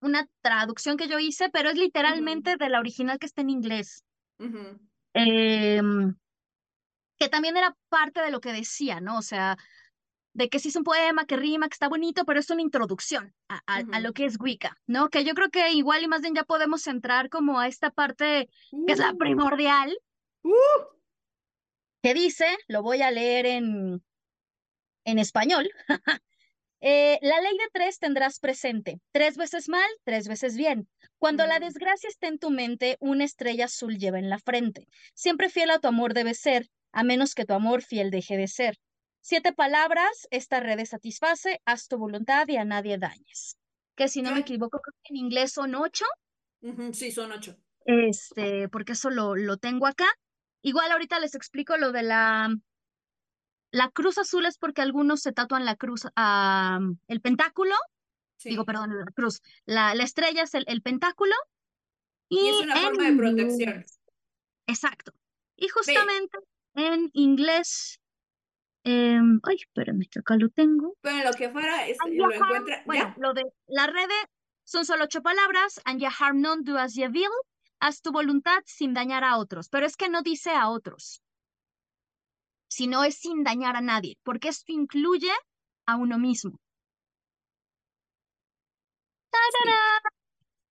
una 0.00 0.26
traducción 0.42 0.96
que 0.96 1.08
yo 1.08 1.18
hice, 1.18 1.50
pero 1.50 1.70
es 1.70 1.76
literalmente 1.76 2.56
de 2.56 2.68
la 2.68 2.80
original 2.80 3.18
que 3.18 3.26
está 3.26 3.42
en 3.42 3.50
inglés. 3.50 4.04
Em, 5.14 6.14
que 7.18 7.28
también 7.28 7.56
era 7.56 7.76
parte 7.88 8.20
de 8.20 8.30
lo 8.30 8.40
que 8.40 8.52
decía, 8.52 9.00
¿no? 9.00 9.18
O 9.18 9.22
sea, 9.22 9.56
de 10.32 10.48
que 10.48 10.58
sí 10.58 10.68
es 10.68 10.76
un 10.76 10.82
poema, 10.82 11.26
que 11.26 11.36
rima, 11.36 11.68
que 11.68 11.74
está 11.74 11.88
bonito, 11.88 12.24
pero 12.24 12.40
es 12.40 12.50
una 12.50 12.62
introducción 12.62 13.34
a, 13.48 13.60
a- 13.66 13.76
a 13.92 14.00
lo 14.00 14.12
que 14.12 14.24
es 14.24 14.36
Wicca, 14.40 14.76
¿no? 14.86 15.08
Que 15.10 15.24
yo 15.24 15.34
creo 15.34 15.50
que 15.50 15.70
igual 15.72 16.02
y 16.02 16.08
más 16.08 16.22
bien 16.22 16.34
ya 16.34 16.42
podemos 16.44 16.86
entrar 16.88 17.28
como 17.30 17.60
a 17.60 17.68
esta 17.68 17.90
parte 17.90 18.48
que 18.86 18.92
es 18.92 18.98
la 18.98 19.12
Uh, 19.12 19.18
primordial, 19.18 19.96
uh, 20.42 20.50
que 22.04 22.14
dice, 22.14 22.46
lo 22.68 22.82
voy 22.84 23.02
a 23.02 23.10
leer 23.10 23.46
en, 23.46 24.04
en 25.04 25.18
español. 25.18 25.68
Eh, 26.86 27.18
la 27.22 27.40
ley 27.40 27.52
de 27.58 27.68
tres 27.72 27.98
tendrás 27.98 28.40
presente. 28.40 29.00
Tres 29.12 29.36
veces 29.38 29.68
mal, 29.70 29.88
tres 30.04 30.28
veces 30.28 30.56
bien. 30.56 30.88
Cuando 31.18 31.46
la 31.46 31.58
ujú. 31.58 31.60
desgracia 31.60 32.10
esté 32.10 32.26
en 32.28 32.38
tu 32.38 32.50
mente, 32.50 32.98
una 33.00 33.24
estrella 33.24 33.66
azul 33.66 33.98
lleva 33.98 34.18
en 34.18 34.30
la 34.30 34.38
frente. 34.38 34.86
Siempre 35.14 35.48
fiel 35.48 35.70
a 35.70 35.78
tu 35.78 35.88
amor 35.88 36.14
debe 36.14 36.34
ser, 36.34 36.68
a 36.92 37.02
menos 37.02 37.34
que 37.34 37.46
tu 37.46 37.54
amor 37.54 37.82
fiel 37.82 38.10
deje 38.10 38.36
de 38.36 38.48
ser. 38.48 38.76
Siete 39.22 39.54
palabras, 39.54 40.28
esta 40.30 40.60
red 40.60 40.84
satisface, 40.84 41.60
haz 41.64 41.88
tu 41.88 41.98
voluntad 41.98 42.46
y 42.48 42.56
a 42.58 42.64
nadie 42.66 42.98
dañes. 42.98 43.56
Que 43.96 44.08
si 44.08 44.22
no 44.22 44.32
me 44.32 44.40
Ay, 44.40 44.42
equivoco, 44.42 44.80
creo 44.80 44.94
que 45.02 45.14
en 45.14 45.16
inglés 45.24 45.52
son 45.52 45.74
ocho, 45.74 46.04
Sí, 46.92 47.10
son 47.12 47.32
ocho. 47.32 47.56
este, 47.86 48.68
porque 48.68 48.92
eso 48.92 49.10
lo, 49.10 49.36
lo 49.36 49.56
tengo 49.58 49.86
acá. 49.86 50.06
Igual 50.64 50.90
ahorita 50.92 51.20
les 51.20 51.34
explico 51.34 51.76
lo 51.76 51.92
de 51.92 52.02
la, 52.02 52.48
la 53.70 53.90
cruz 53.90 54.16
azul 54.16 54.46
es 54.46 54.56
porque 54.56 54.80
algunos 54.80 55.20
se 55.20 55.32
tatúan 55.32 55.66
la 55.66 55.76
cruz, 55.76 56.06
ah, 56.16 56.80
el 57.06 57.20
pentáculo 57.20 57.74
digo, 58.42 58.64
perdón, 58.64 58.90
la 58.98 59.04
cruz. 59.12 59.40
La, 59.66 59.94
la 59.94 60.04
estrella 60.04 60.42
es 60.42 60.54
el, 60.54 60.64
el 60.66 60.80
pentáculo 60.82 61.34
Y 62.30 62.48
es 62.48 62.60
una 62.62 62.74
en 62.76 62.82
forma 62.82 63.04
de 63.10 63.16
protección. 63.16 63.84
exacto. 64.66 65.12
Y 65.56 65.68
justamente 65.68 66.38
en 66.74 67.10
inglés, 67.12 68.00
em, 68.84 69.40
ay, 69.44 69.56
espérame, 69.56 70.08
que 70.10 70.18
acá 70.20 70.36
lo 70.36 70.48
tengo. 70.48 70.96
pero 71.02 71.18
en 71.18 71.24
lo 71.24 71.32
que 71.32 71.50
fuera, 71.50 71.86
es- 71.86 71.98
And 72.00 72.14
lo 72.14 72.32
encuentra, 72.32 72.82
bueno, 72.86 73.04
¿ya? 73.04 73.14
lo 73.18 73.34
de 73.34 73.44
la 73.66 73.86
red 73.86 74.08
son 74.64 74.84
solo 74.86 75.04
ocho 75.04 75.22
palabras, 75.22 75.80
and 75.84 76.00
your 76.00 76.10
harm 76.18 76.40
none 76.40 76.62
do 76.64 76.76
as 76.78 76.94
ye 76.94 77.06
will, 77.08 77.30
haz 77.84 78.00
tu 78.00 78.12
voluntad 78.12 78.62
sin 78.64 78.94
dañar 78.94 79.24
a 79.24 79.36
otros, 79.36 79.68
pero 79.68 79.84
es 79.84 79.96
que 79.96 80.08
no 80.08 80.22
dice 80.22 80.50
a 80.50 80.70
otros, 80.70 81.22
sino 82.66 83.04
es 83.04 83.16
sin 83.16 83.44
dañar 83.44 83.76
a 83.76 83.82
nadie, 83.82 84.16
porque 84.22 84.48
esto 84.48 84.72
incluye 84.72 85.30
a 85.86 85.96
uno 85.96 86.18
mismo. 86.18 86.58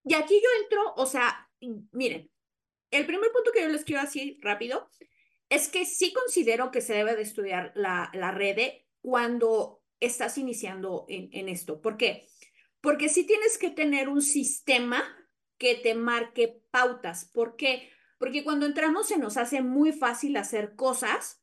Y 0.04 0.14
aquí 0.14 0.40
yo 0.42 0.48
entro, 0.62 0.94
o 0.96 1.06
sea, 1.06 1.48
miren, 1.92 2.28
el 2.90 3.06
primer 3.06 3.30
punto 3.30 3.52
que 3.52 3.62
yo 3.62 3.68
les 3.68 3.84
quiero 3.84 4.02
decir 4.02 4.38
rápido 4.40 4.88
es 5.48 5.68
que 5.68 5.86
sí 5.86 6.12
considero 6.12 6.72
que 6.72 6.80
se 6.80 6.94
debe 6.94 7.14
de 7.14 7.22
estudiar 7.22 7.72
la, 7.76 8.10
la 8.12 8.32
red 8.32 8.58
cuando 9.00 9.84
estás 10.00 10.36
iniciando 10.36 11.06
en, 11.08 11.28
en 11.32 11.48
esto. 11.48 11.80
¿Por 11.80 11.96
qué? 11.96 12.26
Porque 12.80 13.08
sí 13.08 13.24
tienes 13.24 13.56
que 13.56 13.70
tener 13.70 14.08
un 14.08 14.20
sistema 14.20 15.04
que 15.58 15.76
te 15.76 15.94
marque 15.94 16.63
pautas. 16.74 17.30
¿Por 17.32 17.54
qué? 17.54 17.88
Porque 18.18 18.42
cuando 18.42 18.66
entramos 18.66 19.06
se 19.06 19.16
nos 19.16 19.36
hace 19.36 19.62
muy 19.62 19.92
fácil 19.92 20.36
hacer 20.36 20.74
cosas 20.74 21.40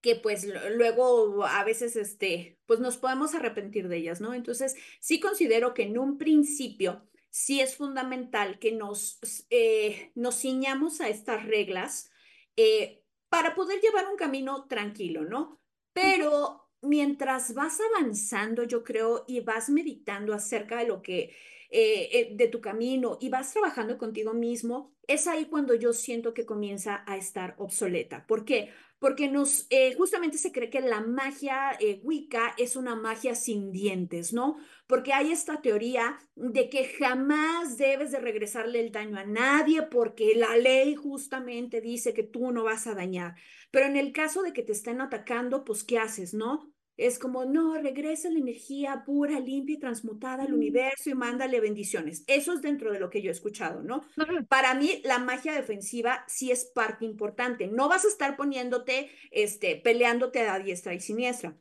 que 0.00 0.16
pues 0.16 0.44
luego 0.74 1.44
a 1.46 1.62
veces 1.62 1.94
este, 1.94 2.58
pues 2.66 2.80
nos 2.80 2.96
podemos 2.96 3.36
arrepentir 3.36 3.86
de 3.86 3.98
ellas, 3.98 4.20
¿no? 4.20 4.34
Entonces, 4.34 4.74
sí 5.00 5.20
considero 5.20 5.72
que 5.72 5.84
en 5.84 5.98
un 5.98 6.18
principio 6.18 7.08
sí 7.30 7.60
es 7.60 7.76
fundamental 7.76 8.58
que 8.58 8.72
nos, 8.72 9.20
eh, 9.50 10.10
nos 10.16 10.40
ciñamos 10.40 11.00
a 11.00 11.08
estas 11.08 11.46
reglas 11.46 12.10
eh, 12.56 13.04
para 13.28 13.54
poder 13.54 13.80
llevar 13.80 14.08
un 14.08 14.16
camino 14.16 14.66
tranquilo, 14.66 15.24
¿no? 15.24 15.60
Pero 15.92 16.68
mientras 16.80 17.54
vas 17.54 17.78
avanzando, 17.80 18.64
yo 18.64 18.82
creo, 18.82 19.24
y 19.28 19.40
vas 19.40 19.68
meditando 19.68 20.34
acerca 20.34 20.78
de 20.78 20.88
lo 20.88 21.02
que, 21.02 21.36
eh, 21.70 22.30
de 22.34 22.48
tu 22.48 22.60
camino 22.60 23.18
y 23.20 23.28
vas 23.28 23.52
trabajando 23.52 23.98
contigo 23.98 24.34
mismo, 24.34 24.94
es 25.06 25.26
ahí 25.26 25.46
cuando 25.46 25.74
yo 25.74 25.92
siento 25.92 26.34
que 26.34 26.46
comienza 26.46 27.02
a 27.06 27.16
estar 27.16 27.54
obsoleta. 27.58 28.26
¿Por 28.26 28.44
qué? 28.44 28.70
porque 28.98 29.28
nos, 29.28 29.66
eh, 29.70 29.94
justamente 29.94 30.38
se 30.38 30.52
cree 30.52 30.70
que 30.70 30.80
la 30.80 31.00
magia 31.00 31.72
eh, 31.78 32.00
Wicca 32.02 32.54
es 32.58 32.74
una 32.74 32.96
magia 32.96 33.34
sin 33.34 33.70
dientes, 33.70 34.32
¿no? 34.32 34.56
Porque 34.86 35.12
hay 35.12 35.30
esta 35.30 35.60
teoría 35.62 36.18
de 36.34 36.68
que 36.68 36.84
jamás 36.84 37.76
debes 37.76 38.10
de 38.10 38.18
regresarle 38.18 38.80
el 38.80 38.90
daño 38.90 39.18
a 39.18 39.24
nadie 39.24 39.82
porque 39.82 40.34
la 40.34 40.56
ley 40.56 40.94
justamente 40.96 41.80
dice 41.80 42.12
que 42.12 42.24
tú 42.24 42.50
no 42.50 42.64
vas 42.64 42.86
a 42.86 42.94
dañar. 42.94 43.36
Pero 43.70 43.86
en 43.86 43.96
el 43.96 44.12
caso 44.12 44.42
de 44.42 44.52
que 44.52 44.62
te 44.62 44.72
estén 44.72 45.00
atacando, 45.00 45.64
pues 45.64 45.84
¿qué 45.84 45.98
haces, 45.98 46.34
no? 46.34 46.72
Es 46.98 47.20
como, 47.20 47.44
no, 47.44 47.80
regresa 47.80 48.28
la 48.28 48.40
energía 48.40 49.04
pura, 49.06 49.38
limpia 49.38 49.76
y 49.76 49.78
transmutada 49.78 50.42
al 50.42 50.52
universo 50.52 51.08
y 51.08 51.14
mándale 51.14 51.60
bendiciones. 51.60 52.24
Eso 52.26 52.52
es 52.52 52.60
dentro 52.60 52.92
de 52.92 52.98
lo 52.98 53.08
que 53.08 53.22
yo 53.22 53.30
he 53.30 53.32
escuchado, 53.32 53.84
¿no? 53.84 54.04
Para 54.48 54.74
mí, 54.74 55.00
la 55.04 55.20
magia 55.20 55.52
defensiva 55.52 56.24
sí 56.26 56.50
es 56.50 56.64
parte 56.64 57.04
importante. 57.04 57.68
No 57.68 57.88
vas 57.88 58.04
a 58.04 58.08
estar 58.08 58.36
poniéndote, 58.36 59.12
este, 59.30 59.76
peleándote 59.76 60.40
a 60.40 60.58
diestra 60.58 60.92
y 60.92 60.98
siniestra. 60.98 61.56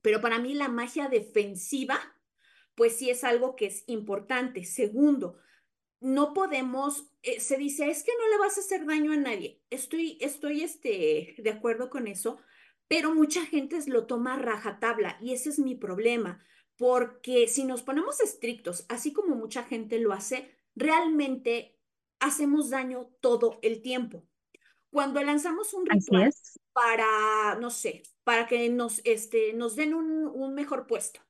Pero 0.00 0.22
para 0.22 0.38
mí, 0.38 0.54
la 0.54 0.68
magia 0.68 1.08
defensiva, 1.08 2.00
pues 2.74 2.96
sí 2.96 3.10
es 3.10 3.22
algo 3.22 3.56
que 3.56 3.66
es 3.66 3.84
importante. 3.86 4.64
Segundo, 4.64 5.36
no 6.00 6.32
podemos, 6.32 7.12
eh, 7.22 7.38
se 7.38 7.58
dice, 7.58 7.90
es 7.90 8.02
que 8.02 8.12
no 8.18 8.28
le 8.30 8.38
vas 8.38 8.56
a 8.56 8.60
hacer 8.60 8.86
daño 8.86 9.12
a 9.12 9.16
nadie. 9.16 9.60
Estoy, 9.68 10.16
estoy, 10.22 10.62
este, 10.62 11.34
de 11.36 11.50
acuerdo 11.50 11.90
con 11.90 12.06
eso, 12.06 12.40
pero 12.90 13.14
mucha 13.14 13.46
gente 13.46 13.78
lo 13.86 14.06
toma 14.06 14.34
a 14.34 14.38
rajatabla 14.38 15.16
y 15.20 15.32
ese 15.32 15.50
es 15.50 15.60
mi 15.60 15.76
problema. 15.76 16.44
Porque 16.76 17.46
si 17.46 17.62
nos 17.62 17.82
ponemos 17.82 18.20
estrictos, 18.20 18.84
así 18.88 19.12
como 19.12 19.36
mucha 19.36 19.62
gente 19.62 20.00
lo 20.00 20.12
hace, 20.12 20.50
realmente 20.74 21.78
hacemos 22.18 22.68
daño 22.68 23.08
todo 23.20 23.60
el 23.62 23.80
tiempo. 23.80 24.26
Cuando 24.90 25.22
lanzamos 25.22 25.72
un 25.72 25.86
ritual 25.86 26.34
para, 26.72 27.54
no 27.60 27.70
sé, 27.70 28.02
para 28.24 28.48
que 28.48 28.68
nos, 28.70 29.02
este, 29.04 29.52
nos 29.52 29.76
den 29.76 29.94
un, 29.94 30.26
un 30.26 30.52
mejor 30.54 30.88
puesto, 30.88 31.20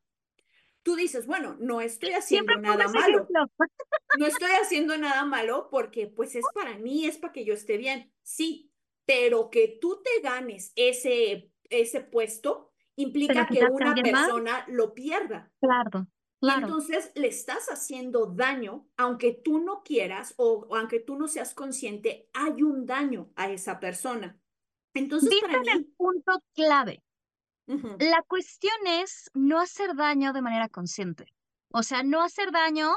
tú 0.82 0.96
dices, 0.96 1.26
bueno, 1.26 1.58
no 1.60 1.82
estoy 1.82 2.12
haciendo 2.12 2.56
nada 2.56 2.88
malo, 2.88 3.24
ejemplo. 3.24 3.50
no 4.18 4.26
estoy 4.26 4.52
haciendo 4.62 4.96
nada 4.96 5.26
malo 5.26 5.68
porque 5.70 6.06
pues 6.06 6.36
es 6.36 6.44
para 6.54 6.78
mí, 6.78 7.04
es 7.04 7.18
para 7.18 7.34
que 7.34 7.44
yo 7.44 7.52
esté 7.52 7.76
bien, 7.76 8.10
sí, 8.22 8.70
pero 9.10 9.50
que 9.50 9.78
tú 9.80 10.00
te 10.04 10.20
ganes 10.22 10.72
ese, 10.76 11.49
ese 11.70 12.00
puesto 12.00 12.72
¿Se 12.96 13.02
lo 13.02 13.08
implica 13.08 13.46
que 13.46 13.64
una 13.64 13.94
más? 13.94 14.02
persona 14.02 14.64
lo 14.68 14.92
pierda. 14.92 15.50
Claro, 15.60 16.06
claro. 16.40 16.66
entonces 16.66 17.12
le 17.14 17.28
estás 17.28 17.68
haciendo 17.68 18.26
daño, 18.26 18.88
aunque 18.96 19.32
tú 19.32 19.60
no 19.60 19.82
quieras 19.82 20.34
o, 20.36 20.66
o 20.68 20.76
aunque 20.76 21.00
tú 21.00 21.16
no 21.16 21.28
seas 21.28 21.54
consciente, 21.54 22.28
hay 22.34 22.62
un 22.62 22.84
daño 22.84 23.32
a 23.36 23.50
esa 23.50 23.80
persona. 23.80 24.38
Entonces, 24.94 25.30
Diste 25.30 25.46
para 25.46 25.58
en 25.58 25.68
el 25.68 25.86
punto 25.96 26.42
clave. 26.54 27.02
La 28.00 28.22
cuestión 28.26 28.74
es 28.84 29.30
no 29.32 29.60
hacer 29.60 29.94
daño 29.94 30.32
de 30.32 30.42
manera 30.42 30.68
consciente. 30.68 31.26
O 31.72 31.84
sea, 31.84 32.02
no 32.02 32.20
hacer 32.20 32.50
daño 32.50 32.90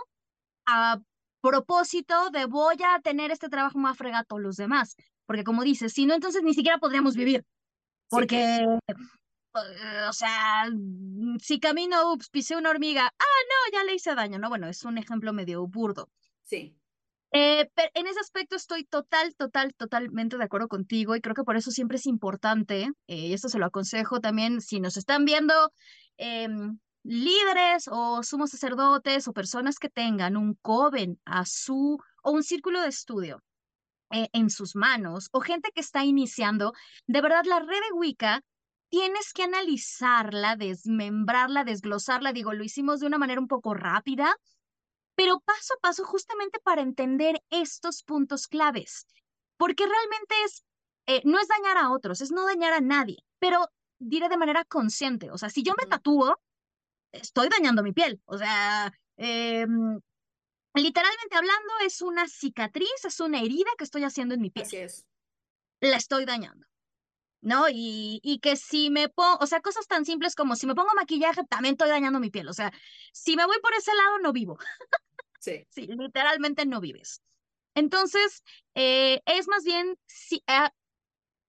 a 0.66 1.00
propósito 1.42 2.32
de 2.32 2.46
voy 2.46 2.78
a 2.84 3.00
tener 3.02 3.30
este 3.30 3.50
trabajo 3.50 3.78
más 3.78 3.98
todos 4.28 4.42
los 4.42 4.56
demás. 4.56 4.96
Porque 5.28 5.44
como 5.44 5.64
dices, 5.64 5.94
si 5.94 6.08
no, 6.08 6.16
entonces 6.16 6.42
ni 6.42 6.56
siquiera 6.56 6.80
podríamos 6.80 7.16
vivir. 7.16 7.46
Sí, 8.08 8.10
Porque, 8.10 8.38
eh, 9.56 10.08
o 10.10 10.14
sea, 10.14 10.66
mm, 10.72 11.38
si 11.40 11.60
camino, 11.60 12.12
ups, 12.14 12.30
pisé 12.30 12.56
una 12.56 12.70
hormiga, 12.70 13.06
ah, 13.08 13.42
no, 13.50 13.78
ya 13.78 13.84
le 13.84 13.96
hice 13.96 14.16
daño, 14.16 14.40
¿no? 14.40 14.50
Bueno, 14.50 14.68
es 14.68 14.84
un 14.84 14.98
ejemplo 14.98 15.34
medio 15.34 15.66
burdo. 15.68 16.10
sí, 16.44 16.76
Eh, 17.36 17.68
pero 17.74 17.90
en 17.96 18.06
ese 18.08 18.20
aspecto 18.20 18.56
estoy 18.56 18.84
total, 18.86 19.34
total, 19.36 19.74
totalmente 19.76 20.38
de 20.38 20.44
acuerdo 20.44 20.68
contigo 20.68 21.16
y 21.16 21.22
creo 21.22 21.34
que 21.34 21.44
por 21.44 21.58
eso 21.58 21.72
siempre 21.72 21.98
es 21.98 22.06
importante, 22.06 22.90
eh, 23.08 23.16
y 23.28 23.34
esto 23.34 23.50
se 23.50 23.58
lo 23.58 23.66
aconsejo 23.66 24.20
también 24.20 24.62
si 24.62 24.80
nos 24.80 24.98
están 24.98 25.26
viendo 25.26 25.54
em, 26.18 26.78
líderes 27.04 27.88
o 27.92 28.22
sumos 28.24 28.52
sacerdotes 28.52 29.28
o 29.28 29.34
personas 29.34 29.80
que 29.80 29.90
tengan 29.90 30.38
un 30.38 30.54
coven 30.62 31.20
a 31.26 31.46
su 31.46 31.98
o 32.24 32.32
un 32.32 32.44
círculo 32.44 32.82
de 32.82 32.90
estudio 32.90 33.42
eh, 34.14 34.30
en 34.32 34.50
sus 34.50 34.76
manos 34.76 35.28
o 35.34 35.42
gente 35.42 35.72
que 35.74 35.82
está 35.82 36.06
iniciando, 36.06 36.74
de 37.08 37.22
verdad 37.22 37.44
la 37.46 37.60
red 37.60 37.68
de 37.68 37.94
Wicca 37.96 38.42
tienes 38.90 39.34
que 39.34 39.44
analizarla, 39.44 40.56
desmembrarla, 40.56 41.66
desglosarla, 41.66 42.32
digo, 42.32 42.54
lo 42.54 42.64
hicimos 42.64 43.02
de 43.02 43.08
una 43.08 43.18
manera 43.18 43.42
un 43.42 43.48
poco 43.48 43.74
rápida 43.74 44.38
pero 45.16 45.40
paso 45.42 45.76
a 45.76 45.80
paso 45.80 46.06
justamente 46.06 46.60
para 46.64 46.82
entender 46.82 47.42
estos 47.50 48.04
puntos 48.04 48.48
claves, 48.48 49.08
porque 49.58 49.86
realmente 49.86 50.36
es, 50.46 50.64
eh, 51.08 51.22
no 51.26 51.40
es 51.40 51.48
dañar 51.48 51.78
a 51.78 51.92
otros, 51.92 52.22
es 52.22 52.32
no 52.32 52.46
dañar 52.46 52.74
a 52.74 52.82
nadie, 52.82 53.18
pero 53.40 53.68
diré 54.00 54.30
de 54.30 54.38
manera 54.38 54.66
consciente. 54.66 55.32
O 55.32 55.38
sea, 55.38 55.50
si 55.50 55.64
yo 55.64 55.74
me 55.80 55.88
tatúo, 55.88 56.40
estoy 57.12 57.50
dañando 57.50 57.84
mi 57.84 57.94
piel. 57.94 58.22
O 58.26 58.38
sea, 58.38 58.92
em, 59.18 60.00
literalmente 60.74 61.36
hablando, 61.36 61.74
es 61.86 62.02
una 62.02 62.28
cicatriz, 62.28 63.06
es 63.06 63.20
una 63.20 63.42
herida 63.42 63.70
que 63.78 63.84
estoy 63.84 64.04
haciendo 64.04 64.36
en 64.36 64.42
mi 64.42 64.50
piel. 64.50 64.66
Así 64.66 64.78
es. 64.78 65.06
La 65.80 65.98
estoy 65.98 66.26
dañando. 66.26 66.66
¿no? 67.44 67.68
Y, 67.70 68.22
y 68.24 68.40
que 68.40 68.56
si 68.56 68.90
me 68.90 69.10
pongo, 69.10 69.38
o 69.42 69.46
sea, 69.46 69.60
cosas 69.60 69.86
tan 69.88 70.06
simples 70.06 70.34
como 70.34 70.56
si 70.56 70.66
me 70.66 70.76
pongo 70.76 70.90
maquillaje, 70.96 71.44
también 71.50 71.74
estoy 71.74 71.90
dañando 71.90 72.20
mi 72.20 72.30
piel. 72.30 72.48
O 72.48 72.54
sea, 72.54 72.72
si 73.12 73.36
me 73.36 73.46
voy 73.46 73.58
por 73.62 73.74
ese 73.74 73.94
lado, 73.94 74.20
no 74.20 74.32
vivo. 74.32 74.58
Sí. 75.40 75.68
sí, 75.70 75.88
literalmente 75.88 76.66
no 76.66 76.80
vives. 76.80 77.22
Entonces, 77.76 78.44
eh, 78.76 79.22
es 79.26 79.50
más 79.50 79.66
bien 79.66 79.98
si, 80.06 80.42
eh, 80.48 80.70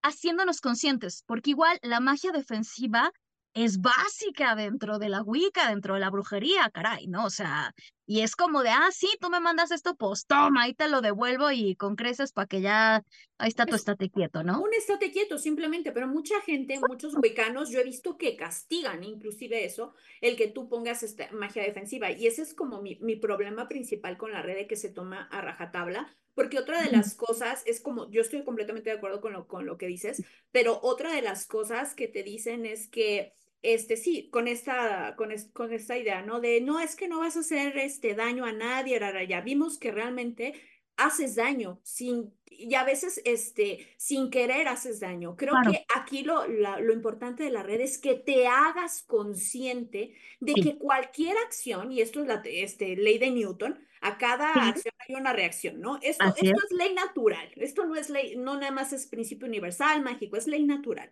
haciéndonos 0.03 0.61
conscientes, 0.61 1.22
porque 1.27 1.51
igual 1.51 1.79
la 1.81 2.01
magia 2.01 2.33
defensiva 2.33 3.12
es 3.55 3.81
básica 3.81 4.57
dentro 4.57 4.99
de 4.99 5.09
la 5.09 5.23
Wicca, 5.23 5.69
dentro 5.69 5.95
de 5.95 6.01
la 6.01 6.11
brujería, 6.11 6.69
caray, 6.71 7.07
¿no? 7.07 7.25
O 7.25 7.31
sea, 7.31 7.73
y 8.05 8.21
es 8.21 8.35
como 8.35 8.63
de, 8.63 8.71
ah, 8.71 8.89
sí, 8.91 9.09
tú 9.21 9.31
me 9.31 9.41
mandas 9.41 9.71
esto, 9.71 9.95
pues 9.95 10.27
toma, 10.27 10.65
ahí 10.65 10.75
te 10.75 10.89
lo 10.89 11.01
devuelvo 11.01 11.51
y 11.53 11.77
con 11.77 11.95
creces 11.95 12.33
para 12.33 12.47
que 12.47 12.61
ya, 12.61 13.03
ahí 13.39 13.49
está 13.49 13.65
tu 13.65 13.77
estate 13.77 14.11
quieto, 14.11 14.43
¿no? 14.43 14.61
Un 14.61 14.75
estate 14.75 15.13
quieto 15.13 15.39
simplemente, 15.39 15.93
pero 15.93 16.09
mucha 16.09 16.41
gente, 16.41 16.81
muchos 16.87 17.15
wiccanos, 17.17 17.71
yo 17.71 17.79
he 17.79 17.85
visto 17.85 18.19
que 18.19 18.37
castigan 18.37 19.05
inclusive 19.05 19.65
eso, 19.65 19.95
el 20.21 20.37
que 20.37 20.49
tú 20.49 20.69
pongas 20.69 21.05
esta 21.05 21.31
magia 21.33 21.63
defensiva. 21.63 22.11
Y 22.11 22.27
ese 22.27 22.43
es 22.43 22.55
como 22.55 22.83
mi, 22.83 22.99
mi 23.01 23.17
problema 23.17 23.69
principal 23.69 24.19
con 24.19 24.33
la 24.33 24.43
red 24.43 24.57
de 24.57 24.67
que 24.67 24.77
se 24.77 24.91
toma 24.91 25.29
a 25.31 25.41
rajatabla, 25.41 26.15
porque 26.35 26.59
otra 26.59 26.83
de 26.83 26.91
las 26.91 27.15
cosas 27.15 27.63
es 27.65 27.81
como, 27.81 28.11
yo 28.11 28.21
estoy 28.21 28.45
completamente 28.45 28.91
de 28.91 28.97
acuerdo 28.97 29.21
con 29.21 29.33
lo, 29.33 29.47
con 29.47 29.65
lo 29.65 29.79
que 29.79 29.87
dices, 29.87 30.23
pero 30.51 30.81
otra 30.83 31.15
de 31.15 31.23
las 31.23 31.47
cosas 31.47 31.95
que 31.95 32.09
te 32.09 32.23
dicen 32.23 32.67
es 32.67 32.89
que 32.89 33.33
este, 33.65 33.97
sí, 33.97 34.29
con 34.31 34.47
esta, 34.47 35.17
con, 35.17 35.31
con 35.53 35.73
esta 35.73 35.97
idea, 35.97 36.23
¿no? 36.23 36.41
De 36.41 36.61
no 36.61 36.81
es 36.81 36.95
que 36.95 37.09
no 37.09 37.21
vas 37.21 37.37
a 37.37 37.41
hacer 37.41 37.79
este 37.79 38.15
daño 38.15 38.45
a 38.45 38.53
nadie, 38.53 39.01
ya 39.29 39.41
vimos 39.41 39.79
que 39.79 39.91
realmente 39.91 40.55
haces 40.97 41.35
daño 41.35 41.81
sin, 41.83 42.33
y 42.47 42.75
a 42.75 42.85
veces 42.85 43.21
este, 43.25 43.89
sin 43.97 44.31
querer 44.31 44.69
haces 44.69 45.01
daño. 45.01 45.35
Creo 45.35 45.55
que 45.69 45.85
aquí 45.97 46.23
lo, 46.23 46.47
lo 46.47 46.93
importante 46.93 47.43
de 47.43 47.51
la 47.51 47.62
red 47.62 47.81
es 47.81 47.99
que 47.99 48.15
te 48.15 48.47
hagas 48.47 49.03
consciente 49.03 50.15
de 50.41 50.55
que 50.55 50.77
cualquier 50.77 51.37
acción, 51.39 51.91
y 51.91 52.03
esto 52.03 52.21
es 52.21 52.27
la 52.27 52.43
este, 52.45 52.97
ley 52.97 53.19
de 53.19 53.31
Newton, 53.31 53.79
a 54.03 54.19
cada 54.19 54.53
acción 54.53 54.95
hay 55.09 55.15
una 55.15 55.33
reacción, 55.33 55.81
¿no? 55.81 55.99
Esto, 56.03 56.27
esto 56.27 56.43
es. 56.43 56.53
es 56.53 56.73
ley 56.77 56.93
natural, 56.93 57.51
esto 57.57 57.87
no 57.87 57.97
es 57.97 58.11
ley, 58.11 58.37
no 58.37 58.55
nada 58.57 58.71
más 58.71 58.93
es 58.93 59.07
principio 59.07 59.49
universal, 59.49 60.03
mágico, 60.03 60.37
es 60.37 60.47
ley 60.47 60.65
natural. 60.65 61.11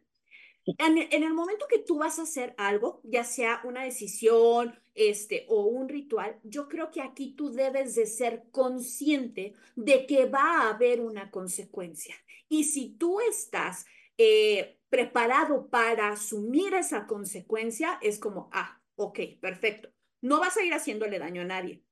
En, 0.64 0.98
el 0.98 1.34
momento 1.34 1.66
que 1.68 1.80
tú 1.80 1.98
vas 1.98 2.18
a 2.18 2.22
hacer 2.22 2.54
algo, 2.56 3.00
ya 3.02 3.24
sea 3.24 3.60
una 3.64 3.82
decisión 3.82 4.78
este, 4.94 5.44
o 5.48 5.64
un 5.64 5.88
ritual, 5.88 6.38
yo 6.44 6.68
creo 6.68 6.90
que 6.90 7.00
aquí 7.00 7.34
tú 7.34 7.50
debes 7.50 7.96
de 7.96 8.06
ser 8.06 8.44
consciente 8.52 9.54
de 9.74 10.06
que 10.06 10.26
va 10.26 10.60
a 10.60 10.70
haber 10.70 11.00
una 11.00 11.30
consecuencia. 11.30 12.14
Y 12.48 12.64
si 12.64 12.90
tú 12.90 13.20
estás 13.20 13.86
eh, 14.18 14.78
preparado 14.88 15.68
para 15.68 16.10
asumir 16.10 16.74
esa 16.74 17.06
consecuencia, 17.06 17.98
es 18.00 18.20
como, 18.20 18.48
ah, 18.52 18.80
ok, 18.94 19.18
perfecto. 19.40 19.90
No 20.20 20.38
vas 20.38 20.56
a 20.56 20.62
ir 20.62 20.74
haciéndole 20.74 21.18
daño 21.18 21.42
a 21.42 21.46
nadie. 21.46 21.82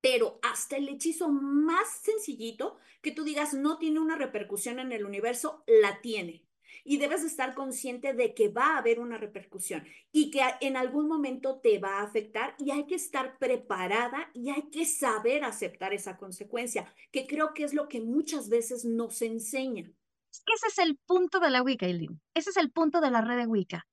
Pero 0.00 0.38
hasta 0.42 0.76
el 0.76 0.88
hechizo 0.88 1.28
más 1.28 1.88
sencillito, 2.02 2.76
que 3.02 3.10
tú 3.10 3.24
digas 3.24 3.54
no 3.54 3.78
tiene 3.78 3.98
una 3.98 4.16
repercusión 4.16 4.78
en 4.78 4.92
el 4.92 5.04
universo, 5.04 5.64
la 5.66 6.00
tiene 6.00 6.45
y 6.84 6.98
debes 6.98 7.24
estar 7.24 7.54
consciente 7.54 8.12
de 8.14 8.34
que 8.34 8.48
va 8.48 8.74
a 8.74 8.78
haber 8.78 9.00
una 9.00 9.18
repercusión 9.18 9.86
y 10.12 10.30
que 10.30 10.42
en 10.60 10.76
algún 10.76 11.08
momento 11.08 11.60
te 11.60 11.78
va 11.78 11.98
a 11.98 12.02
afectar 12.02 12.54
y 12.58 12.70
hay 12.70 12.86
que 12.86 12.94
estar 12.94 13.38
preparada 13.38 14.30
y 14.34 14.50
hay 14.50 14.70
que 14.70 14.84
saber 14.84 15.44
aceptar 15.44 15.92
esa 15.92 16.16
consecuencia, 16.16 16.92
que 17.10 17.26
creo 17.26 17.54
que 17.54 17.64
es 17.64 17.74
lo 17.74 17.88
que 17.88 18.00
muchas 18.00 18.48
veces 18.48 18.84
nos 18.84 19.22
enseñan. 19.22 19.96
Ese 20.30 20.66
es 20.68 20.78
el 20.78 20.96
punto 21.06 21.40
de 21.40 21.50
la 21.50 21.62
Wicca, 21.62 21.86
Eileen. 21.86 22.20
Ese 22.34 22.50
es 22.50 22.56
el 22.56 22.70
punto 22.70 23.00
de 23.00 23.10
la 23.10 23.22
red 23.22 23.38
de 23.38 23.46
Wicca. 23.46 23.86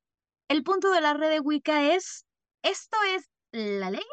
El 0.48 0.64
punto 0.64 0.92
de 0.92 1.02
la 1.02 1.14
red 1.14 1.30
de 1.30 1.40
Wicca 1.40 1.94
es, 1.94 2.26
esto 2.62 2.98
es 3.16 3.30
la 3.52 3.90
ley. 3.90 4.06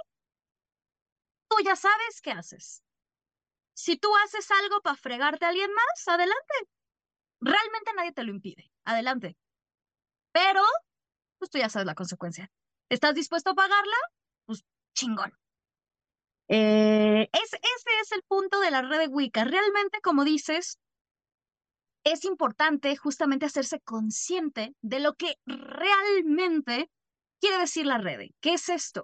Tú 1.48 1.56
ya 1.64 1.74
sabes 1.74 2.20
qué 2.22 2.30
haces. 2.30 2.82
Si 3.74 3.96
tú 3.96 4.08
haces 4.24 4.50
algo 4.50 4.80
para 4.82 4.96
fregarte 4.96 5.44
a 5.44 5.48
alguien 5.48 5.72
más, 5.72 6.08
adelante 6.08 6.54
realmente 7.41 7.93
nadie 7.97 8.12
te 8.12 8.24
lo 8.24 8.30
impide. 8.30 8.70
Adelante. 8.84 9.36
Pero, 10.32 10.62
pues 11.38 11.51
tú 11.51 11.59
ya 11.59 11.68
sabes 11.68 11.86
la 11.86 11.95
consecuencia. 11.95 12.51
¿Estás 12.88 13.14
dispuesto 13.14 13.51
a 13.51 13.55
pagarla? 13.55 13.97
Pues 14.47 14.64
chingón. 14.95 15.32
Eh, 16.49 17.28
ese 17.32 17.59
es 18.03 18.12
el 18.12 18.22
punto 18.24 18.61
de 18.61 18.70
la 18.70 18.82
red 18.82 18.99
de 18.99 19.09
Wicca. 19.09 19.45
Realmente, 19.45 20.01
como 20.01 20.24
dices, 20.24 20.78
es 22.05 22.24
importante 22.24 22.97
justamente 22.97 23.47
hacerse 23.47 23.80
consciente 23.80 24.74
de 24.80 25.01
lo 25.01 25.14
que 25.14 25.34
realmente 25.47 26.91
quiere 27.41 27.59
decir 27.59 27.86
la 27.86 27.99
red. 27.99 28.30
¿Qué 28.41 28.55
es 28.55 28.68
esto? 28.68 29.03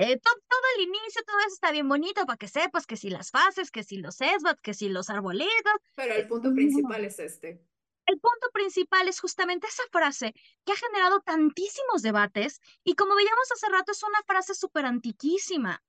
Eh, 0.00 0.18
todo, 0.18 0.34
el 0.78 0.84
inicio, 0.84 1.22
todo 1.26 1.38
eso 1.40 1.52
está 1.52 1.72
bien 1.72 1.86
bonito 1.86 2.24
para 2.24 2.38
que 2.38 2.48
sepas 2.48 2.86
que 2.86 2.96
si 2.96 3.10
las 3.10 3.30
fases, 3.30 3.70
que 3.70 3.82
si 3.82 3.98
los 3.98 4.18
esbats, 4.22 4.62
que 4.62 4.72
si 4.72 4.88
los 4.88 5.10
arbolitos. 5.10 5.74
Pero 5.94 6.14
el 6.14 6.26
punto 6.26 6.54
principal 6.54 7.04
es 7.04 7.18
este. 7.18 7.62
El 8.06 8.18
punto 8.18 8.48
principal 8.50 9.08
es 9.08 9.20
justamente 9.20 9.66
esa 9.66 9.82
frase 9.92 10.32
que 10.64 10.72
ha 10.72 10.76
generado 10.76 11.20
tantísimos 11.20 12.00
debates 12.00 12.60
y 12.82 12.94
como 12.94 13.14
veíamos 13.14 13.52
hace 13.52 13.68
rato 13.68 13.92
es 13.92 14.02
una 14.02 14.22
frase 14.26 14.54
súper 14.54 14.86
antiquísima. 14.86 15.82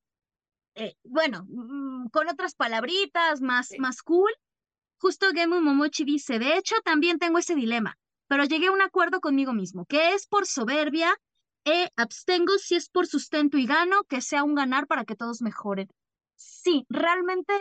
Eh, 0.76 0.96
bueno, 1.04 1.46
mm, 1.48 2.10
con 2.10 2.28
otras 2.28 2.54
palabritas 2.54 3.40
más, 3.40 3.70
más 3.80 4.02
cool. 4.02 4.32
Justo 4.98 5.32
Gemu 5.32 5.62
Momochi 5.62 6.04
dice, 6.04 6.38
de 6.38 6.58
hecho 6.58 6.76
también 6.84 7.18
tengo 7.18 7.38
ese 7.38 7.56
dilema, 7.56 7.98
pero 8.28 8.44
llegué 8.44 8.68
a 8.68 8.72
un 8.72 8.82
acuerdo 8.82 9.22
conmigo 9.22 9.54
mismo, 9.54 9.86
que 9.86 10.14
es 10.14 10.28
por 10.28 10.46
soberbia 10.46 11.18
e 11.66 11.90
abstengo 11.96 12.58
si 12.58 12.76
es 12.76 12.90
por 12.90 13.08
sustento 13.08 13.58
y 13.58 13.66
gano, 13.66 14.04
que 14.06 14.22
sea 14.22 14.44
un 14.44 14.56
ganar 14.56 14.88
para 14.88 15.06
que 15.06 15.16
todos 15.16 15.42
mejoren. 15.42 15.88
Sí, 16.36 16.86
realmente 16.90 17.54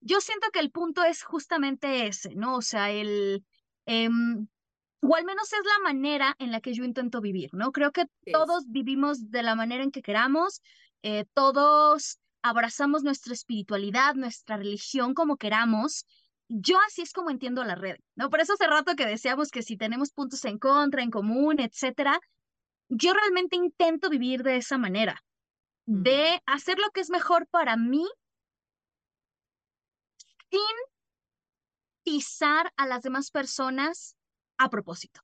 yo 0.00 0.20
siento 0.20 0.48
que 0.52 0.58
el 0.58 0.70
punto 0.70 1.04
es 1.04 1.22
justamente 1.22 2.06
ese, 2.06 2.34
¿no? 2.34 2.56
O 2.56 2.62
sea, 2.62 2.90
el, 2.90 3.44
em, 3.86 4.48
o 5.00 5.16
al 5.16 5.24
menos 5.24 5.52
es 5.52 5.60
la 5.64 5.82
manera 5.84 6.34
en 6.38 6.52
la 6.52 6.60
que 6.60 6.74
yo 6.74 6.84
intento 6.84 7.20
vivir, 7.20 7.50
¿no? 7.52 7.72
Creo 7.72 7.92
que 7.92 8.06
todos 8.32 8.64
vivimos 8.68 9.30
de 9.30 9.42
la 9.42 9.54
manera 9.54 9.82
en 9.82 9.90
que 9.90 10.02
queramos, 10.02 10.60
eh, 11.02 11.24
todos 11.34 12.18
abrazamos 12.42 13.02
nuestra 13.02 13.32
espiritualidad, 13.32 14.14
nuestra 14.14 14.56
religión 14.56 15.14
como 15.14 15.36
queramos, 15.36 16.04
yo 16.54 16.78
así 16.86 17.00
es 17.00 17.12
como 17.12 17.30
entiendo 17.30 17.64
la 17.64 17.74
red, 17.74 17.96
¿no? 18.14 18.28
Por 18.28 18.40
eso 18.40 18.52
hace 18.52 18.66
rato 18.66 18.94
que 18.94 19.06
decíamos 19.06 19.50
que 19.50 19.62
si 19.62 19.78
tenemos 19.78 20.12
puntos 20.12 20.44
en 20.44 20.58
contra, 20.58 21.02
en 21.02 21.10
común, 21.10 21.58
etcétera, 21.60 22.20
yo 22.90 23.14
realmente 23.14 23.56
intento 23.56 24.10
vivir 24.10 24.42
de 24.42 24.56
esa 24.56 24.76
manera, 24.76 25.24
de 25.86 26.42
hacer 26.44 26.78
lo 26.78 26.90
que 26.90 27.00
es 27.00 27.08
mejor 27.08 27.46
para 27.48 27.78
mí 27.78 28.06
sin 30.50 30.60
pisar 32.04 32.70
a 32.76 32.86
las 32.86 33.02
demás 33.02 33.30
personas 33.30 34.16
a 34.58 34.68
propósito. 34.68 35.22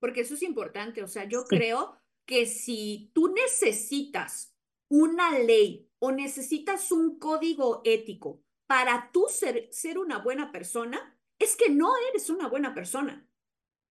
Porque 0.00 0.22
eso 0.22 0.34
es 0.34 0.42
importante, 0.42 1.04
o 1.04 1.08
sea, 1.08 1.24
yo 1.24 1.44
creo 1.44 2.00
que 2.26 2.46
si 2.46 3.12
tú 3.14 3.28
necesitas 3.28 4.56
una 4.88 5.38
ley 5.38 5.88
o 6.00 6.10
necesitas 6.10 6.90
un 6.90 7.18
código 7.18 7.80
ético 7.84 8.43
para 8.66 9.10
tú 9.12 9.26
ser, 9.28 9.68
ser 9.70 9.98
una 9.98 10.18
buena 10.18 10.52
persona, 10.52 11.18
es 11.38 11.56
que 11.56 11.68
no 11.70 11.92
eres 12.10 12.30
una 12.30 12.48
buena 12.48 12.74
persona. 12.74 13.28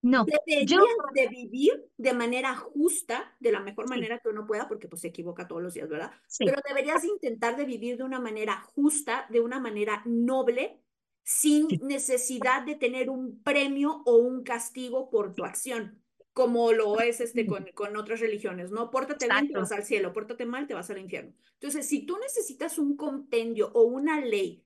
No, 0.02 0.26
deberías 0.26 0.82
de 1.14 1.28
vivir 1.30 1.90
de 1.96 2.14
manera 2.14 2.56
justa, 2.58 3.38
de 3.40 3.54
la 3.54 3.62
mejor 3.62 3.88
manera 3.88 4.20
que 4.20 4.28
uno 4.28 4.46
pueda, 4.46 4.68
porque 4.68 4.90
pues 4.90 5.02
se 5.02 5.08
equivoca 5.08 5.48
todos 5.48 5.64
los 5.64 5.74
días, 5.74 5.88
¿verdad? 5.88 6.12
Pero 6.40 6.62
deberías 6.68 7.06
intentar 7.06 7.56
de 7.56 7.64
vivir 7.64 7.96
de 7.96 8.04
una 8.04 8.20
manera 8.20 8.60
justa, 8.76 9.26
de 9.30 9.40
una 9.40 9.62
manera 9.62 10.02
noble, 10.06 10.82
sin 11.24 11.68
necesidad 11.82 12.64
de 12.64 12.76
tener 12.76 13.10
un 13.10 13.42
premio 13.44 14.04
o 14.06 14.18
un 14.18 14.44
castigo 14.44 15.10
por 15.10 15.34
tu 15.34 15.46
acción 15.46 16.04
como 16.34 16.72
lo 16.74 17.00
es 17.00 17.22
este 17.22 17.46
con, 17.46 17.68
con 17.76 17.96
otras 17.96 18.20
religiones, 18.20 18.72
¿no? 18.72 18.90
Pórtate 18.90 19.28
bien, 19.28 19.48
te 19.50 19.58
vas 19.58 19.72
al 19.72 19.84
cielo, 19.84 20.14
pórtate 20.14 20.46
mal, 20.46 20.68
te 20.68 20.74
vas 20.74 20.90
al 20.90 20.98
infierno. 20.98 21.34
Entonces, 21.54 21.88
si 21.88 22.06
tú 22.06 22.18
necesitas 22.18 22.80
un 22.80 22.98
compendio 22.98 23.72
o 23.74 23.84
una 23.84 24.20
ley 24.20 24.63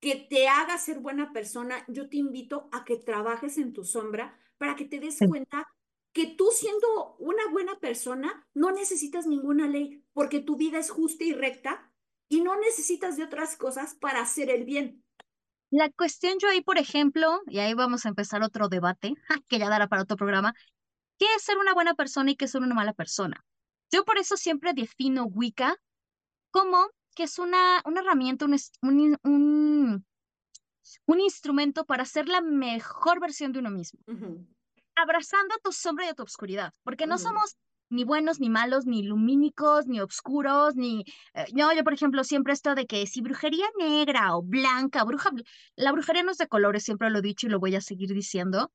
que 0.00 0.14
te 0.16 0.48
haga 0.48 0.78
ser 0.78 1.00
buena 1.00 1.32
persona, 1.32 1.84
yo 1.88 2.08
te 2.08 2.16
invito 2.16 2.68
a 2.72 2.84
que 2.84 2.96
trabajes 2.96 3.58
en 3.58 3.72
tu 3.72 3.84
sombra 3.84 4.38
para 4.58 4.76
que 4.76 4.84
te 4.84 5.00
des 5.00 5.18
cuenta 5.28 5.66
que 6.12 6.26
tú 6.26 6.48
siendo 6.52 7.16
una 7.18 7.48
buena 7.50 7.78
persona 7.80 8.46
no 8.54 8.70
necesitas 8.70 9.26
ninguna 9.26 9.66
ley 9.66 10.04
porque 10.12 10.40
tu 10.40 10.56
vida 10.56 10.78
es 10.78 10.90
justa 10.90 11.24
y 11.24 11.32
recta 11.32 11.92
y 12.28 12.42
no 12.42 12.58
necesitas 12.58 13.16
de 13.16 13.24
otras 13.24 13.56
cosas 13.56 13.94
para 13.94 14.20
hacer 14.20 14.50
el 14.50 14.64
bien. 14.64 15.04
La 15.70 15.90
cuestión 15.90 16.38
yo 16.38 16.48
ahí, 16.48 16.62
por 16.62 16.78
ejemplo, 16.78 17.42
y 17.46 17.58
ahí 17.58 17.74
vamos 17.74 18.06
a 18.06 18.08
empezar 18.08 18.42
otro 18.42 18.68
debate, 18.68 19.14
que 19.48 19.58
ya 19.58 19.68
dará 19.68 19.86
para 19.86 20.02
otro 20.02 20.16
programa, 20.16 20.54
¿qué 21.18 21.26
es 21.36 21.42
ser 21.42 21.58
una 21.58 21.74
buena 21.74 21.94
persona 21.94 22.30
y 22.30 22.36
qué 22.36 22.46
es 22.46 22.52
ser 22.52 22.62
una 22.62 22.74
mala 22.74 22.94
persona? 22.94 23.44
Yo 23.90 24.04
por 24.04 24.18
eso 24.18 24.36
siempre 24.36 24.72
defino 24.74 25.24
Wicca 25.24 25.76
como 26.50 26.88
que 27.18 27.24
es 27.24 27.40
una, 27.40 27.82
una 27.84 28.00
herramienta, 28.00 28.44
un, 28.44 28.56
un, 29.24 30.06
un, 31.04 31.20
instrumento 31.20 31.84
para 31.84 32.04
ser 32.04 32.28
la 32.28 32.40
mejor 32.40 33.18
versión 33.18 33.50
de 33.50 33.58
uno 33.58 33.70
mismo, 33.70 33.98
abrazando 34.94 35.52
a 35.52 35.58
tu 35.58 35.72
sombra 35.72 36.06
y 36.06 36.10
a 36.10 36.14
tu 36.14 36.22
oscuridad, 36.22 36.72
porque 36.84 37.08
no 37.08 37.18
somos 37.18 37.56
ni 37.90 38.04
buenos, 38.04 38.38
ni 38.38 38.50
malos, 38.50 38.86
ni 38.86 39.02
lumínicos, 39.02 39.88
ni 39.88 40.00
oscuros, 40.00 40.76
ni... 40.76 41.04
Eh, 41.34 41.46
no, 41.54 41.74
yo 41.74 41.82
por 41.82 41.92
ejemplo 41.92 42.22
siempre 42.22 42.52
esto 42.52 42.76
de 42.76 42.86
que 42.86 43.04
si 43.08 43.20
brujería 43.20 43.66
negra 43.76 44.36
o 44.36 44.42
blanca, 44.42 45.02
bruja... 45.02 45.32
La 45.74 45.90
brujería 45.90 46.22
no 46.22 46.30
es 46.30 46.38
de 46.38 46.46
colores, 46.46 46.84
siempre 46.84 47.10
lo 47.10 47.18
he 47.18 47.22
dicho 47.22 47.48
y 47.48 47.50
lo 47.50 47.58
voy 47.58 47.74
a 47.74 47.80
seguir 47.80 48.14
diciendo. 48.14 48.70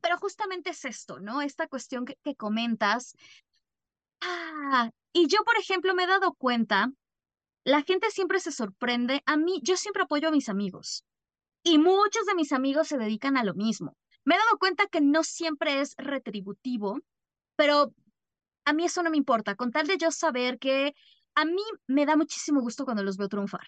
Pero 0.00 0.16
justamente 0.18 0.70
es 0.70 0.84
esto, 0.84 1.18
¿no? 1.18 1.42
Esta 1.42 1.66
cuestión 1.66 2.04
que, 2.04 2.16
que 2.22 2.36
comentas. 2.36 3.16
Ah, 4.20 4.90
y 5.12 5.26
yo, 5.26 5.42
por 5.42 5.56
ejemplo, 5.56 5.92
me 5.92 6.04
he 6.04 6.06
dado 6.06 6.34
cuenta, 6.34 6.92
la 7.66 7.82
gente 7.82 8.10
siempre 8.12 8.38
se 8.38 8.52
sorprende. 8.52 9.22
A 9.26 9.36
mí, 9.36 9.60
yo 9.62 9.76
siempre 9.76 10.04
apoyo 10.04 10.28
a 10.28 10.30
mis 10.30 10.48
amigos. 10.48 11.04
Y 11.64 11.78
muchos 11.78 12.24
de 12.24 12.36
mis 12.36 12.52
amigos 12.52 12.86
se 12.86 12.96
dedican 12.96 13.36
a 13.36 13.42
lo 13.42 13.54
mismo. 13.54 13.96
Me 14.24 14.36
he 14.36 14.38
dado 14.38 14.56
cuenta 14.58 14.86
que 14.86 15.00
no 15.00 15.24
siempre 15.24 15.80
es 15.80 15.94
retributivo, 15.98 17.00
pero 17.56 17.92
a 18.64 18.72
mí 18.72 18.84
eso 18.84 19.02
no 19.02 19.10
me 19.10 19.16
importa, 19.16 19.56
con 19.56 19.72
tal 19.72 19.88
de 19.88 19.98
yo 19.98 20.12
saber 20.12 20.60
que 20.60 20.94
a 21.34 21.44
mí 21.44 21.62
me 21.88 22.06
da 22.06 22.16
muchísimo 22.16 22.60
gusto 22.60 22.84
cuando 22.84 23.02
los 23.02 23.16
veo 23.16 23.28
triunfar. 23.28 23.66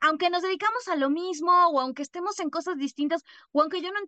aunque 0.00 0.30
nos 0.30 0.42
dedicamos 0.42 0.88
a 0.88 0.96
lo 0.96 1.10
mismo 1.10 1.52
o 1.68 1.80
aunque 1.80 2.02
estemos 2.02 2.40
en 2.40 2.48
cosas 2.48 2.78
distintas 2.78 3.24
o 3.52 3.60
aunque 3.60 3.82
yo 3.82 3.90
no 3.90 3.98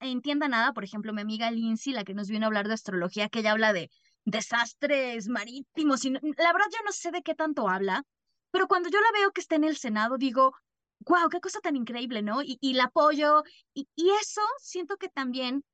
entienda 0.00 0.48
nada, 0.48 0.72
por 0.72 0.84
ejemplo, 0.84 1.12
mi 1.12 1.20
amiga 1.20 1.50
Lindsay, 1.50 1.92
la 1.92 2.04
que 2.04 2.14
nos 2.14 2.28
viene 2.28 2.46
a 2.46 2.48
hablar 2.48 2.68
de 2.68 2.74
astrología, 2.74 3.28
que 3.28 3.40
ella 3.40 3.52
habla 3.52 3.74
de 3.74 3.90
desastres 4.24 5.28
marítimos, 5.28 6.04
y 6.04 6.10
la 6.10 6.52
verdad 6.52 6.68
yo 6.72 6.84
no 6.84 6.92
sé 6.92 7.10
de 7.10 7.22
qué 7.22 7.34
tanto 7.34 7.68
habla, 7.68 8.04
pero 8.50 8.68
cuando 8.68 8.88
yo 8.90 9.00
la 9.00 9.18
veo 9.18 9.32
que 9.32 9.40
está 9.40 9.56
en 9.56 9.64
el 9.64 9.76
Senado, 9.76 10.18
digo, 10.18 10.54
wow, 11.00 11.28
qué 11.28 11.40
cosa 11.40 11.60
tan 11.60 11.76
increíble, 11.76 12.22
¿no? 12.22 12.42
Y, 12.42 12.58
y 12.60 12.74
la 12.74 12.84
apoyo, 12.84 13.42
y, 13.74 13.88
y 13.96 14.10
eso 14.10 14.42
siento 14.58 14.96
que 14.96 15.08
también 15.08 15.64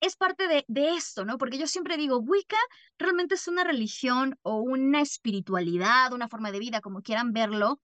es 0.00 0.16
parte 0.16 0.48
de, 0.48 0.64
de, 0.68 0.94
esto, 0.94 1.24
¿no? 1.24 1.38
Porque 1.38 1.58
yo 1.58 1.66
siempre 1.66 1.96
digo, 1.96 2.18
Wicca 2.18 2.56
realmente 2.98 3.36
es 3.36 3.46
una 3.46 3.64
religión 3.64 4.36
o 4.42 4.56
una 4.60 5.00
espiritualidad, 5.00 6.12
una 6.12 6.28
forma 6.28 6.50
de 6.50 6.58
vida, 6.58 6.80
como 6.80 7.02
quieran 7.02 7.32
verlo, 7.32 7.80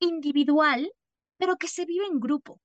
individual, 0.00 0.92
pero 1.38 1.56
que 1.56 1.68
se 1.68 1.84
vive 1.84 2.06
en 2.06 2.20
grupo. 2.20 2.60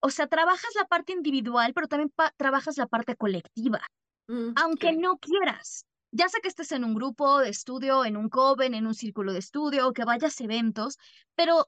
O 0.00 0.10
sea, 0.10 0.26
trabajas 0.26 0.70
la 0.76 0.86
parte 0.86 1.12
individual, 1.12 1.72
pero 1.74 1.88
también 1.88 2.12
trabajas 2.36 2.76
la 2.76 2.86
parte 2.86 3.16
colectiva, 3.16 3.80
mm, 4.28 4.52
aunque 4.56 4.92
no 4.92 5.18
quieras. 5.18 5.84
Ya 6.10 6.28
sé 6.28 6.40
que 6.40 6.48
estés 6.48 6.72
en 6.72 6.84
un 6.84 6.94
grupo 6.94 7.40
de 7.40 7.50
estudio, 7.50 8.04
en 8.04 8.16
un 8.16 8.28
coven, 8.28 8.74
en 8.74 8.86
un 8.86 8.94
círculo 8.94 9.32
de 9.32 9.40
estudio, 9.40 9.88
o 9.88 9.92
que 9.92 10.04
vayas 10.04 10.40
a 10.40 10.44
eventos, 10.44 10.96
pero 11.34 11.66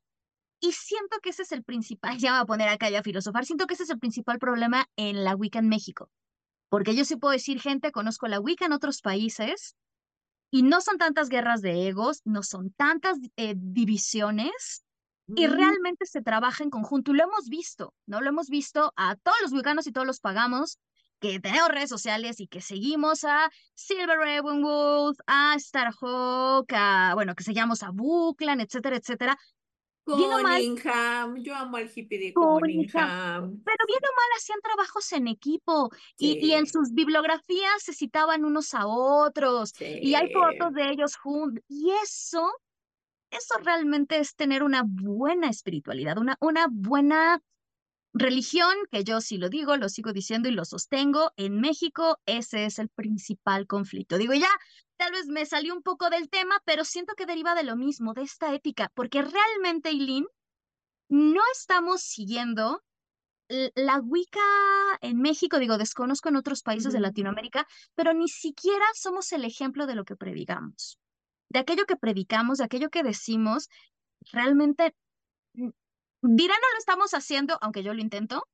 y 0.61 0.73
siento 0.73 1.19
que 1.23 1.31
ese 1.31 1.43
es 1.43 1.53
el 1.53 1.65
principal, 1.65 2.19
ya 2.19 2.33
me 2.33 2.39
voy 2.39 2.43
a 2.43 2.47
poner 2.47 2.69
acá 2.69 2.91
ya 2.91 3.01
a 3.01 3.03
filosofar, 3.03 3.45
siento 3.45 3.67
que 3.67 3.75
ese 3.75 3.85
es 3.85 3.91
el 3.91 3.99
principal 3.99 4.39
problema 4.39 4.87
en 4.97 5.25
la 5.25 5.35
Wicca 5.35 5.59
en 5.59 5.69
México. 5.69 6.11
Porque 6.69 6.95
yo 6.95 7.05
sí 7.05 7.17
puedo 7.17 7.33
decir, 7.33 7.61
gente, 7.61 7.91
conozco 7.91 8.29
la 8.29 8.39
Wicca 8.39 8.67
en 8.67 8.73
otros 8.73 9.01
países 9.01 9.75
y 10.53 10.63
no 10.63 10.81
son 10.81 10.99
tantas 10.99 11.29
guerras 11.29 11.63
de 11.63 11.89
egos, 11.89 12.21
no 12.25 12.43
son 12.43 12.71
tantas 12.71 13.19
eh, 13.37 13.55
divisiones 13.57 14.85
y 15.27 15.49
mm. 15.49 15.51
realmente 15.51 16.07
se 16.07 16.23
trabaja 16.23 16.63
en 16.63 16.71
conjunto. 16.71 17.11
Y 17.11 17.17
lo 17.17 17.25
hemos 17.25 17.49
visto, 17.49 17.93
¿no? 18.07 18.21
Lo 18.21 18.29
hemos 18.29 18.49
visto 18.49 18.93
a 18.97 19.17
todos 19.17 19.37
los 19.43 19.53
wiccanos 19.53 19.89
y 19.89 19.93
todos 19.93 20.07
los 20.07 20.21
pagamos 20.21 20.79
que 21.21 21.39
tenemos 21.39 21.68
redes 21.68 21.91
sociales 21.91 22.41
y 22.41 22.49
que 22.49 22.61
seguimos 22.61 23.25
a 23.25 23.51
Silver 23.75 24.18
Ravenwood, 24.18 25.16
a 25.27 25.57
Starhawk, 25.59 26.73
a, 26.73 27.12
bueno, 27.14 27.35
que 27.35 27.45
seguimos 27.45 27.83
a 27.83 27.91
Bookland, 27.91 28.62
etcétera, 28.62 28.97
etcétera, 28.97 29.39
Cunningham, 30.05 31.37
yo 31.43 31.55
amo 31.55 31.77
al 31.77 31.91
hippie 31.95 32.18
de 32.18 32.33
Cunningham. 32.35 33.62
Pero 33.64 33.87
bien 33.87 34.01
o 34.03 34.12
mal 34.16 34.37
hacían 34.37 34.61
trabajos 34.61 35.12
en 35.12 35.29
equipo 35.29 35.91
y, 36.16 36.45
y, 36.45 36.53
en 36.55 36.66
sus 36.66 36.93
bibliografías 36.93 37.83
se 37.83 37.93
citaban 37.93 38.45
unos 38.45 38.75
a 38.75 38.87
otros 38.87 39.73
y 39.81 40.14
hay 40.14 40.33
fotos 40.33 40.73
de 40.73 40.91
ellos 40.91 41.16
juntos. 41.16 41.62
Y 41.68 41.91
eso, 42.03 42.51
eso 43.31 43.55
realmente 43.62 44.18
es 44.18 44.35
tener 44.35 44.62
una 44.62 44.83
buena 44.85 45.49
espiritualidad, 45.49 46.18
una, 46.18 46.37
una 46.41 46.66
buena 46.71 47.41
religión, 48.13 48.75
que 48.91 49.05
yo 49.05 49.21
sí 49.21 49.39
lo 49.39 49.49
digo, 49.49 49.77
lo 49.77 49.89
sigo 49.89 50.13
diciendo 50.13 50.49
y 50.49 50.53
lo 50.53 50.65
sostengo. 50.65 51.33
En 51.37 51.61
México 51.61 52.19
ese 52.27 52.65
es 52.65 52.79
el 52.79 52.89
principal 52.89 53.67
conflicto. 53.67 54.19
Digo, 54.19 54.35
ya 54.35 54.51
tal 54.97 55.13
vez 55.13 55.27
me 55.27 55.47
salió 55.47 55.75
un 55.75 55.83
poco 55.83 56.11
del 56.11 56.29
tema, 56.29 56.61
pero 56.65 56.85
siento 56.85 57.15
que 57.15 57.27
deriva 57.27 57.55
de 57.55 57.63
lo 57.63 57.77
mismo, 57.77 58.13
de 58.13 58.23
esta 58.23 58.55
ética, 58.55 58.91
porque 58.95 59.23
realmente, 59.23 59.91
Eileen, 59.91 60.27
no 61.09 61.41
estamos 61.53 62.03
siguiendo 62.03 62.83
la 63.75 63.99
Wicca 63.99 64.41
en 65.01 65.21
México, 65.21 65.59
digo, 65.59 65.77
desconozco 65.77 66.29
en 66.29 66.37
otros 66.37 66.63
países 66.63 66.93
de 66.93 67.01
Latinoamérica, 67.01 67.67
pero 67.97 68.13
ni 68.13 68.29
siquiera 68.29 68.85
somos 68.95 69.33
el 69.33 69.45
ejemplo 69.45 69.87
de 69.87 69.97
lo 69.97 70.05
que 70.05 70.15
predicamos. 70.15 71.01
De 71.49 71.59
aquello 71.59 71.85
que 71.85 71.97
predicamos, 71.97 72.59
de 72.59 72.65
aquello 72.65 72.91
que 72.91 73.03
decimos, 73.03 73.69
realmente 74.31 74.95
dirán 76.23 76.59
no 76.61 76.73
lo 76.73 76.79
estamos 76.79 77.12
haciendo, 77.12 77.59
aunque 77.61 77.83
yo 77.83 77.95
lo 77.95 78.01
intento, 78.01 78.47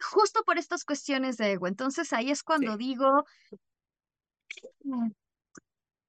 justo 0.00 0.42
por 0.44 0.58
estas 0.58 0.84
cuestiones 0.84 1.36
de 1.36 1.52
ego. 1.52 1.66
Entonces 1.66 2.12
ahí 2.12 2.30
es 2.30 2.42
cuando 2.42 2.76
digo, 2.76 3.24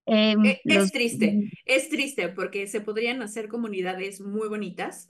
Em, 0.09 0.45
e, 0.45 0.61
es, 0.63 0.91
triste, 0.93 1.51
es 1.65 1.89
triste 1.89 2.29
porque 2.29 2.65
se 2.67 2.79
podrían 2.79 3.21
hacer 3.21 3.49
comunidades 3.49 4.21
muy 4.21 4.47
bonitas, 4.47 5.09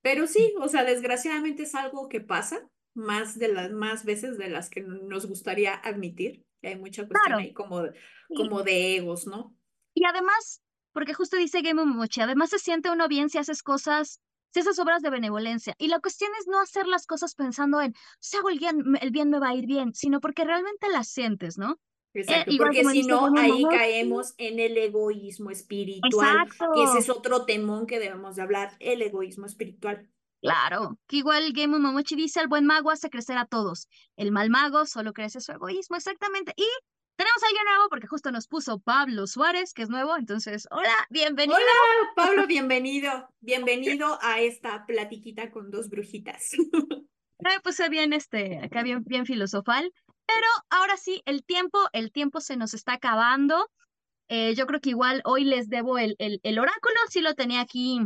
pero 0.00 0.26
sí, 0.26 0.54
o 0.58 0.66
sea, 0.68 0.84
desgraciadamente 0.84 1.64
es 1.64 1.74
algo 1.74 2.08
que 2.08 2.22
pasa 2.22 2.66
más 2.94 3.38
de 3.38 3.48
las 3.48 3.70
más 3.70 4.06
veces 4.06 4.38
de 4.38 4.48
las 4.48 4.70
que 4.70 4.80
nos 4.80 5.26
gustaría 5.26 5.74
admitir. 5.74 6.42
Hay 6.62 6.76
mucha 6.76 7.06
cuestión 7.06 7.38
ahí 7.38 7.52
como, 7.52 7.82
como 8.34 8.62
de 8.62 8.96
egos, 8.96 9.26
¿no? 9.26 9.54
Y 9.92 10.06
además, 10.06 10.62
porque 10.92 11.12
justo 11.12 11.36
dice 11.36 11.60
Game 11.60 11.84
Mochi, 11.84 12.22
además 12.22 12.48
se 12.48 12.58
siente 12.58 12.90
uno 12.90 13.08
bien 13.08 13.28
si 13.28 13.36
haces 13.36 13.62
cosas, 13.62 14.20
si 14.52 14.60
haces 14.60 14.78
obras 14.78 15.02
de 15.02 15.10
benevolencia. 15.10 15.74
Y 15.78 15.88
la 15.88 16.00
cuestión 16.00 16.30
es 16.40 16.46
no 16.46 16.60
hacer 16.60 16.86
las 16.86 17.06
cosas 17.06 17.34
pensando 17.34 17.80
en, 17.80 17.94
si 18.18 18.36
hago 18.36 18.48
el 18.48 18.58
bien, 18.58 18.82
el 19.00 19.10
bien 19.10 19.30
me 19.30 19.38
va 19.38 19.48
a 19.48 19.54
ir 19.54 19.66
bien, 19.66 19.94
sino 19.94 20.20
porque 20.20 20.44
realmente 20.44 20.88
las 20.90 21.08
sientes, 21.08 21.58
¿no? 21.58 21.78
Eh, 22.12 22.20
Exacto, 22.20 22.52
porque 22.58 22.84
si 22.86 23.04
no, 23.04 23.32
ahí 23.36 23.62
caemos 23.70 24.34
en 24.38 24.58
el 24.58 24.76
egoísmo 24.76 25.50
espiritual, 25.50 26.48
que 26.74 26.82
ese 26.82 26.98
es 26.98 27.08
otro 27.08 27.44
temón 27.44 27.86
que 27.86 28.00
debemos 28.00 28.34
de 28.34 28.42
hablar, 28.42 28.72
el 28.80 29.00
egoísmo 29.02 29.46
espiritual. 29.46 30.08
Claro, 30.42 30.98
que 31.06 31.18
igual 31.18 31.52
Game 31.52 31.76
of 31.76 31.82
Momochi 31.82 32.16
dice, 32.16 32.40
el 32.40 32.48
buen 32.48 32.66
mago 32.66 32.90
hace 32.90 33.10
crecer 33.10 33.36
a 33.36 33.44
todos, 33.44 33.88
el 34.16 34.32
mal 34.32 34.50
mago 34.50 34.86
solo 34.86 35.12
crece 35.12 35.40
su 35.40 35.52
egoísmo, 35.52 35.96
exactamente. 35.96 36.52
Y 36.56 36.66
tenemos 37.20 37.42
a 37.42 37.46
alguien 37.48 37.64
nuevo 37.66 37.88
porque 37.90 38.06
justo 38.06 38.32
nos 38.32 38.48
puso 38.48 38.78
Pablo 38.78 39.26
Suárez, 39.26 39.74
que 39.74 39.82
es 39.82 39.90
nuevo, 39.90 40.16
entonces, 40.16 40.66
hola, 40.70 40.94
bienvenido. 41.10 41.58
Hola, 41.58 42.12
Pablo, 42.16 42.46
bienvenido, 42.46 43.28
bienvenido 43.40 44.18
a 44.22 44.40
esta 44.40 44.86
platiquita 44.86 45.50
con 45.50 45.70
dos 45.70 45.90
brujitas. 45.90 46.52
Me 47.38 47.60
puse 47.62 47.90
bien, 47.90 48.14
este, 48.14 48.60
acá 48.64 48.82
bien, 48.82 49.04
bien 49.04 49.26
filosofal. 49.26 49.92
Pero 50.24 50.46
ahora 50.70 50.96
sí, 50.96 51.20
el 51.26 51.44
tiempo, 51.44 51.78
el 51.92 52.10
tiempo 52.10 52.40
se 52.40 52.56
nos 52.56 52.72
está 52.72 52.94
acabando. 52.94 53.68
Eh, 54.28 54.54
yo 54.54 54.66
creo 54.66 54.80
que 54.80 54.90
igual 54.90 55.20
hoy 55.26 55.44
les 55.44 55.68
debo 55.68 55.98
el, 55.98 56.16
el, 56.18 56.40
el 56.42 56.58
oráculo, 56.58 56.94
sí 57.10 57.20
lo 57.20 57.34
tenía 57.34 57.60
aquí 57.60 58.00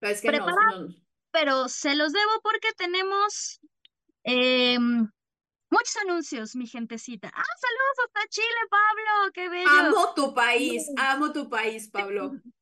preparado, 0.00 0.88
pero 1.30 1.66
se 1.68 1.94
los 1.94 2.12
debo 2.12 2.32
porque 2.42 2.68
tenemos 2.76 3.58
em, 4.22 5.08
muchos 5.70 5.96
anuncios, 5.98 6.56
mi 6.56 6.66
gentecita. 6.66 7.30
Ah, 7.32 7.42
saludos 7.60 7.98
hasta 8.06 8.28
Chile, 8.28 8.60
Pablo, 8.70 9.32
qué 9.32 9.48
bello. 9.48 9.70
Amo 9.70 10.14
tu 10.14 10.34
país, 10.34 10.86
amo 10.96 11.32
tu 11.32 11.48
país, 11.48 11.88
Pablo. 11.88 12.32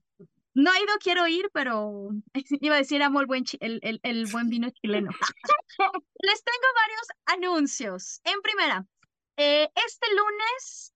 No 0.55 0.75
he 0.75 0.83
ido, 0.83 0.93
quiero 1.01 1.29
ir, 1.29 1.49
pero 1.53 2.11
iba 2.61 2.75
a 2.75 2.79
decir 2.79 3.01
amo 3.01 3.21
el 3.21 3.27
buen, 3.27 3.45
el, 3.61 3.79
el, 3.81 4.01
el 4.03 4.27
buen 4.27 4.49
vino 4.49 4.69
chileno. 4.71 5.11
Les 6.19 6.43
tengo 6.43 6.67
varios 6.75 7.07
anuncios. 7.27 8.21
En 8.25 8.41
primera, 8.43 8.85
eh, 9.37 9.69
este 9.87 10.07
lunes, 10.17 10.95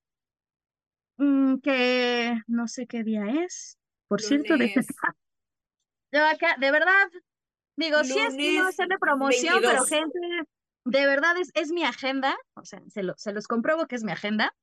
mm, 1.19 1.61
que 1.61 2.35
no 2.49 2.67
sé 2.67 2.89
qué 2.89 3.05
día 3.05 3.23
es, 3.45 3.79
por 4.09 4.21
cierto, 4.21 4.57
de, 4.57 4.75
acá, 6.19 6.57
de 6.59 6.71
verdad, 6.73 7.09
digo, 7.77 8.03
sí 8.03 8.19
es 8.19 8.35
que 8.35 8.59
no 8.59 8.67
hacerle 8.67 8.99
promoción, 8.99 9.61
pero 9.61 9.85
gente, 9.85 10.19
de 10.85 11.07
verdad 11.07 11.37
es, 11.39 11.51
es 11.55 11.71
mi 11.73 11.85
agenda, 11.85 12.37
o 12.55 12.65
sea, 12.65 12.83
se, 12.89 13.03
lo, 13.03 13.15
se 13.17 13.33
los 13.33 13.47
compruebo 13.47 13.87
que 13.87 13.97
es 13.97 14.05
mi 14.05 14.13
agenda. 14.13 14.55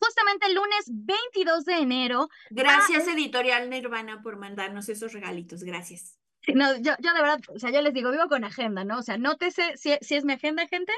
justamente 0.00 0.46
el 0.46 0.54
lunes 0.54 0.84
22 0.88 1.64
de 1.64 1.74
enero. 1.74 2.28
Gracias, 2.50 3.06
Editorial 3.08 3.70
Nirvana, 3.70 4.22
por 4.22 4.36
mandarnos 4.36 4.88
esos 4.88 5.12
regalitos. 5.12 5.62
Gracias. 5.62 6.18
No, 6.54 6.76
yo, 6.78 6.94
yo 6.98 7.14
de 7.14 7.20
verdad, 7.20 7.40
o 7.54 7.58
sea, 7.58 7.70
yo 7.70 7.80
les 7.82 7.94
digo, 7.94 8.10
vivo 8.10 8.26
con 8.28 8.42
agenda, 8.42 8.84
¿no? 8.84 8.98
O 8.98 9.02
sea, 9.02 9.16
nótese 9.16 9.76
si, 9.76 9.96
si 10.00 10.16
es 10.16 10.24
mi 10.24 10.32
agenda, 10.32 10.66
gente. 10.66 10.92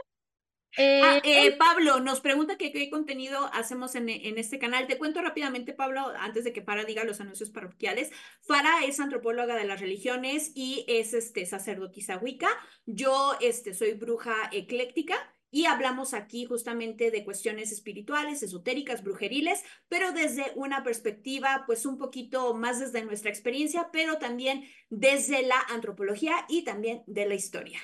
Ah, 0.76 1.18
Eh, 1.18 1.20
eh, 1.24 1.46
el- 1.46 1.56
Pablo 1.56 2.00
nos 2.00 2.20
pregunta 2.20 2.56
que 2.56 2.72
qué 2.72 2.90
contenido 2.90 3.48
hacemos 3.52 3.94
en, 3.94 4.08
en 4.08 4.38
este 4.38 4.58
canal. 4.58 4.86
Te 4.86 4.98
cuento 4.98 5.20
rápidamente, 5.22 5.72
Pablo, 5.72 6.12
antes 6.18 6.44
de 6.44 6.52
que 6.52 6.62
Fara 6.62 6.84
diga 6.84 7.04
los 7.04 7.20
anuncios 7.20 7.50
parroquiales. 7.50 8.10
Fara 8.42 8.84
es 8.84 8.98
antropóloga 9.00 9.56
de 9.56 9.64
las 9.64 9.80
religiones 9.80 10.50
y 10.54 10.84
es 10.88 11.14
este, 11.14 11.46
sacerdotisa 11.46 12.16
wicca. 12.18 12.48
Yo 12.86 13.36
este, 13.40 13.74
soy 13.74 13.94
bruja 13.94 14.34
ecléctica 14.52 15.14
y 15.50 15.66
hablamos 15.66 16.14
aquí 16.14 16.46
justamente 16.46 17.12
de 17.12 17.24
cuestiones 17.24 17.70
espirituales, 17.70 18.42
esotéricas, 18.42 19.04
brujeriles, 19.04 19.62
pero 19.88 20.10
desde 20.10 20.50
una 20.56 20.82
perspectiva 20.82 21.62
pues 21.66 21.86
un 21.86 21.96
poquito 21.96 22.54
más 22.54 22.80
desde 22.80 23.04
nuestra 23.04 23.30
experiencia, 23.30 23.90
pero 23.92 24.18
también 24.18 24.64
desde 24.90 25.42
la 25.46 25.60
antropología 25.68 26.44
y 26.48 26.64
también 26.64 27.04
de 27.06 27.26
la 27.26 27.34
historia. 27.36 27.78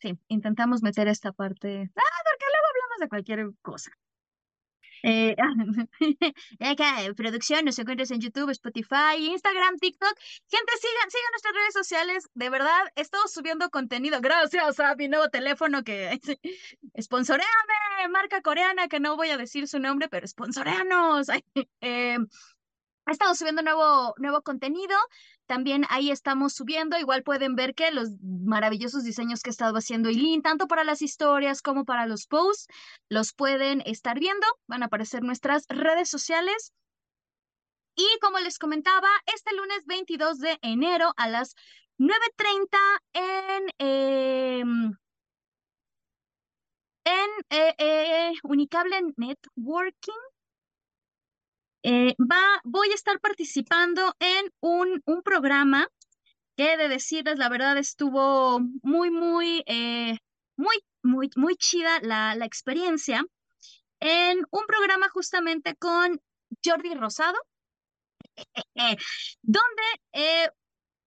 Sí, 0.00 0.18
intentamos 0.28 0.82
meter 0.82 1.08
esta 1.08 1.32
parte. 1.32 1.90
Ah, 1.96 2.20
porque 2.24 2.44
luego 2.52 2.66
hablamos 2.68 2.98
de 3.00 3.08
cualquier 3.08 3.50
cosa. 3.62 3.90
Eh, 5.06 5.36
acá, 6.60 6.96
producción, 7.14 7.66
nos 7.66 7.78
encuentras 7.78 8.10
en 8.10 8.20
YouTube, 8.20 8.48
Spotify, 8.50 9.16
Instagram, 9.18 9.76
TikTok. 9.76 10.14
Gente, 10.48 10.72
sigan, 10.80 11.10
sigan 11.10 11.30
nuestras 11.32 11.54
redes 11.54 11.74
sociales. 11.74 12.28
De 12.32 12.48
verdad, 12.48 12.90
estamos 12.96 13.30
subiendo 13.30 13.68
contenido. 13.68 14.20
Gracias 14.22 14.80
a 14.80 14.94
mi 14.96 15.08
nuevo 15.08 15.28
teléfono 15.28 15.84
que 15.84 16.18
sponsoreame, 17.00 18.08
marca 18.10 18.40
coreana, 18.40 18.88
que 18.88 18.98
no 18.98 19.16
voy 19.16 19.28
a 19.28 19.36
decir 19.36 19.68
su 19.68 19.78
nombre, 19.78 20.08
pero 20.08 20.26
sponsoreanos. 20.26 21.28
Eh, 21.80 22.16
Estamos 23.06 23.36
subiendo 23.36 23.60
nuevo, 23.62 24.14
nuevo 24.16 24.40
contenido. 24.40 24.96
También 25.46 25.84
ahí 25.90 26.10
estamos 26.10 26.54
subiendo. 26.54 26.98
Igual 26.98 27.22
pueden 27.22 27.54
ver 27.54 27.74
que 27.74 27.90
los 27.90 28.08
maravillosos 28.22 29.04
diseños 29.04 29.42
que 29.42 29.50
he 29.50 29.52
estado 29.52 29.76
haciendo 29.76 30.08
Eileen, 30.08 30.42
tanto 30.42 30.66
para 30.66 30.84
las 30.84 31.02
historias 31.02 31.60
como 31.62 31.84
para 31.84 32.06
los 32.06 32.26
posts, 32.26 32.66
los 33.08 33.32
pueden 33.32 33.82
estar 33.84 34.18
viendo. 34.18 34.46
Van 34.66 34.82
a 34.82 34.86
aparecer 34.86 35.22
nuestras 35.22 35.66
redes 35.68 36.08
sociales. 36.08 36.72
Y 37.96 38.06
como 38.20 38.38
les 38.40 38.58
comentaba, 38.58 39.08
este 39.26 39.54
lunes 39.54 39.84
22 39.86 40.38
de 40.38 40.58
enero 40.62 41.12
a 41.16 41.28
las 41.28 41.54
9.30 41.98 42.78
en, 43.12 43.68
em, 43.78 44.92
en 47.04 47.30
eh, 47.50 47.74
eh, 47.78 48.32
Unicable 48.42 49.00
Networking. 49.16 50.33
Eh, 51.86 52.14
va, 52.18 52.62
voy 52.64 52.90
a 52.90 52.94
estar 52.94 53.20
participando 53.20 54.14
en 54.18 54.50
un, 54.60 55.02
un 55.04 55.22
programa 55.22 55.86
que 56.56 56.78
de 56.78 56.88
decirles, 56.88 57.38
la 57.38 57.50
verdad 57.50 57.76
estuvo 57.76 58.58
muy, 58.82 59.10
muy, 59.10 59.62
eh, 59.66 60.16
muy, 60.56 60.76
muy, 61.02 61.28
muy 61.36 61.56
chida 61.56 62.00
la, 62.00 62.36
la 62.36 62.46
experiencia 62.46 63.22
en 64.00 64.38
un 64.50 64.62
programa 64.66 65.10
justamente 65.10 65.74
con 65.76 66.18
Jordi 66.64 66.94
Rosado, 66.94 67.36
donde 69.42 69.82
eh, 70.12 70.48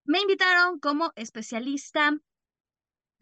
me 0.04 0.20
invitaron 0.20 0.78
como 0.78 1.10
especialista 1.16 2.12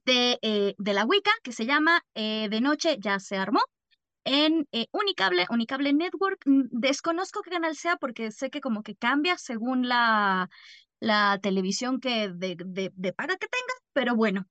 de, 0.05 0.39
eh, 0.43 0.75
de 0.77 0.93
la 0.93 1.07
Wicca, 1.07 1.33
que 1.43 1.53
se 1.53 1.65
llama 1.65 2.03
De 2.15 2.61
Noche 2.61 2.99
Ya 3.01 3.19
Se 3.19 3.39
Armó 3.39 3.61
en 4.27 4.69
eh, 4.73 4.89
Unicable, 4.93 5.47
Unicable 5.51 5.93
Network. 5.93 6.43
Desconozco 6.45 7.43
qué 7.43 7.51
canal 7.51 7.77
sea 7.77 7.97
porque 7.97 8.31
sé 8.33 8.51
que 8.51 8.61
como 8.61 8.83
que 8.83 8.97
cambia 8.97 9.39
según 9.39 9.89
la, 9.89 10.51
la 11.01 11.39
televisión 11.41 12.01
que 12.01 12.29
de, 12.29 12.57
de, 12.59 12.93
de 12.95 13.13
paga 13.13 13.37
que 13.37 13.47
tenga, 13.47 13.75
pero 13.93 14.15
bueno, 14.17 14.47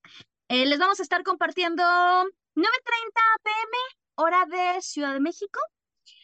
eh, 0.48 0.66
les 0.66 0.80
vamos 0.80 1.00
a 1.00 1.04
estar 1.04 1.24
compartiendo 1.24 1.84
9.30 1.84 2.64
pm, 3.44 3.78
hora 4.16 4.46
de 4.46 4.82
Ciudad 4.82 5.14
de 5.14 5.20
México. 5.20 5.60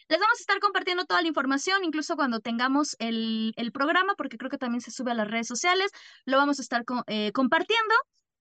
Les 0.08 0.18
vamos 0.18 0.38
a 0.38 0.42
estar 0.42 0.58
compartiendo 0.60 1.04
toda 1.04 1.22
la 1.22 1.28
información, 1.28 1.84
incluso 1.84 2.16
cuando 2.16 2.40
tengamos 2.40 2.96
el, 2.98 3.52
el 3.56 3.72
programa, 3.72 4.14
porque 4.16 4.38
creo 4.38 4.50
que 4.50 4.58
también 4.58 4.80
se 4.80 4.90
sube 4.90 5.10
a 5.10 5.14
las 5.14 5.28
redes 5.30 5.46
sociales, 5.46 5.90
lo 6.24 6.38
vamos 6.38 6.58
a 6.58 6.62
estar 6.62 6.84
eh, 7.06 7.32
compartiendo. 7.32 7.94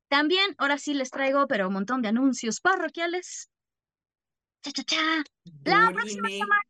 También, 0.07 0.55
ahora 0.57 0.78
sí 0.78 0.93
les 0.93 1.09
traigo, 1.09 1.47
pero 1.47 1.68
un 1.68 1.74
montón 1.74 2.01
de 2.01 2.09
anuncios 2.09 2.59
parroquiales. 2.62 3.49
Cha, 4.62 4.72
cha, 4.72 4.84
cha. 4.84 5.24
La 5.66 5.91
próxima 5.93 6.30
semana, 6.30 6.62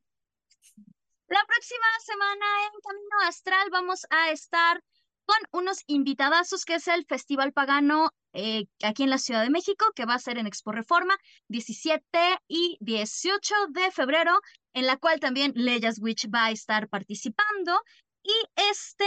la 1.28 1.44
próxima 1.46 1.86
semana 2.06 2.46
en 2.66 2.80
Camino 2.82 3.20
Astral 3.28 3.70
vamos 3.72 4.06
a 4.10 4.30
estar 4.32 4.82
con 5.26 5.38
unos 5.62 5.84
invitadazos 5.88 6.66
que 6.66 6.76
es 6.76 6.88
el 6.88 7.06
Festival 7.06 7.54
Pagano 7.54 8.10
eh, 8.34 8.64
aquí 8.84 9.04
en 9.04 9.10
la 9.10 9.18
Ciudad 9.18 9.44
de 9.44 9.50
México, 9.50 9.86
que 9.96 10.06
va 10.06 10.16
a 10.16 10.20
ser 10.20 10.38
en 10.38 10.48
Expo 10.48 10.72
Reforma 10.72 11.18
17 11.50 12.40
y 12.48 12.78
18 12.80 13.56
de 13.70 13.92
febrero, 13.92 14.40
en 14.74 14.86
la 14.88 14.98
cual 14.98 15.20
también 15.20 15.52
Leyas 15.56 16.00
Witch 16.02 16.28
va 16.34 16.46
a 16.46 16.52
estar 16.52 16.88
participando. 16.88 17.82
Y 18.24 18.34
este 18.70 19.06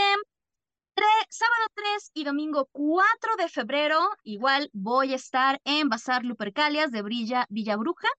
tre- 0.95 1.25
sábado 1.29 1.65
3 1.73 2.11
y 2.13 2.23
domingo 2.23 2.69
4 2.71 3.35
de 3.37 3.49
febrero, 3.49 3.99
igual 4.23 4.69
voy 4.73 5.13
a 5.13 5.15
estar 5.15 5.59
en 5.63 5.89
Bazar 5.89 6.23
Lupercalias 6.23 6.91
de 6.91 7.01
Brilla 7.01 7.45
Villa 7.49 7.77
Bruja. 7.77 8.09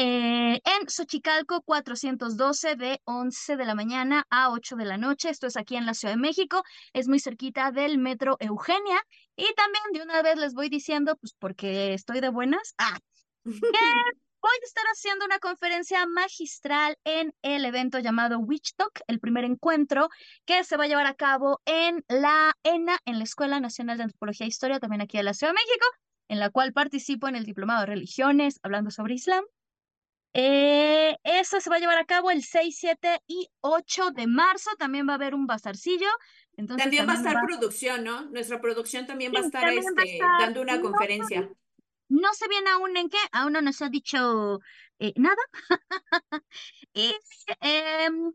Eh, 0.00 0.60
en 0.64 0.88
Xochicalco 0.88 1.60
412 1.62 2.76
de 2.76 3.00
11 3.04 3.56
de 3.56 3.64
la 3.64 3.74
mañana 3.74 4.24
a 4.30 4.50
8 4.52 4.76
de 4.76 4.84
la 4.84 4.96
noche. 4.96 5.28
Esto 5.28 5.48
es 5.48 5.56
aquí 5.56 5.74
en 5.74 5.86
la 5.86 5.94
Ciudad 5.94 6.14
de 6.14 6.20
México. 6.20 6.62
Es 6.92 7.08
muy 7.08 7.18
cerquita 7.18 7.72
del 7.72 7.98
Metro 7.98 8.36
Eugenia. 8.38 9.02
Y 9.34 9.52
también 9.54 9.82
de 9.92 10.02
una 10.02 10.22
vez 10.22 10.36
les 10.38 10.54
voy 10.54 10.68
diciendo, 10.68 11.16
pues 11.16 11.34
porque 11.36 11.94
estoy 11.94 12.20
de 12.20 12.28
buenas, 12.28 12.74
ah, 12.78 12.96
que 13.44 13.50
voy 14.40 14.52
a 14.62 14.64
estar 14.64 14.84
haciendo 14.86 15.24
una 15.24 15.40
conferencia 15.40 16.06
magistral 16.06 16.96
en 17.02 17.34
el 17.42 17.64
evento 17.64 17.98
llamado 17.98 18.38
Witch 18.38 18.74
Talk, 18.76 19.00
el 19.08 19.18
primer 19.18 19.42
encuentro 19.42 20.10
que 20.44 20.62
se 20.62 20.76
va 20.76 20.84
a 20.84 20.86
llevar 20.88 21.06
a 21.06 21.14
cabo 21.14 21.60
en 21.64 22.04
la 22.08 22.54
ENA, 22.62 22.98
en 23.04 23.18
la 23.18 23.24
Escuela 23.24 23.58
Nacional 23.58 23.98
de 23.98 24.04
Antropología 24.04 24.44
e 24.46 24.48
Historia, 24.48 24.78
también 24.78 25.00
aquí 25.00 25.18
en 25.18 25.24
la 25.24 25.34
Ciudad 25.34 25.52
de 25.52 25.58
México, 25.60 25.86
en 26.28 26.38
la 26.38 26.50
cual 26.50 26.72
participo 26.72 27.26
en 27.26 27.34
el 27.34 27.44
Diplomado 27.44 27.80
de 27.80 27.86
Religiones, 27.86 28.60
hablando 28.62 28.92
sobre 28.92 29.14
Islam. 29.14 29.44
Eh, 30.34 31.16
eso 31.24 31.60
se 31.60 31.70
va 31.70 31.76
a 31.76 31.78
llevar 31.78 31.98
a 31.98 32.04
cabo 32.04 32.30
el 32.30 32.42
6, 32.44 32.76
7 32.78 33.20
y 33.26 33.48
8 33.60 34.10
de 34.10 34.26
marzo. 34.26 34.70
También 34.78 35.06
va 35.08 35.12
a 35.12 35.16
haber 35.16 35.34
un 35.34 35.46
bazarcillo. 35.46 36.08
Entonces 36.56 36.84
También 36.84 37.08
va 37.08 37.12
a 37.12 37.16
estar 37.16 37.36
va- 37.36 37.42
producción, 37.46 38.04
¿no? 38.04 38.22
Nuestra 38.30 38.60
producción 38.60 39.06
también 39.06 39.32
va 39.34 39.40
a 39.40 39.42
estar 39.42 39.62
también 39.62 39.84
va 39.96 40.02
a 40.02 40.04
este, 40.04 40.16
estar- 40.18 40.40
dando 40.40 40.60
una 40.62 40.76
no, 40.76 40.82
conferencia. 40.82 41.50
No 42.08 42.32
sé 42.34 42.48
bien 42.48 42.66
aún 42.68 42.96
en 42.96 43.08
qué, 43.08 43.18
aún 43.32 43.52
no 43.52 43.60
nos 43.62 43.80
ha 43.82 43.88
dicho 43.88 44.60
eh, 44.98 45.12
nada. 45.16 45.36
Y 46.94 47.14
em, 47.60 48.32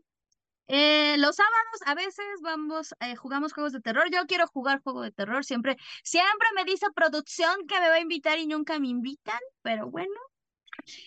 eh, 0.68 1.16
los 1.18 1.36
sábados 1.36 1.80
a 1.84 1.94
veces 1.94 2.24
vamos, 2.42 2.94
eh, 3.00 3.14
jugamos 3.16 3.52
juegos 3.52 3.72
de 3.72 3.80
terror. 3.80 4.08
Yo 4.10 4.24
quiero 4.26 4.46
jugar 4.46 4.80
juego 4.82 5.02
de 5.02 5.10
terror. 5.10 5.44
Siempre, 5.44 5.76
siempre 6.02 6.48
me 6.54 6.64
dice 6.64 6.86
producción 6.94 7.66
que 7.66 7.78
me 7.80 7.88
va 7.88 7.96
a 7.96 8.00
invitar 8.00 8.38
y 8.38 8.46
nunca 8.46 8.78
me 8.78 8.88
invitan, 8.88 9.40
pero 9.62 9.90
bueno. 9.90 10.14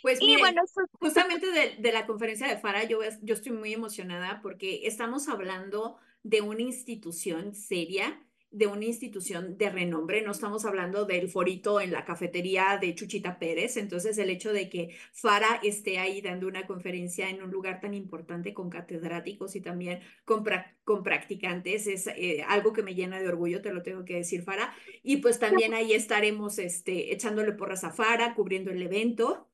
Pues 0.02 0.20
bueno, 0.20 0.64
justamente 1.00 1.52
de, 1.52 1.76
de 1.78 1.92
la 1.92 2.06
conferencia 2.06 2.48
de 2.48 2.58
Fara, 2.58 2.84
yo, 2.84 3.00
yo 3.22 3.34
estoy 3.34 3.52
muy 3.52 3.74
emocionada 3.74 4.42
porque 4.42 4.88
estamos 4.88 5.28
hablando 5.28 5.98
de 6.24 6.42
una 6.42 6.62
institución 6.62 7.54
seria, 7.54 8.22
de 8.50 8.66
una 8.66 8.86
institución 8.86 9.58
de 9.58 9.70
renombre, 9.70 10.22
no 10.22 10.32
estamos 10.32 10.66
hablando 10.66 11.06
del 11.06 11.30
forito 11.30 11.82
en 11.82 11.92
la 11.92 12.06
cafetería 12.06 12.78
de 12.80 12.96
Chuchita 12.96 13.40
Pérez, 13.40 13.76
entonces 13.76 14.18
el 14.18 14.30
hecho 14.30 14.54
de 14.54 14.70
que 14.70 14.96
Fara 15.12 15.60
esté 15.64 16.00
ahí 16.00 16.22
dando 16.22 16.48
una 16.48 16.66
conferencia 16.66 17.30
en 17.30 17.44
un 17.44 17.52
lugar 17.52 17.82
tan 17.82 17.94
importante 17.94 18.54
con 18.54 18.70
catedráticos 18.70 19.56
y 19.56 19.62
también 19.62 20.00
con, 20.24 20.46
con 20.86 21.04
practicantes 21.04 21.88
es 21.88 22.08
eh, 22.08 22.44
algo 22.48 22.72
que 22.72 22.84
me 22.84 22.96
llena 22.96 23.20
de 23.20 23.28
orgullo, 23.28 23.62
te 23.62 23.74
lo 23.74 23.84
tengo 23.84 24.06
que 24.06 24.16
decir, 24.16 24.44
Fara, 24.44 24.74
y 25.04 25.18
pues 25.18 25.40
también 25.40 25.74
ahí 25.74 25.92
estaremos 25.92 26.58
este, 26.58 27.14
echándole 27.14 27.52
porras 27.52 27.84
a 27.84 27.92
Fara, 27.92 28.34
cubriendo 28.34 28.72
el 28.72 28.82
evento 28.82 29.50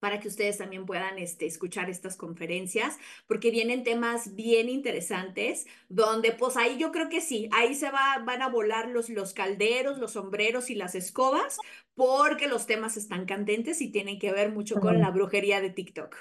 para 0.00 0.20
que 0.20 0.28
ustedes 0.28 0.58
también 0.58 0.86
puedan 0.86 1.18
este, 1.18 1.46
escuchar 1.46 1.90
estas 1.90 2.16
conferencias, 2.16 2.98
porque 3.26 3.50
vienen 3.50 3.84
temas 3.84 4.34
bien 4.34 4.68
interesantes, 4.68 5.66
donde 5.88 6.32
pues 6.32 6.56
ahí 6.56 6.78
yo 6.78 6.92
creo 6.92 7.08
que 7.08 7.20
sí, 7.20 7.48
ahí 7.52 7.74
se 7.74 7.90
va, 7.90 8.18
van 8.24 8.42
a 8.42 8.48
volar 8.48 8.88
los, 8.88 9.08
los 9.08 9.32
calderos, 9.32 9.98
los 9.98 10.12
sombreros 10.12 10.70
y 10.70 10.74
las 10.74 10.94
escobas, 10.94 11.56
porque 11.94 12.48
los 12.48 12.66
temas 12.66 12.96
están 12.96 13.26
candentes 13.26 13.80
y 13.80 13.90
tienen 13.90 14.18
que 14.18 14.32
ver 14.32 14.52
mucho 14.52 14.80
con 14.80 15.00
la 15.00 15.10
brujería 15.10 15.60
de 15.60 15.70
TikTok. 15.70 16.16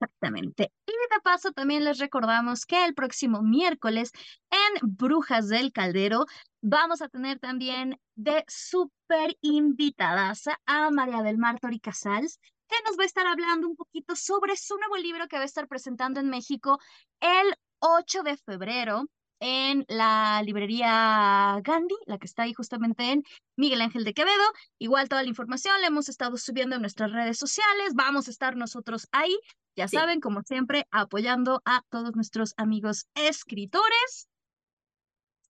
Exactamente. 0.00 0.72
Y 0.86 0.92
de 0.92 1.20
paso 1.22 1.52
también 1.52 1.84
les 1.84 1.98
recordamos 1.98 2.66
que 2.66 2.84
el 2.84 2.94
próximo 2.94 3.42
miércoles 3.42 4.12
en 4.50 4.96
Brujas 4.96 5.48
del 5.48 5.72
Caldero 5.72 6.26
vamos 6.60 7.00
a 7.00 7.08
tener 7.08 7.38
también 7.38 7.98
de 8.14 8.44
súper 8.48 9.36
invitadas 9.40 10.44
a 10.66 10.90
María 10.90 11.22
del 11.22 11.38
Mar 11.38 11.58
Tori 11.60 11.80
Casals, 11.80 12.38
que 12.68 12.76
nos 12.86 12.98
va 12.98 13.02
a 13.02 13.06
estar 13.06 13.26
hablando 13.26 13.68
un 13.68 13.76
poquito 13.76 14.16
sobre 14.16 14.56
su 14.56 14.76
nuevo 14.76 14.96
libro 14.96 15.28
que 15.28 15.36
va 15.36 15.42
a 15.42 15.46
estar 15.46 15.68
presentando 15.68 16.20
en 16.20 16.28
México 16.28 16.78
el 17.20 17.54
8 17.80 18.22
de 18.22 18.36
febrero 18.36 19.06
en 19.40 19.84
la 19.88 20.42
librería 20.42 21.60
Gandhi, 21.62 21.96
la 22.06 22.18
que 22.18 22.26
está 22.26 22.44
ahí 22.44 22.54
justamente 22.54 23.10
en 23.10 23.24
Miguel 23.56 23.82
Ángel 23.82 24.04
de 24.04 24.14
Quevedo. 24.14 24.44
Igual 24.78 25.08
toda 25.08 25.22
la 25.22 25.28
información 25.28 25.80
la 25.80 25.88
hemos 25.88 26.08
estado 26.08 26.36
subiendo 26.36 26.76
en 26.76 26.80
nuestras 26.80 27.12
redes 27.12 27.38
sociales. 27.38 27.92
Vamos 27.94 28.28
a 28.28 28.30
estar 28.30 28.56
nosotros 28.56 29.06
ahí, 29.12 29.38
ya 29.76 29.88
saben, 29.88 30.20
como 30.20 30.42
siempre, 30.42 30.86
apoyando 30.90 31.60
a 31.64 31.82
todos 31.90 32.14
nuestros 32.14 32.54
amigos 32.56 33.06
escritores. 33.14 34.28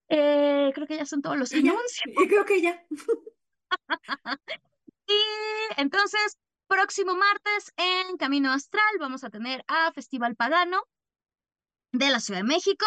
Eh, 0.09 0.73
creo 0.75 0.87
que 0.87 0.97
ya 0.97 1.07
son 1.07 1.23
todos 1.23 1.37
los 1.37 1.53
anuncios. 1.53 2.03
Y 2.07 2.29
creo 2.29 2.45
que 2.45 2.61
ya. 2.61 2.85
y 5.07 5.21
entonces, 5.77 6.39
próximo 6.67 7.15
martes 7.15 7.73
en 7.77 8.17
Camino 8.17 8.53
Astral 8.53 8.95
vamos 9.01 9.25
a 9.25 9.31
tener 9.31 9.65
a 9.69 9.93
Festival 9.93 10.37
Pagano 10.37 10.83
de 11.93 12.11
la 12.11 12.21
Ciudad 12.21 12.41
de 12.41 12.45
México 12.45 12.87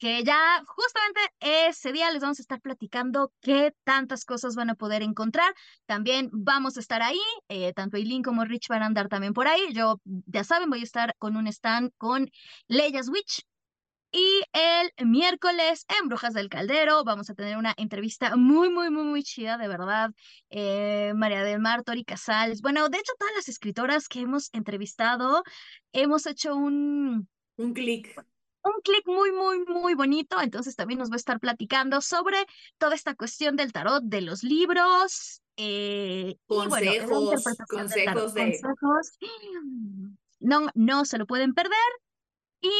que 0.00 0.24
ya 0.24 0.64
justamente 0.66 1.20
ese 1.40 1.92
día 1.92 2.10
les 2.10 2.22
vamos 2.22 2.38
a 2.38 2.42
estar 2.42 2.60
platicando 2.60 3.32
qué 3.42 3.74
tantas 3.84 4.24
cosas 4.24 4.56
van 4.56 4.70
a 4.70 4.74
poder 4.74 5.02
encontrar. 5.02 5.54
También 5.84 6.30
vamos 6.32 6.78
a 6.78 6.80
estar 6.80 7.02
ahí, 7.02 7.20
eh, 7.48 7.74
tanto 7.74 7.98
Eileen 7.98 8.22
como 8.22 8.46
Rich 8.46 8.68
van 8.68 8.82
a 8.82 8.86
andar 8.86 9.08
también 9.08 9.34
por 9.34 9.46
ahí. 9.46 9.74
Yo, 9.74 10.00
ya 10.04 10.42
saben, 10.42 10.70
voy 10.70 10.80
a 10.80 10.84
estar 10.84 11.14
con 11.18 11.36
un 11.36 11.46
stand 11.46 11.92
con 11.98 12.30
Leyas 12.66 13.10
Witch. 13.10 13.44
Y 14.12 14.42
el 14.52 15.06
miércoles 15.06 15.86
en 16.00 16.08
Brujas 16.08 16.34
del 16.34 16.48
Caldero 16.48 17.04
vamos 17.04 17.30
a 17.30 17.34
tener 17.34 17.56
una 17.56 17.74
entrevista 17.76 18.34
muy, 18.36 18.68
muy, 18.68 18.90
muy, 18.90 19.04
muy 19.04 19.22
chida, 19.22 19.56
de 19.56 19.68
verdad. 19.68 20.10
Eh, 20.50 21.12
María 21.14 21.44
del 21.44 21.60
Mar, 21.60 21.84
Tori 21.84 22.04
Casals. 22.04 22.60
Bueno, 22.60 22.88
de 22.88 22.98
hecho, 22.98 23.12
todas 23.18 23.34
las 23.36 23.48
escritoras 23.48 24.08
que 24.08 24.20
hemos 24.20 24.50
entrevistado, 24.52 25.44
hemos 25.92 26.26
hecho 26.26 26.56
un... 26.56 27.28
Un 27.56 27.72
clic 27.72 28.16
un 28.62 28.80
clic 28.82 29.06
muy, 29.06 29.32
muy, 29.32 29.64
muy 29.64 29.94
bonito. 29.94 30.40
Entonces 30.40 30.76
también 30.76 30.98
nos 30.98 31.10
va 31.10 31.14
a 31.14 31.16
estar 31.16 31.40
platicando 31.40 32.00
sobre 32.00 32.36
toda 32.78 32.94
esta 32.94 33.14
cuestión 33.14 33.56
del 33.56 33.72
tarot, 33.72 34.02
de 34.04 34.20
los 34.20 34.42
libros. 34.42 35.42
Eh, 35.56 36.36
consejos, 36.46 37.44
consejos 37.68 38.34
de... 38.34 38.58
Consejos. 38.60 39.18
No, 40.38 40.68
no 40.74 41.04
se 41.04 41.18
lo 41.18 41.26
pueden 41.26 41.54
perder. 41.54 41.78
Y 42.62 42.70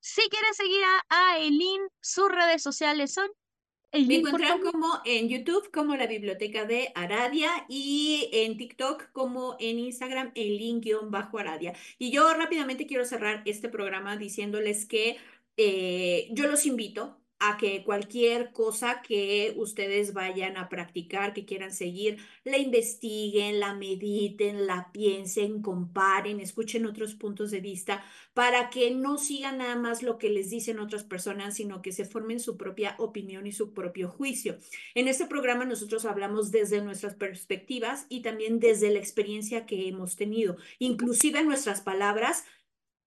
si 0.00 0.22
quieren 0.28 0.54
seguir 0.54 0.82
a, 0.84 1.32
a 1.32 1.38
Eileen, 1.38 1.82
sus 2.00 2.28
redes 2.30 2.62
sociales 2.62 3.12
son 3.12 3.30
me 3.92 4.16
encuentran 4.16 4.60
como 4.60 5.00
en 5.04 5.28
YouTube 5.28 5.70
como 5.72 5.96
la 5.96 6.06
Biblioteca 6.06 6.64
de 6.64 6.92
Aradia 6.94 7.50
y 7.68 8.28
en 8.32 8.56
TikTok 8.56 9.10
como 9.12 9.56
en 9.58 9.80
Instagram 9.80 10.30
el 10.36 10.58
link-aradia. 10.58 11.74
Y 11.98 12.12
yo 12.12 12.32
rápidamente 12.34 12.86
quiero 12.86 13.04
cerrar 13.04 13.42
este 13.46 13.68
programa 13.68 14.16
diciéndoles 14.16 14.86
que 14.86 15.16
eh, 15.56 16.28
yo 16.30 16.46
los 16.46 16.66
invito 16.66 17.19
a 17.40 17.56
que 17.56 17.82
cualquier 17.84 18.52
cosa 18.52 19.00
que 19.00 19.54
ustedes 19.56 20.12
vayan 20.12 20.58
a 20.58 20.68
practicar, 20.68 21.32
que 21.32 21.46
quieran 21.46 21.72
seguir, 21.72 22.18
la 22.44 22.58
investiguen, 22.58 23.60
la 23.60 23.74
mediten, 23.74 24.66
la 24.66 24.90
piensen, 24.92 25.62
comparen, 25.62 26.38
escuchen 26.38 26.84
otros 26.84 27.14
puntos 27.14 27.50
de 27.50 27.60
vista, 27.60 28.04
para 28.34 28.68
que 28.68 28.90
no 28.90 29.16
sigan 29.16 29.58
nada 29.58 29.74
más 29.74 30.02
lo 30.02 30.18
que 30.18 30.28
les 30.28 30.50
dicen 30.50 30.78
otras 30.78 31.02
personas, 31.02 31.56
sino 31.56 31.80
que 31.80 31.92
se 31.92 32.04
formen 32.04 32.40
su 32.40 32.58
propia 32.58 32.94
opinión 32.98 33.46
y 33.46 33.52
su 33.52 33.72
propio 33.72 34.10
juicio. 34.10 34.58
En 34.94 35.08
este 35.08 35.26
programa 35.26 35.64
nosotros 35.64 36.04
hablamos 36.04 36.50
desde 36.50 36.82
nuestras 36.82 37.14
perspectivas 37.14 38.04
y 38.10 38.20
también 38.20 38.60
desde 38.60 38.90
la 38.90 38.98
experiencia 38.98 39.64
que 39.64 39.88
hemos 39.88 40.16
tenido, 40.16 40.58
inclusive 40.78 41.42
nuestras 41.42 41.80
palabras 41.80 42.44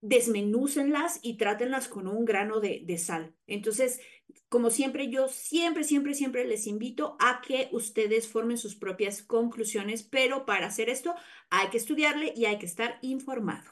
desmenúcenlas 0.04 1.20
y 1.22 1.38
trátenlas 1.38 1.88
con 1.88 2.08
un 2.08 2.26
grano 2.26 2.60
de, 2.60 2.82
de, 2.84 2.98
sal. 2.98 3.34
Entonces, 3.48 4.02
como 4.50 4.70
siempre, 4.70 5.10
yo 5.10 5.28
siempre, 5.28 5.84
siempre, 5.84 6.14
siempre 6.14 6.46
les 6.46 6.68
invito 6.68 7.18
a 7.20 7.42
que 7.42 7.70
ustedes 7.72 8.28
formen 8.28 8.58
sus 8.58 8.76
propias 8.76 9.24
conclusiones, 9.24 10.04
pero 10.04 10.46
para 10.46 10.68
hacer 10.68 10.90
esto 10.90 11.16
hay 11.50 11.70
que 11.70 11.78
estudiarle 11.78 12.34
y 12.36 12.46
hay 12.46 12.60
que 12.60 12.68
estar 12.68 13.00
informado. 13.02 13.72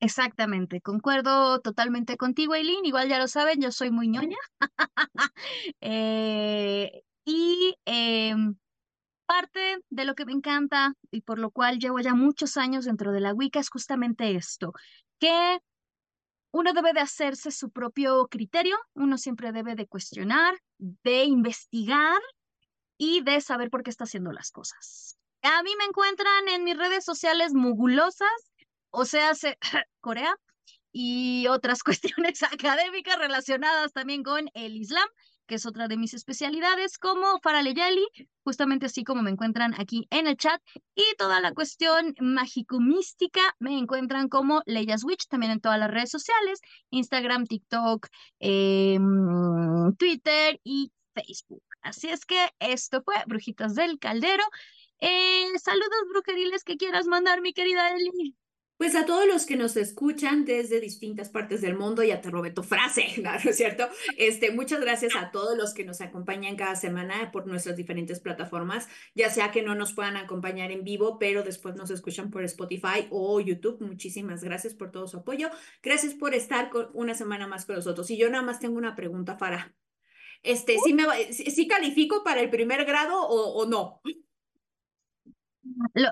Exactamente, 0.00 0.80
concuerdo 0.80 1.60
totalmente 1.60 2.16
contigo, 2.16 2.54
Eileen. 2.54 2.84
Igual 2.84 3.08
ya 3.08 3.18
lo 3.18 3.28
saben, 3.28 3.60
yo 3.60 3.70
soy 3.70 3.90
muy 3.90 4.08
ñoña. 4.08 4.38
Eh, 5.80 7.02
y 7.24 7.74
em, 7.84 8.56
parte 9.26 9.78
de 9.90 10.04
lo 10.04 10.14
que 10.14 10.26
me 10.26 10.32
encanta 10.32 10.94
y 11.10 11.22
por 11.22 11.38
lo 11.38 11.50
cual 11.50 11.78
llevo 11.78 12.00
ya 12.00 12.14
muchos 12.14 12.56
años 12.56 12.84
dentro 12.84 13.12
de 13.12 13.20
la 13.20 13.34
Wicca 13.34 13.60
es 13.60 13.70
justamente 13.70 14.34
esto, 14.34 14.72
que 15.18 15.58
uno 16.54 16.72
debe 16.72 16.92
de 16.92 17.00
hacerse 17.00 17.50
su 17.50 17.70
propio 17.70 18.28
criterio, 18.28 18.76
uno 18.94 19.18
siempre 19.18 19.50
debe 19.50 19.74
de 19.74 19.88
cuestionar, 19.88 20.54
de 20.78 21.24
investigar 21.24 22.20
y 22.96 23.22
de 23.22 23.40
saber 23.40 23.70
por 23.70 23.82
qué 23.82 23.90
está 23.90 24.04
haciendo 24.04 24.30
las 24.30 24.52
cosas. 24.52 25.18
A 25.42 25.64
mí 25.64 25.72
me 25.76 25.84
encuentran 25.84 26.48
en 26.48 26.62
mis 26.62 26.78
redes 26.78 27.04
sociales 27.04 27.54
mugulosas, 27.54 28.52
o 28.90 29.04
sea, 29.04 29.32
Corea, 30.00 30.36
y 30.92 31.48
otras 31.48 31.82
cuestiones 31.82 32.44
académicas 32.44 33.18
relacionadas 33.18 33.92
también 33.92 34.22
con 34.22 34.48
el 34.54 34.76
Islam 34.76 35.08
que 35.46 35.56
es 35.56 35.66
otra 35.66 35.88
de 35.88 35.96
mis 35.96 36.14
especialidades, 36.14 36.98
como 36.98 37.38
Faraleyali, 37.42 38.06
justamente 38.42 38.86
así 38.86 39.04
como 39.04 39.22
me 39.22 39.30
encuentran 39.30 39.74
aquí 39.78 40.06
en 40.10 40.26
el 40.26 40.36
chat, 40.36 40.60
y 40.94 41.04
toda 41.18 41.40
la 41.40 41.52
cuestión 41.52 42.14
mágico-mística 42.20 43.40
me 43.58 43.78
encuentran 43.78 44.28
como 44.28 44.62
Leyas 44.66 45.04
Witch, 45.04 45.28
también 45.28 45.52
en 45.52 45.60
todas 45.60 45.78
las 45.78 45.90
redes 45.90 46.10
sociales, 46.10 46.60
Instagram, 46.90 47.46
TikTok, 47.46 48.08
em, 48.40 49.94
Twitter 49.96 50.60
y 50.64 50.92
Facebook. 51.14 51.62
Así 51.82 52.08
es 52.08 52.24
que 52.24 52.50
esto 52.58 53.02
fue 53.02 53.14
Brujitas 53.26 53.74
del 53.74 53.98
Caldero. 53.98 54.44
Eh, 55.00 55.46
saludos 55.62 56.08
brujeriles 56.10 56.64
que 56.64 56.76
quieras 56.76 57.06
mandar, 57.06 57.40
mi 57.40 57.52
querida 57.52 57.90
Eli. 57.90 58.34
Pues 58.84 58.96
a 58.96 59.06
todos 59.06 59.26
los 59.26 59.46
que 59.46 59.56
nos 59.56 59.78
escuchan 59.78 60.44
desde 60.44 60.78
distintas 60.78 61.30
partes 61.30 61.62
del 61.62 61.74
mundo, 61.74 62.02
ya 62.02 62.20
te 62.20 62.28
robé 62.28 62.50
tu 62.50 62.62
frase, 62.62 63.06
¿no, 63.22 63.32
es 63.32 63.56
cierto? 63.56 63.88
Este, 64.18 64.50
muchas 64.50 64.78
gracias 64.78 65.16
a 65.16 65.30
todos 65.30 65.56
los 65.56 65.72
que 65.72 65.86
nos 65.86 66.02
acompañan 66.02 66.54
cada 66.54 66.76
semana 66.76 67.32
por 67.32 67.46
nuestras 67.46 67.78
diferentes 67.78 68.20
plataformas, 68.20 68.86
ya 69.14 69.30
sea 69.30 69.50
que 69.52 69.62
no 69.62 69.74
nos 69.74 69.94
puedan 69.94 70.18
acompañar 70.18 70.70
en 70.70 70.84
vivo, 70.84 71.18
pero 71.18 71.42
después 71.42 71.76
nos 71.76 71.88
escuchan 71.88 72.30
por 72.30 72.44
Spotify 72.44 73.08
o 73.08 73.40
YouTube. 73.40 73.80
Muchísimas 73.80 74.44
gracias 74.44 74.74
por 74.74 74.90
todo 74.90 75.08
su 75.08 75.16
apoyo. 75.16 75.48
Gracias 75.82 76.12
por 76.12 76.34
estar 76.34 76.70
una 76.92 77.14
semana 77.14 77.46
más 77.46 77.64
con 77.64 77.76
nosotros. 77.76 78.10
Y 78.10 78.18
yo 78.18 78.28
nada 78.28 78.44
más 78.44 78.60
tengo 78.60 78.76
una 78.76 78.94
pregunta 78.94 79.38
para, 79.38 79.74
este, 80.42 80.76
¿sí, 80.84 80.92
me, 80.92 81.04
¿sí 81.32 81.66
califico 81.66 82.22
para 82.22 82.42
el 82.42 82.50
primer 82.50 82.84
grado 82.84 83.18
o, 83.18 83.62
o 83.62 83.66
no? 83.66 84.02
Lo, 85.94 86.10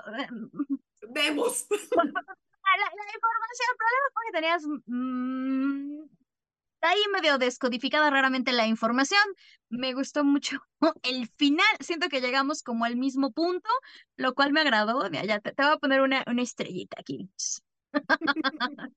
Vemos. 1.13 1.67
la, 2.77 2.85
información, 3.15 3.67
el 3.71 3.77
problema 3.77 4.07
fue 4.13 4.23
que 4.25 4.31
tenías 4.31 4.63
mmm, 4.85 6.03
ahí 6.81 6.99
medio 7.11 7.37
descodificada 7.37 8.09
raramente 8.09 8.51
la 8.51 8.67
información. 8.67 9.21
Me 9.69 9.93
gustó 9.93 10.23
mucho 10.23 10.59
el 11.03 11.27
final. 11.37 11.65
Siento 11.79 12.09
que 12.09 12.21
llegamos 12.21 12.61
como 12.63 12.85
al 12.85 12.95
mismo 12.95 13.31
punto, 13.31 13.69
lo 14.17 14.33
cual 14.33 14.53
me 14.53 14.61
agradó. 14.61 15.09
Mira, 15.09 15.25
ya 15.25 15.39
te, 15.39 15.53
voy 15.57 15.73
a 15.73 15.77
poner 15.77 16.01
una, 16.01 16.23
una 16.27 16.41
estrellita 16.41 16.97
aquí. 16.99 17.29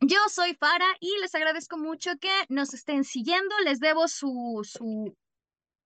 Yo 0.00 0.18
soy 0.28 0.54
Fara 0.54 0.86
y 1.00 1.16
les 1.20 1.34
agradezco 1.34 1.78
mucho 1.78 2.10
que 2.20 2.30
nos 2.48 2.74
estén 2.74 3.04
siguiendo. 3.04 3.54
Les 3.64 3.80
debo 3.80 4.06
su, 4.08 4.60
su 4.62 5.16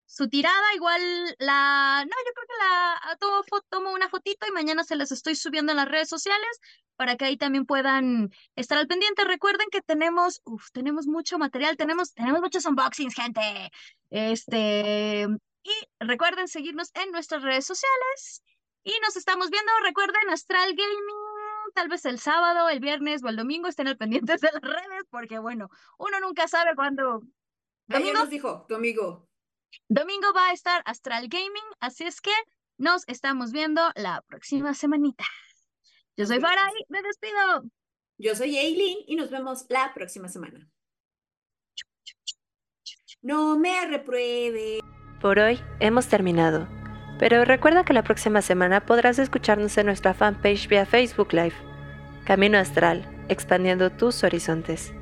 su 0.08 0.26
tirada, 0.26 0.74
igual 0.74 1.02
la, 1.38 2.02
no, 2.02 2.10
yo 2.26 2.32
creo 2.34 2.46
que 2.48 2.64
la 2.64 3.16
tomo, 3.18 3.42
tomo 3.68 3.92
una 3.92 4.08
fotito 4.08 4.46
y 4.48 4.52
mañana 4.52 4.82
se 4.82 4.96
las 4.96 5.12
estoy 5.12 5.34
subiendo 5.34 5.72
en 5.72 5.76
las 5.76 5.88
redes 5.88 6.08
sociales 6.08 6.48
para 6.96 7.16
que 7.16 7.26
ahí 7.26 7.36
también 7.36 7.66
puedan 7.66 8.30
estar 8.56 8.78
al 8.78 8.86
pendiente. 8.86 9.24
Recuerden 9.24 9.68
que 9.70 9.82
tenemos, 9.82 10.40
uf, 10.44 10.70
tenemos 10.72 11.06
mucho 11.06 11.38
material, 11.38 11.76
tenemos, 11.76 12.14
tenemos 12.14 12.40
muchos 12.40 12.64
unboxings, 12.64 13.14
gente. 13.14 13.70
Este, 14.08 15.26
y 15.62 15.72
recuerden 16.00 16.48
seguirnos 16.48 16.90
en 16.94 17.12
nuestras 17.12 17.42
redes 17.42 17.66
sociales 17.66 18.42
y 18.84 18.94
nos 19.04 19.14
estamos 19.14 19.50
viendo. 19.50 19.70
Recuerden 19.84 20.30
Astral 20.30 20.70
Gaming, 20.70 21.72
tal 21.74 21.88
vez 21.88 22.06
el 22.06 22.18
sábado, 22.18 22.70
el 22.70 22.80
viernes 22.80 23.22
o 23.22 23.28
el 23.28 23.36
domingo 23.36 23.68
estén 23.68 23.88
al 23.88 23.98
pendiente 23.98 24.38
de 24.38 24.50
las 24.50 24.62
redes 24.62 25.04
porque 25.10 25.38
bueno, 25.38 25.68
uno 25.98 26.18
nunca 26.20 26.48
sabe 26.48 26.74
cuándo. 26.74 27.20
Ayer 27.90 28.14
nos 28.14 28.30
dijo 28.30 28.64
tu 28.66 28.74
amigo, 28.74 29.27
Domingo 29.88 30.32
va 30.34 30.48
a 30.48 30.52
estar 30.52 30.82
Astral 30.84 31.28
Gaming, 31.28 31.64
así 31.80 32.04
es 32.04 32.20
que 32.20 32.32
nos 32.78 33.06
estamos 33.08 33.52
viendo 33.52 33.82
la 33.96 34.22
próxima 34.22 34.74
semanita. 34.74 35.24
Yo 36.16 36.26
soy 36.26 36.40
Faray, 36.40 36.74
me 36.88 37.02
despido. 37.02 37.64
Yo 38.18 38.34
soy 38.34 38.58
Eileen 38.58 38.98
y 39.06 39.16
nos 39.16 39.30
vemos 39.30 39.66
la 39.68 39.92
próxima 39.94 40.28
semana. 40.28 40.68
No 43.22 43.58
me 43.58 43.86
repruebe. 43.86 44.80
Por 45.20 45.38
hoy 45.38 45.60
hemos 45.80 46.08
terminado. 46.08 46.68
Pero 47.18 47.44
recuerda 47.44 47.84
que 47.84 47.92
la 47.92 48.04
próxima 48.04 48.42
semana 48.42 48.86
podrás 48.86 49.18
escucharnos 49.18 49.76
en 49.76 49.86
nuestra 49.86 50.14
fanpage 50.14 50.68
vía 50.68 50.86
Facebook 50.86 51.32
Live. 51.32 51.54
Camino 52.24 52.58
Astral, 52.58 53.26
expandiendo 53.28 53.90
tus 53.90 54.22
horizontes. 54.22 54.92